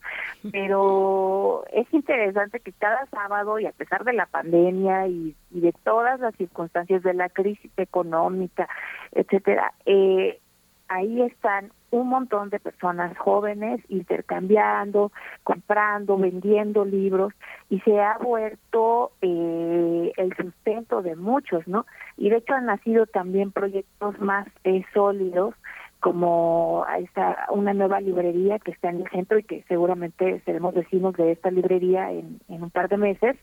[0.51, 6.21] pero es interesante que cada sábado y a pesar de la pandemia y, de todas
[6.21, 8.69] las circunstancias de la crisis económica,
[9.13, 10.41] etcétera, eh,
[10.89, 15.11] ahí están un montón de personas jóvenes intercambiando,
[15.43, 17.33] comprando, vendiendo libros
[17.71, 21.87] y se ha vuelto eh, el sustento de muchos, ¿no?
[22.17, 25.55] Y de hecho han nacido también proyectos más eh, sólidos
[26.01, 31.15] como esta, una nueva librería que está en el centro y que seguramente seremos vecinos
[31.15, 33.37] de esta librería en, un par de meses,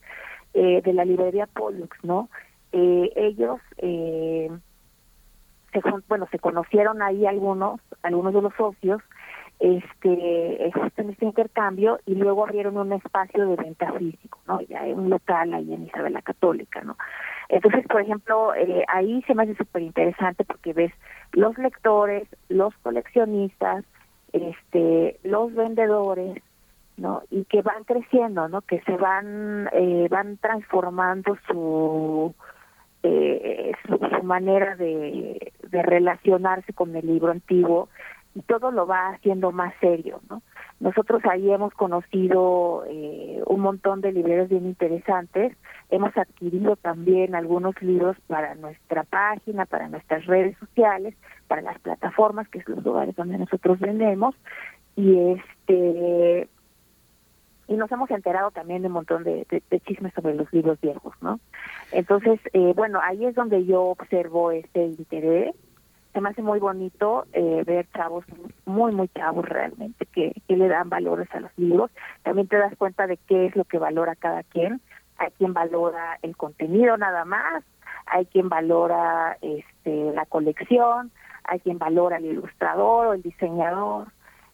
[0.53, 2.30] eh, de la librería Pollux, ¿no?
[2.72, 3.59] Eh, ellos
[5.76, 9.02] eh, bueno, se conocieron ahí algunos, algunos de los socios,
[9.60, 14.60] este, en este intercambio y luego abrieron un espacio de venta físico, ¿no?
[14.62, 16.98] Ya un local ahí en Isabel la Católica, ¿no?
[17.48, 20.92] Entonces, por ejemplo, eh, ahí se me hace súper interesante porque ves
[21.32, 23.86] los lectores, los coleccionistas,
[24.34, 26.42] este, los vendedores,
[26.98, 27.22] ¿no?
[27.30, 28.62] Y que van creciendo, ¿no?
[28.62, 32.34] Que se van, eh, van transformando su,
[33.04, 37.90] eh, su, manera de, de relacionarse con el libro antiguo
[38.34, 40.42] y todo lo va haciendo más serio, ¿no?
[40.80, 45.56] Nosotros ahí hemos conocido eh, un montón de libreros bien interesantes,
[45.90, 51.16] hemos adquirido también algunos libros para nuestra página, para nuestras redes sociales,
[51.48, 54.36] para las plataformas, que es los lugares donde nosotros vendemos,
[54.95, 56.50] y este
[57.68, 59.45] y nos hemos enterado también de un montón de,
[59.88, 61.40] chismes sobre los libros viejos, ¿no?
[61.92, 65.56] Entonces, eh, bueno, ahí es donde yo observo este interés.
[66.16, 68.24] Se me hace muy bonito eh, ver chavos
[68.64, 71.92] muy, muy chavos realmente que, que le dan valores a los libros.
[72.24, 74.80] También te das cuenta de qué es lo que valora cada quien.
[75.18, 77.66] Hay quien valora el contenido nada más,
[78.06, 81.11] hay quien valora este, la colección,
[81.44, 84.08] hay quien valora el ilustrador o el diseñador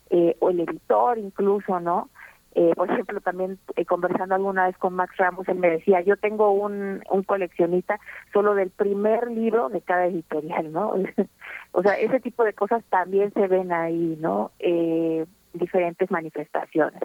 [0.09, 2.09] eh, o el editor incluso, ¿no?
[2.53, 6.17] Eh, por ejemplo, también eh, conversando alguna vez con Max Ramos, él me decía, yo
[6.17, 7.99] tengo un, un coleccionista
[8.33, 10.93] solo del primer libro de cada editorial, ¿no?
[11.71, 14.51] o sea, ese tipo de cosas también se ven ahí, ¿no?
[14.59, 17.01] Eh, diferentes manifestaciones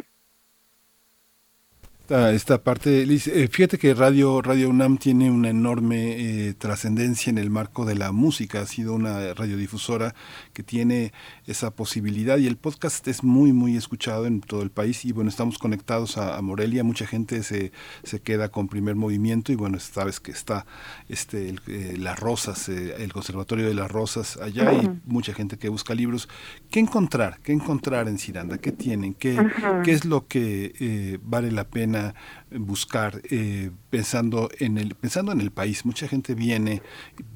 [2.08, 3.04] esta, parte.
[3.04, 7.96] Liz, eh, fíjate que Radio, Radio UNAM tiene una enorme trascendencia en el marco de
[7.96, 8.60] la música.
[8.60, 10.14] Ha sido una radiodifusora
[10.56, 11.12] que tiene
[11.46, 15.04] esa posibilidad y el podcast es muy, muy escuchado en todo el país.
[15.04, 16.82] Y bueno, estamos conectados a, Morelia.
[16.82, 17.72] Mucha gente se,
[18.04, 20.64] se queda con primer movimiento y bueno, sabes que está
[21.10, 25.94] este eh, Las Rosas, el Conservatorio de las Rosas allá y mucha gente que busca
[25.94, 26.26] libros.
[26.70, 27.38] ¿Qué encontrar?
[27.42, 28.56] ¿Qué encontrar en Ciranda?
[28.56, 29.12] ¿Qué tienen?
[29.12, 29.36] ¿Qué,
[29.84, 32.14] ¿qué es lo que vale la pena?
[32.58, 35.84] Buscar eh, pensando en el pensando en el país.
[35.84, 36.82] Mucha gente viene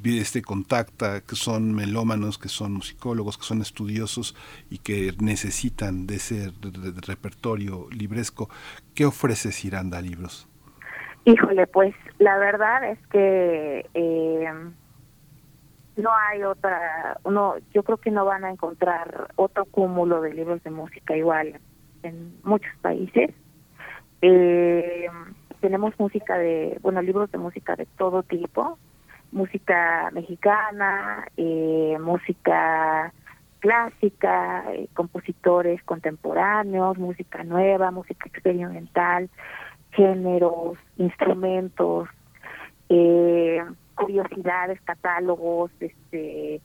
[0.05, 4.34] este contacta que son melómanos que son musicólogos que son estudiosos
[4.70, 6.52] y que necesitan de ese
[7.07, 8.49] repertorio libresco.
[8.94, 10.47] Qué ofrece Ciranda Libros
[11.24, 14.52] híjole pues la verdad es que eh,
[15.97, 20.62] no hay otra uno yo creo que no van a encontrar otro cúmulo de libros
[20.62, 21.60] de música igual
[22.02, 23.31] en muchos países
[24.23, 25.07] eh,
[25.60, 28.78] tenemos música de, bueno, libros de música de todo tipo,
[29.32, 33.12] música mexicana, eh, música
[33.60, 39.28] clásica, eh, compositores contemporáneos, música nueva, música experimental,
[39.92, 42.08] géneros, instrumentos,
[42.89, 43.62] eh,
[43.94, 46.60] curiosidades, catálogos, este,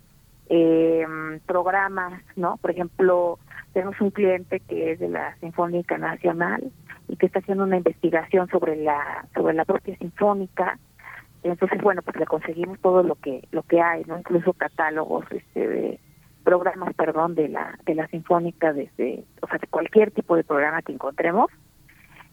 [0.50, 1.08] eh,
[1.45, 2.58] programas, ¿no?
[2.58, 3.40] Por ejemplo,
[3.74, 6.72] tenemos un cliente que es de la Sinfónica Nacional
[7.08, 10.80] y que está haciendo una investigación sobre la sobre la propia sinfónica.
[11.43, 15.67] Entonces, bueno, pues le conseguimos todo lo que lo que hay, no incluso catálogos este
[15.67, 16.00] de
[16.43, 20.82] programas, perdón, de la de la sinfónica desde, o sea, de cualquier tipo de programa
[20.82, 21.51] que encontremos.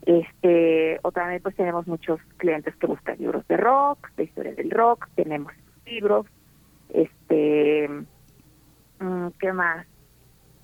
[0.05, 4.73] Este, o también pues tenemos muchos clientes que buscan libros de rock, de historia del
[4.73, 5.53] rock, tenemos
[5.87, 6.27] libros,
[6.93, 7.89] este,
[8.99, 9.87] mm, ¿qué más?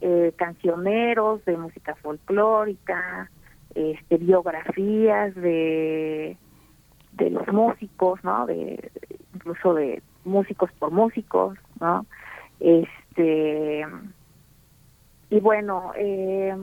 [0.00, 3.30] eh, cancioneros de música folclórica,
[3.74, 6.36] este, biografías de,
[7.12, 8.46] de los músicos, ¿no?
[8.46, 8.90] De,
[9.34, 12.06] incluso de músicos por músicos, ¿no?
[12.60, 13.84] Este
[15.30, 16.54] y bueno, eh,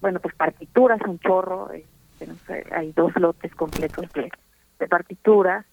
[0.00, 2.26] bueno, pues partituras, un chorro, este,
[2.74, 4.30] hay dos lotes completos de,
[4.78, 5.66] de partituras,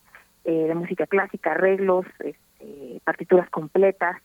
[0.44, 4.18] eh, de música clásica, arreglos, este, partituras completas,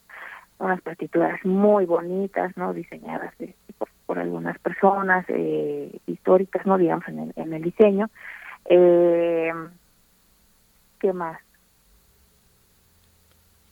[0.59, 2.75] unas partituras muy bonitas, ¿no?
[2.75, 3.33] Diseñadas
[3.79, 6.79] por, algunas personas eh, históricas, ¿no?
[6.79, 8.09] Digamos, en el, en el diseño.
[8.65, 9.53] Eh,
[11.01, 11.39] ¿Qué más?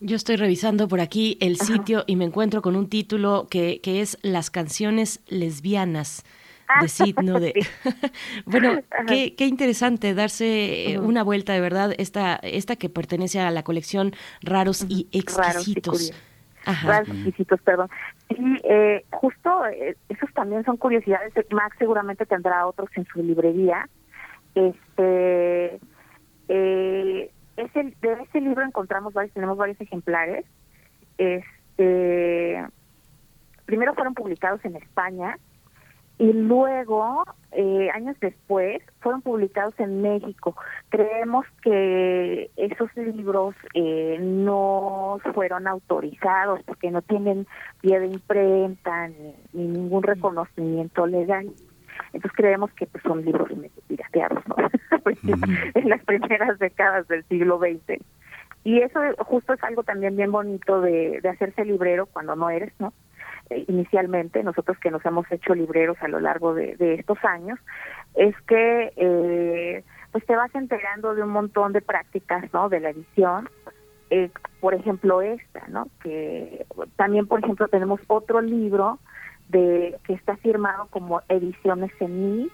[0.01, 4.03] Yo estoy revisando por aquí el sitio y me encuentro con un título que, que
[4.03, 6.23] es Las canciones lesbianas
[6.81, 7.41] de Sid, ¿no?
[7.41, 7.55] De...
[8.47, 13.51] bueno, qué, qué, interesante darse eh, una vuelta de verdad, esta, esta que pertenece a
[13.51, 15.37] la colección Raros y Exquisitos.
[15.45, 16.13] Raros y
[16.67, 17.89] exquisitos, perdón.
[18.28, 21.33] Y eh, justo eh, esos también son curiosidades.
[21.51, 23.89] Max seguramente tendrá otros en su librería.
[24.55, 25.78] Este,
[26.49, 30.45] eh, ese, de ese libro encontramos varios, tenemos varios ejemplares.
[31.19, 32.65] Este,
[33.65, 35.39] primero fueron publicados en España
[36.19, 40.57] y luego, eh, años después, fueron publicados en México.
[40.89, 47.47] Creemos que esos libros eh, no fueron autorizados porque no tienen
[47.83, 51.51] pie de imprenta ni, ningún reconocimiento legal.
[52.15, 53.49] Entonces creemos que pues, son libros
[53.86, 54.57] pirateados, ¿no?
[55.75, 58.03] en las primeras décadas del siglo XX.
[58.65, 62.73] Y eso justo es algo también bien bonito de, de hacerse librero cuando no eres,
[62.78, 62.95] ¿no?
[63.50, 67.58] Eh, inicialmente, nosotros que nos hemos hecho libreros a lo largo de, estos años,
[68.15, 72.68] es que eh, pues te vas enterando de un montón de prácticas, ¿no?
[72.68, 73.49] De la edición,
[74.10, 75.86] eh, por ejemplo esta, ¿no?
[76.02, 76.66] Que
[76.97, 78.99] también, por ejemplo, tenemos otro libro
[79.49, 82.50] de que está firmado como Ediciones mí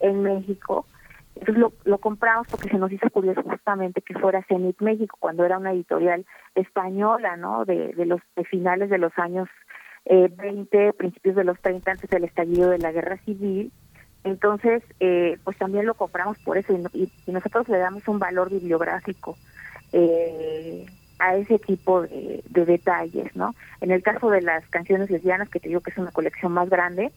[0.00, 0.86] en México.
[1.34, 5.44] Entonces lo, lo compramos porque se nos hizo curioso justamente que fuera CENIT México, cuando
[5.44, 7.66] era una editorial española, ¿no?
[7.66, 9.46] De, de los de finales de los años
[10.06, 13.72] eh, 20, principios de los 30, antes del estallido de la guerra civil.
[14.24, 19.36] Entonces, eh, pues también lo compramos por eso y, nosotros le damos un valor bibliográfico
[19.92, 20.86] eh,
[21.18, 23.54] a ese tipo de, detalles, ¿no?
[23.80, 26.68] En el caso de las canciones lesbianas, que te digo que es una colección más
[26.68, 27.12] grande,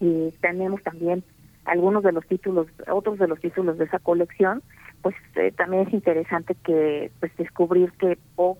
[0.00, 1.22] y tenemos también
[1.64, 4.62] algunos de los títulos, otros de los títulos de esa colección,
[5.00, 8.58] pues eh, también es interesante que pues descubrir que o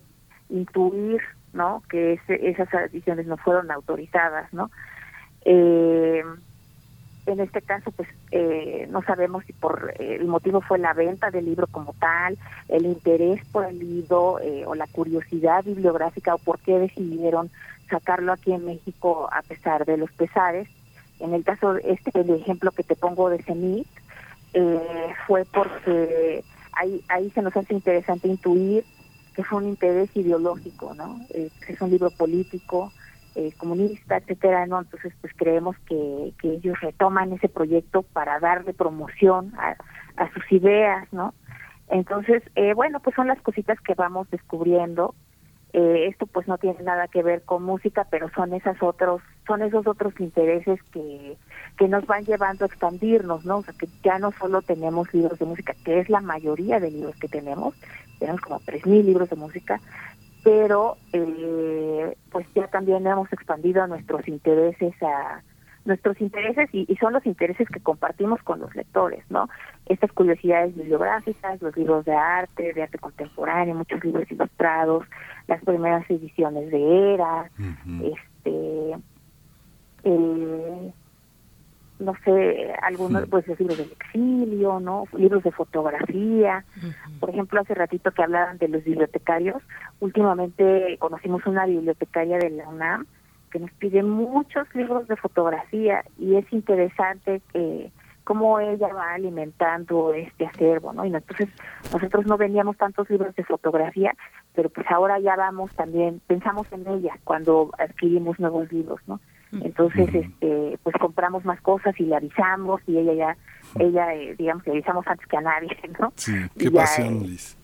[0.48, 1.20] intuir
[1.52, 1.82] ¿no?
[1.88, 4.70] Que esas ediciones no fueron autorizadas, ¿no?
[5.44, 6.22] Eh,
[7.26, 11.30] en este caso, pues eh, no sabemos si por eh, el motivo fue la venta
[11.30, 12.36] del libro como tal,
[12.68, 17.50] el interés por el libro o la curiosidad bibliográfica o por qué decidieron
[17.88, 20.68] sacarlo aquí en México a pesar de los pesares.
[21.20, 23.86] En el caso, este el ejemplo que te pongo de CENIT,
[25.26, 28.84] fue porque ahí, ahí se nos hace interesante intuir
[29.34, 31.26] que fue un interés ideológico, ¿no?
[31.30, 32.92] Eh, es un libro político,
[33.34, 34.80] eh, comunista, etcétera, ¿no?
[34.80, 39.76] Entonces, pues creemos que, que ellos retoman ese proyecto para darle promoción a,
[40.16, 41.34] a sus ideas, ¿no?
[41.88, 45.14] Entonces, eh, bueno, pues son las cositas que vamos descubriendo.
[45.72, 49.62] Eh, esto pues no tiene nada que ver con música, pero son esas otros, son
[49.62, 51.38] esos otros intereses que,
[51.82, 53.56] que nos van llevando a expandirnos, ¿no?
[53.56, 56.92] O sea, que ya no solo tenemos libros de música, que es la mayoría de
[56.92, 57.74] libros que tenemos,
[58.20, 59.80] tenemos como 3.000 libros de música,
[60.44, 65.42] pero eh, pues ya también hemos expandido nuestros intereses a
[65.84, 69.48] nuestros intereses y, son los intereses que compartimos con los lectores, ¿no?
[69.86, 75.04] Estas curiosidades bibliográficas, los libros de arte, de arte contemporáneo, muchos libros ilustrados,
[75.48, 77.50] las primeras ediciones de Era,
[78.04, 78.96] este,
[80.04, 80.92] eh,
[82.02, 85.04] no sé, algunos, pues libros del exilio, ¿no?
[85.16, 86.64] Libros de fotografía.
[87.20, 89.62] Por ejemplo, hace ratito que hablaban de los bibliotecarios,
[90.00, 93.06] últimamente conocimos una bibliotecaria de la UNAM
[93.50, 97.92] que nos pide muchos libros de fotografía y es interesante que
[98.24, 101.04] cómo ella va alimentando este acervo, ¿no?
[101.04, 101.48] Y entonces
[101.92, 104.14] nosotros no vendíamos tantos libros de fotografía,
[104.54, 109.20] pero pues ahora ya vamos también, pensamos en ella cuando adquirimos nuevos libros, ¿no?
[109.60, 113.36] Entonces, este, pues compramos más cosas y le avisamos y ella ya,
[113.78, 115.68] ella, eh, digamos, le avisamos antes que a nadie,
[116.00, 116.12] ¿no?
[116.16, 117.56] Sí, qué pasión, eh, Liz.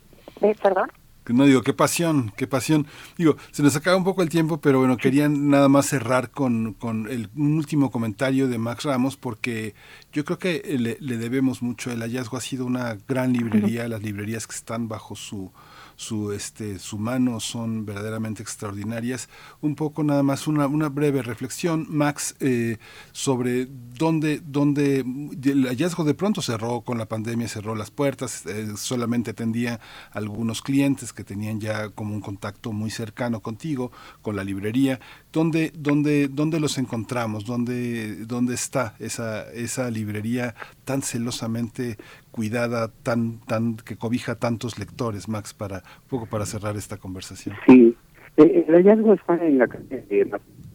[0.43, 0.91] ¿Eh, ¿Perdón?
[1.29, 2.87] No digo, qué pasión, qué pasión.
[3.19, 6.73] Digo, se nos acaba un poco el tiempo, pero bueno, quería nada más cerrar con,
[6.73, 9.75] con el, un último comentario de Max Ramos, porque
[10.11, 11.91] yo creo que le, le debemos mucho.
[11.91, 15.53] El hallazgo ha sido una gran librería, las librerías que están bajo su
[15.99, 19.29] su, este, su mano son verdaderamente extraordinarias.
[19.61, 22.79] Un poco nada más una, una breve reflexión, Max, eh,
[23.11, 28.75] sobre dónde, dónde el hallazgo de pronto cerró con la pandemia, cerró las puertas, eh,
[28.77, 29.81] solamente atendía
[30.13, 33.91] algunos clientes que tenían ya como un contacto muy cercano contigo,
[34.23, 35.01] con la librería.
[35.33, 37.45] ¿Dónde, dónde, dónde los encontramos?
[37.45, 40.55] ¿Dónde, dónde está esa, esa librería
[40.85, 41.99] tan celosamente
[42.39, 47.57] cuidada, tan, tan, que cobija tantos lectores, Max, para un poco para cerrar esta conversación.
[47.67, 47.97] Sí,
[48.37, 49.69] eh, el hallazgo está en la,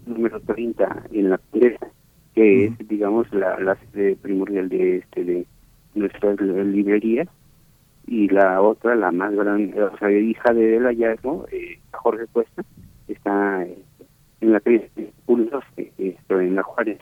[0.05, 1.87] número 30, en la Condesa,
[2.35, 5.45] que es, digamos, la, la sede primordial de este de
[5.95, 7.29] nuestras librerías.
[8.07, 12.65] y la otra, la más grande, o sea, hija de del hallazgo, eh, Jorge Cuesta,
[13.07, 13.77] está eh,
[14.41, 14.91] en la calle
[15.25, 16.99] Pulsos, en la Juárez.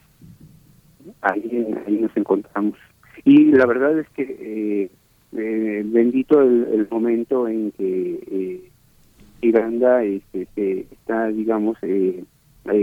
[1.22, 2.78] Ahí, ahí nos encontramos.
[3.24, 4.92] Y la verdad es que eh,
[5.34, 8.70] eh, bendito el, momento en que eh,
[9.40, 12.24] Iranda este, está, digamos, eh,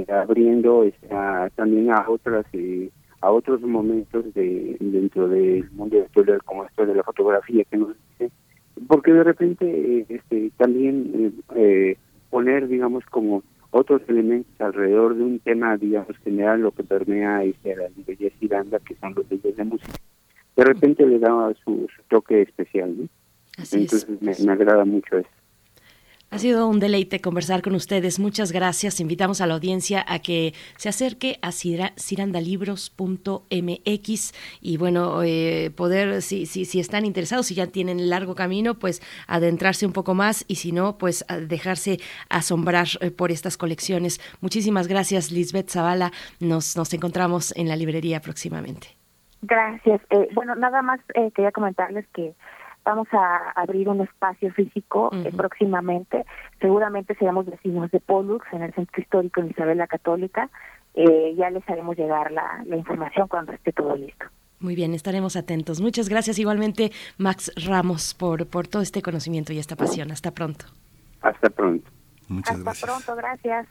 [0.09, 2.47] abriendo está, también a otras
[3.21, 7.89] a otros momentos de dentro del mundo actual como esto de la fotografía que nos
[7.89, 8.33] dice
[8.87, 11.43] porque de repente este también
[12.31, 13.43] poner digamos como
[13.73, 18.79] otros elementos alrededor de un tema digamos general lo que permea este, la belleza Iranda
[18.79, 19.99] que son los de música
[20.59, 22.95] de repente le da su, toque especial.
[22.99, 23.09] ¿no?
[23.59, 25.31] Entonces me, agrada mucho eso.
[26.31, 28.19] Ha sido un deleite conversar con ustedes.
[28.19, 29.01] Muchas gracias.
[29.01, 36.45] Invitamos a la audiencia a que se acerque a cirandalibros.mx y bueno, eh, poder, si,
[36.45, 40.57] si, si están interesados, si ya tienen largo camino, pues adentrarse un poco más y
[40.57, 44.21] si no, pues dejarse asombrar eh, por estas colecciones.
[44.41, 46.11] Muchísimas gracias, Lisbeth Zavala.
[46.41, 48.98] Nos, nos encontramos en la librería próximamente.
[49.43, 50.01] Gracias.
[50.11, 52.35] Eh, bueno, nada más eh, quería comentarles que
[52.85, 56.25] vamos a abrir un espacio físico eh, próximamente.
[56.61, 60.49] Seguramente seremos vecinos de Pollux en el Centro Histórico de Isabel la Católica.
[60.95, 64.27] ya les haremos llegar la, la información cuando esté todo listo.
[64.61, 65.81] Muy bien, estaremos atentos.
[65.81, 70.11] Muchas gracias igualmente, Max Ramos, por, por todo este conocimiento y esta pasión.
[70.11, 70.67] Hasta pronto.
[71.21, 71.89] Hasta pronto.
[72.29, 73.69] Muchas Hasta pronto, gracias.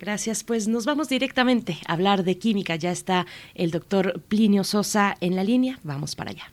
[0.00, 2.74] Gracias, pues nos vamos directamente a hablar de química.
[2.74, 5.78] Ya está el doctor Plinio Sosa en la línea.
[5.82, 6.50] Vamos para allá.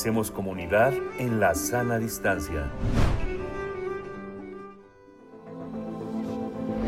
[0.00, 2.70] Hacemos comunidad en la sana distancia.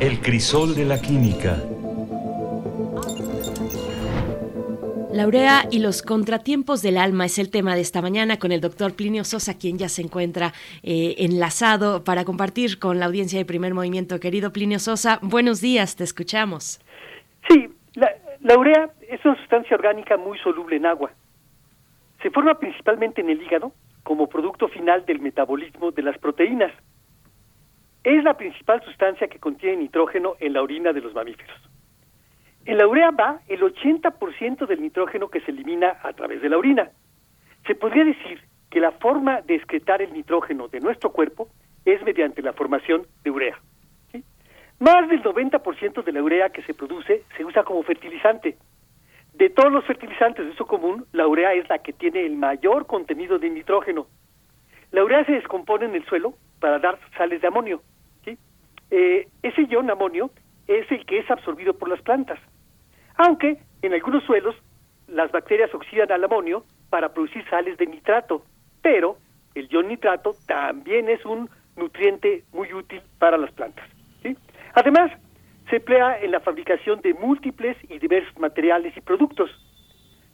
[0.01, 1.59] El crisol de la química.
[5.13, 8.63] La urea y los contratiempos del alma es el tema de esta mañana con el
[8.63, 13.45] doctor Plinio Sosa, quien ya se encuentra eh, enlazado para compartir con la audiencia de
[13.45, 14.21] primer movimiento.
[14.21, 16.81] Querido Plinio Sosa, buenos días, te escuchamos.
[17.51, 18.11] Sí, la,
[18.41, 21.13] la urea es una sustancia orgánica muy soluble en agua.
[22.23, 23.73] Se forma principalmente en el hígado
[24.05, 26.73] como producto final del metabolismo de las proteínas.
[28.05, 31.57] Es la principal sustancia que contiene nitrógeno en la orina de los mamíferos.
[32.65, 36.59] En la urea va el 80% del nitrógeno que se elimina a través de la
[36.59, 36.91] orina.
[37.67, 41.49] Se podría decir que la forma de excretar el nitrógeno de nuestro cuerpo
[41.85, 43.59] es mediante la formación de urea.
[44.79, 48.57] Más del 90% de la urea que se produce se usa como fertilizante
[49.43, 52.87] de todos los fertilizantes de uso común, la urea es la que tiene el mayor
[52.87, 54.07] contenido de nitrógeno.
[54.93, 57.83] La urea se descompone en el suelo para dar sales de amonio.
[58.95, 60.31] Eh, ese ion amonio
[60.69, 62.39] es el que es absorbido por las plantas.
[63.17, 64.55] Aunque en algunos suelos
[65.09, 68.45] las bacterias oxidan al amonio para producir sales de nitrato,
[68.81, 69.17] pero
[69.57, 73.89] el ion nitrato también es un nutriente muy útil para las plantas.
[74.75, 75.11] Además,
[75.73, 79.51] se emplea en la fabricación de múltiples y diversos materiales y productos.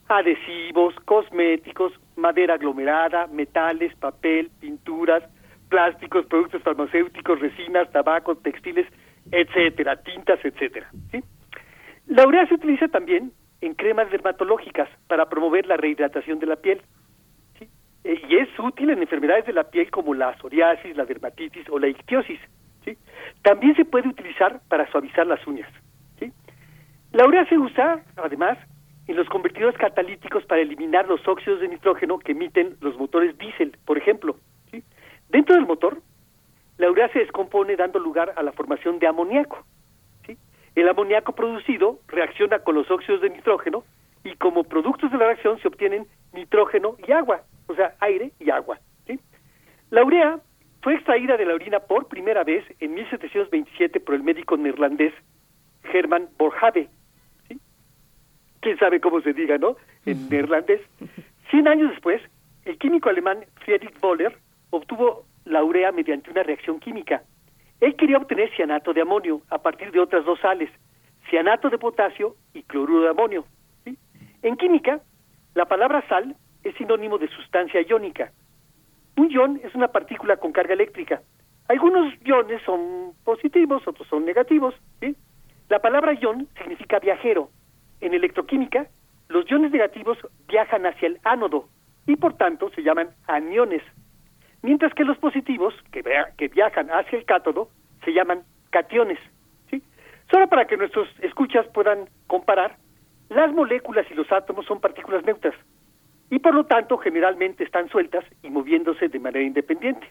[0.08, 5.23] Adhesivos, cosméticos, madera aglomerada, metales, papel, pinturas,
[5.68, 8.89] plásticos, productos farmacéuticos, resinas, tabaco, textiles,
[9.31, 10.91] etcétera, tintas, etcétera.
[12.08, 16.83] La urea se utiliza también en cremas dermatológicas para promover la rehidratación de la piel.
[18.02, 21.78] Eh, y es útil en enfermedades de la piel como la psoriasis, la dermatitis o
[21.78, 22.41] la ictiosis.
[23.43, 25.71] También se puede utilizar para suavizar las uñas.
[27.13, 28.59] La urea se usa, además,
[29.07, 33.77] en los convertidores catalíticos para eliminar los óxidos de nitrógeno que emiten los motores diésel,
[33.87, 34.37] por ejemplo.
[35.31, 36.01] Dentro del motor,
[36.77, 39.65] la urea se descompone dando lugar a la formación de amoníaco.
[40.75, 43.83] El amoníaco producido reacciona con los óxidos de nitrógeno
[44.23, 48.51] y como productos de la reacción se obtienen nitrógeno y agua, o sea, aire y
[48.51, 48.79] agua.
[49.91, 50.39] La urea
[50.83, 55.13] fue extraída de la orina por primera vez en 1727 por el médico neerlandés
[55.93, 56.89] Hermann Borhave.
[57.49, 57.59] ¿sí?
[58.61, 59.77] ¿Quién sabe cómo se diga, no?
[60.07, 60.81] En neerlandés.
[61.51, 62.23] Cien años después,
[62.65, 64.37] el químico alemán Friedrich Boller
[64.71, 67.23] obtuvo la urea mediante una reacción química.
[67.81, 70.71] Él quería obtener cianato de amonio a partir de otras dos sales,
[71.31, 73.45] cianato de potasio y cloruro de amonio.
[74.43, 75.01] En química,
[75.55, 78.33] la palabra sal es sinónimo de sustancia iónica.
[79.19, 81.23] Un ion es una partícula con carga eléctrica.
[81.67, 84.77] Algunos iones son positivos, otros son negativos.
[85.69, 87.51] La palabra ion significa viajero.
[88.01, 88.87] En electroquímica,
[89.27, 91.69] los iones negativos viajan hacia el ánodo
[92.07, 93.83] y por tanto se llaman aniones,
[94.63, 96.05] mientras que los positivos, que,
[96.37, 97.71] que viajan hacia el cátodo,
[98.05, 99.19] se llaman cationes.
[99.69, 99.83] ¿sí?
[100.31, 102.77] Solo para que nuestros escuchas puedan comparar,
[103.31, 105.57] las moléculas y los átomos son partículas neutras
[106.31, 110.07] y por lo tanto generalmente están sueltas y moviéndose de manera independiente.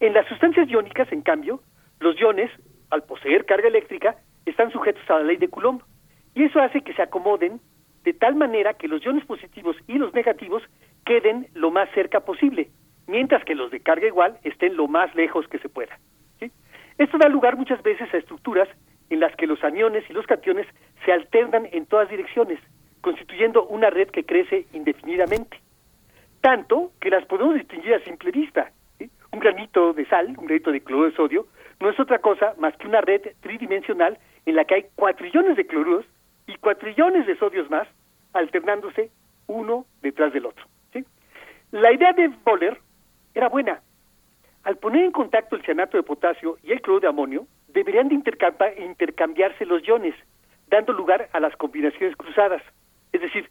[0.00, 1.60] En las sustancias iónicas, en cambio,
[2.00, 2.50] los iones,
[2.90, 4.16] al poseer carga eléctrica,
[4.46, 5.80] están sujetos a la ley de Coulomb
[6.34, 7.60] y eso hace que se acomoden
[8.04, 10.62] de tal manera que los iones positivos y los negativos
[11.04, 12.70] queden lo más cerca posible,
[13.06, 15.98] mientras que los de carga igual estén lo más lejos que se pueda.
[16.96, 18.68] Esto da lugar muchas veces a estructuras
[19.10, 20.66] en las que los aniones y los cationes
[21.04, 22.60] se alternan en todas direcciones,
[23.04, 25.60] constituyendo una red que crece indefinidamente.
[26.40, 28.72] Tanto que las podemos distinguir a simple vista.
[29.30, 31.46] Un granito de sal, un granito de cloruro de sodio,
[31.80, 34.16] no es otra cosa más que una red tridimensional
[34.46, 36.06] en la que hay cuatrillones de cloruros
[36.46, 37.86] y cuatrillones de sodios más,
[38.32, 39.10] alternándose
[39.48, 40.64] uno detrás del otro.
[41.72, 42.78] La idea de Boller
[43.34, 43.82] era buena.
[44.62, 48.14] Al poner en contacto el cianato de potasio y el cloruro de amonio, deberían de
[48.14, 50.14] intercambiarse los iones,
[50.68, 52.62] dando lugar a las combinaciones cruzadas.
[53.14, 53.48] Es decir,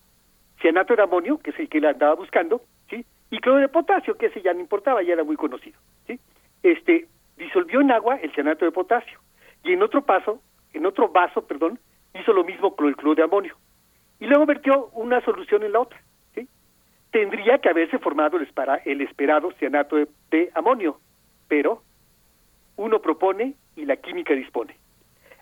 [0.59, 3.05] cianato de amonio, que es el que él andaba buscando, ¿sí?
[3.31, 5.79] y cloro de potasio, que ese ya no importaba, ya era muy conocido.
[6.05, 6.19] ¿sí?
[6.63, 9.19] Este, disolvió en agua el cianato de potasio,
[9.63, 10.41] y en otro paso,
[10.73, 11.79] en otro vaso, perdón,
[12.13, 13.55] hizo lo mismo con el cloro de amonio.
[14.19, 16.01] Y luego vertió una solución en la otra.
[16.35, 16.45] ¿sí?
[17.09, 19.95] Tendría que haberse formado el, esperado cianato
[20.29, 20.99] de amonio,
[21.47, 21.83] pero
[22.75, 24.75] uno propone y la química dispone.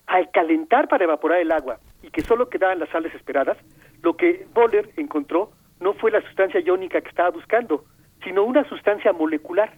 [0.05, 3.57] Al calentar para evaporar el agua y que solo quedaban las sales esperadas,
[4.03, 7.85] lo que Boller encontró no fue la sustancia iónica que estaba buscando,
[8.23, 9.73] sino una sustancia molecular,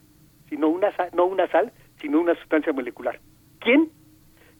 [0.50, 3.19] sino una no una sal, sino una sustancia molecular.
[3.60, 3.90] ¿Quién?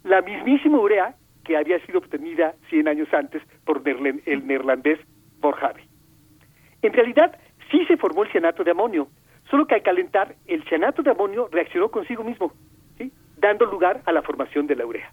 [0.03, 5.00] La mismísima urea que había sido obtenida 100 años antes por el neerlandés
[5.40, 5.83] Borjave.
[6.82, 7.38] En realidad,
[7.69, 9.08] sí se formó el cianato de amonio,
[9.50, 12.53] solo que al calentar, el cianato de amonio reaccionó consigo mismo
[13.43, 15.11] dando lugar a la formación de la urea.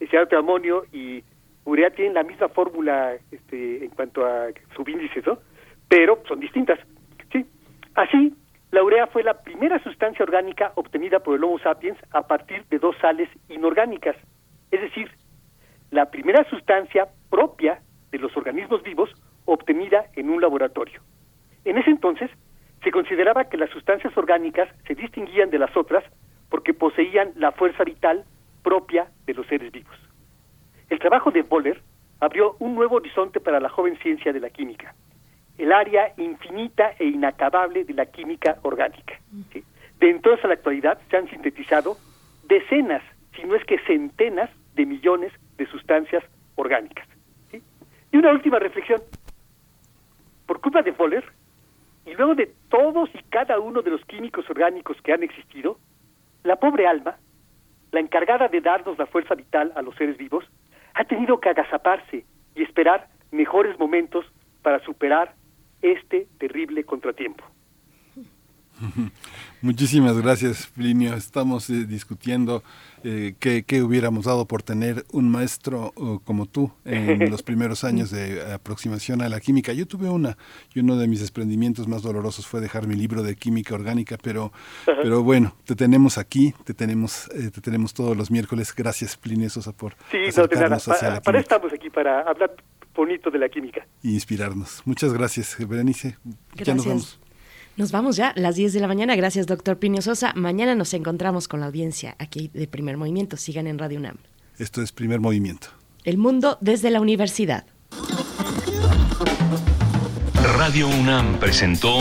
[0.00, 1.22] El cianato de amonio y
[1.64, 5.38] urea tienen la misma fórmula este, en cuanto a subíndices, ¿no?
[5.88, 6.78] pero son distintas.
[7.30, 7.46] ¿sí?
[7.94, 8.34] Así,
[8.70, 12.78] la urea fue la primera sustancia orgánica obtenida por el Homo sapiens a partir de
[12.78, 14.16] dos sales inorgánicas,
[14.70, 15.10] es decir,
[15.90, 19.10] la primera sustancia propia de los organismos vivos
[19.44, 21.02] obtenida en un laboratorio.
[21.64, 22.30] En ese entonces,
[22.82, 26.02] se consideraba que las sustancias orgánicas se distinguían de las otras
[26.48, 28.24] porque poseían la fuerza vital
[28.62, 29.96] propia de los seres vivos.
[30.92, 31.80] El trabajo de Boller
[32.20, 34.94] abrió un nuevo horizonte para la joven ciencia de la química,
[35.56, 39.18] el área infinita e inacabable de la química orgánica.
[39.98, 41.96] De entonces a la actualidad se han sintetizado
[42.44, 43.02] decenas,
[43.34, 46.22] si no es que centenas de millones de sustancias
[46.56, 47.08] orgánicas.
[48.12, 49.00] Y una última reflexión.
[50.44, 51.24] Por culpa de Boller,
[52.04, 55.78] y luego de todos y cada uno de los químicos orgánicos que han existido,
[56.44, 57.16] la pobre alma,
[57.92, 60.44] la encargada de darnos la fuerza vital a los seres vivos,
[60.94, 64.26] ha tenido que agazaparse y esperar mejores momentos
[64.62, 65.34] para superar
[65.80, 67.44] este terrible contratiempo.
[69.62, 71.14] Muchísimas gracias, Plinio.
[71.14, 72.64] Estamos eh, discutiendo
[73.04, 78.10] eh, qué, hubiéramos dado por tener un maestro uh, como tú en los primeros años
[78.10, 79.72] de aproximación a la química.
[79.72, 80.36] Yo tuve una,
[80.74, 84.52] y uno de mis desprendimientos más dolorosos fue dejar mi libro de química orgánica, pero,
[84.84, 88.74] pero bueno, te tenemos aquí, te tenemos, eh, te tenemos todos los miércoles.
[88.74, 91.20] Gracias, Plinio Sosa, por sí, no, de nada.
[91.20, 92.56] para, estamos aquí, para hablar
[92.92, 93.86] bonito de la química.
[94.02, 94.82] Y inspirarnos.
[94.84, 96.18] Muchas gracias, Berenice.
[96.56, 97.21] Ya nos vamos.
[97.76, 99.16] Nos vamos ya, las 10 de la mañana.
[99.16, 100.32] Gracias, doctor Pino Sosa.
[100.36, 103.38] Mañana nos encontramos con la audiencia aquí de Primer Movimiento.
[103.38, 104.16] Sigan en Radio UNAM.
[104.58, 105.68] Esto es Primer Movimiento.
[106.04, 107.64] El mundo desde la universidad.
[110.56, 112.00] Radio UNAM presentó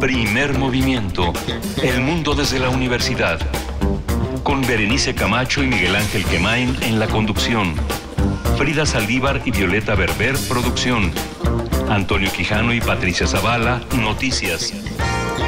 [0.00, 1.32] Primer Movimiento.
[1.82, 3.38] El mundo desde la universidad.
[4.42, 7.74] Con Berenice Camacho y Miguel Ángel Quemain en la conducción.
[8.58, 11.12] Frida Saldívar y Violeta Berber, producción.
[11.90, 14.72] Antonio Quijano y Patricia Zavala, noticias.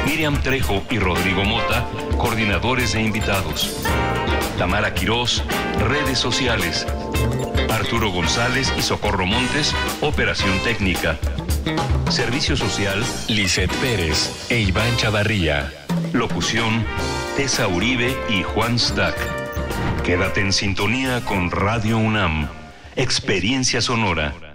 [0.05, 3.81] Miriam Trejo y Rodrigo Mota, coordinadores e invitados.
[4.57, 5.41] Tamara Quirós,
[5.87, 6.85] redes sociales.
[7.71, 11.17] Arturo González y Socorro Montes, operación técnica.
[12.09, 15.71] Servicio social, Lisette Pérez e Iván Chavarría.
[16.11, 16.85] Locución,
[17.37, 19.15] Tessa Uribe y Juan Stack.
[20.03, 22.49] Quédate en sintonía con Radio UNAM.
[22.97, 24.52] Experiencia sonora.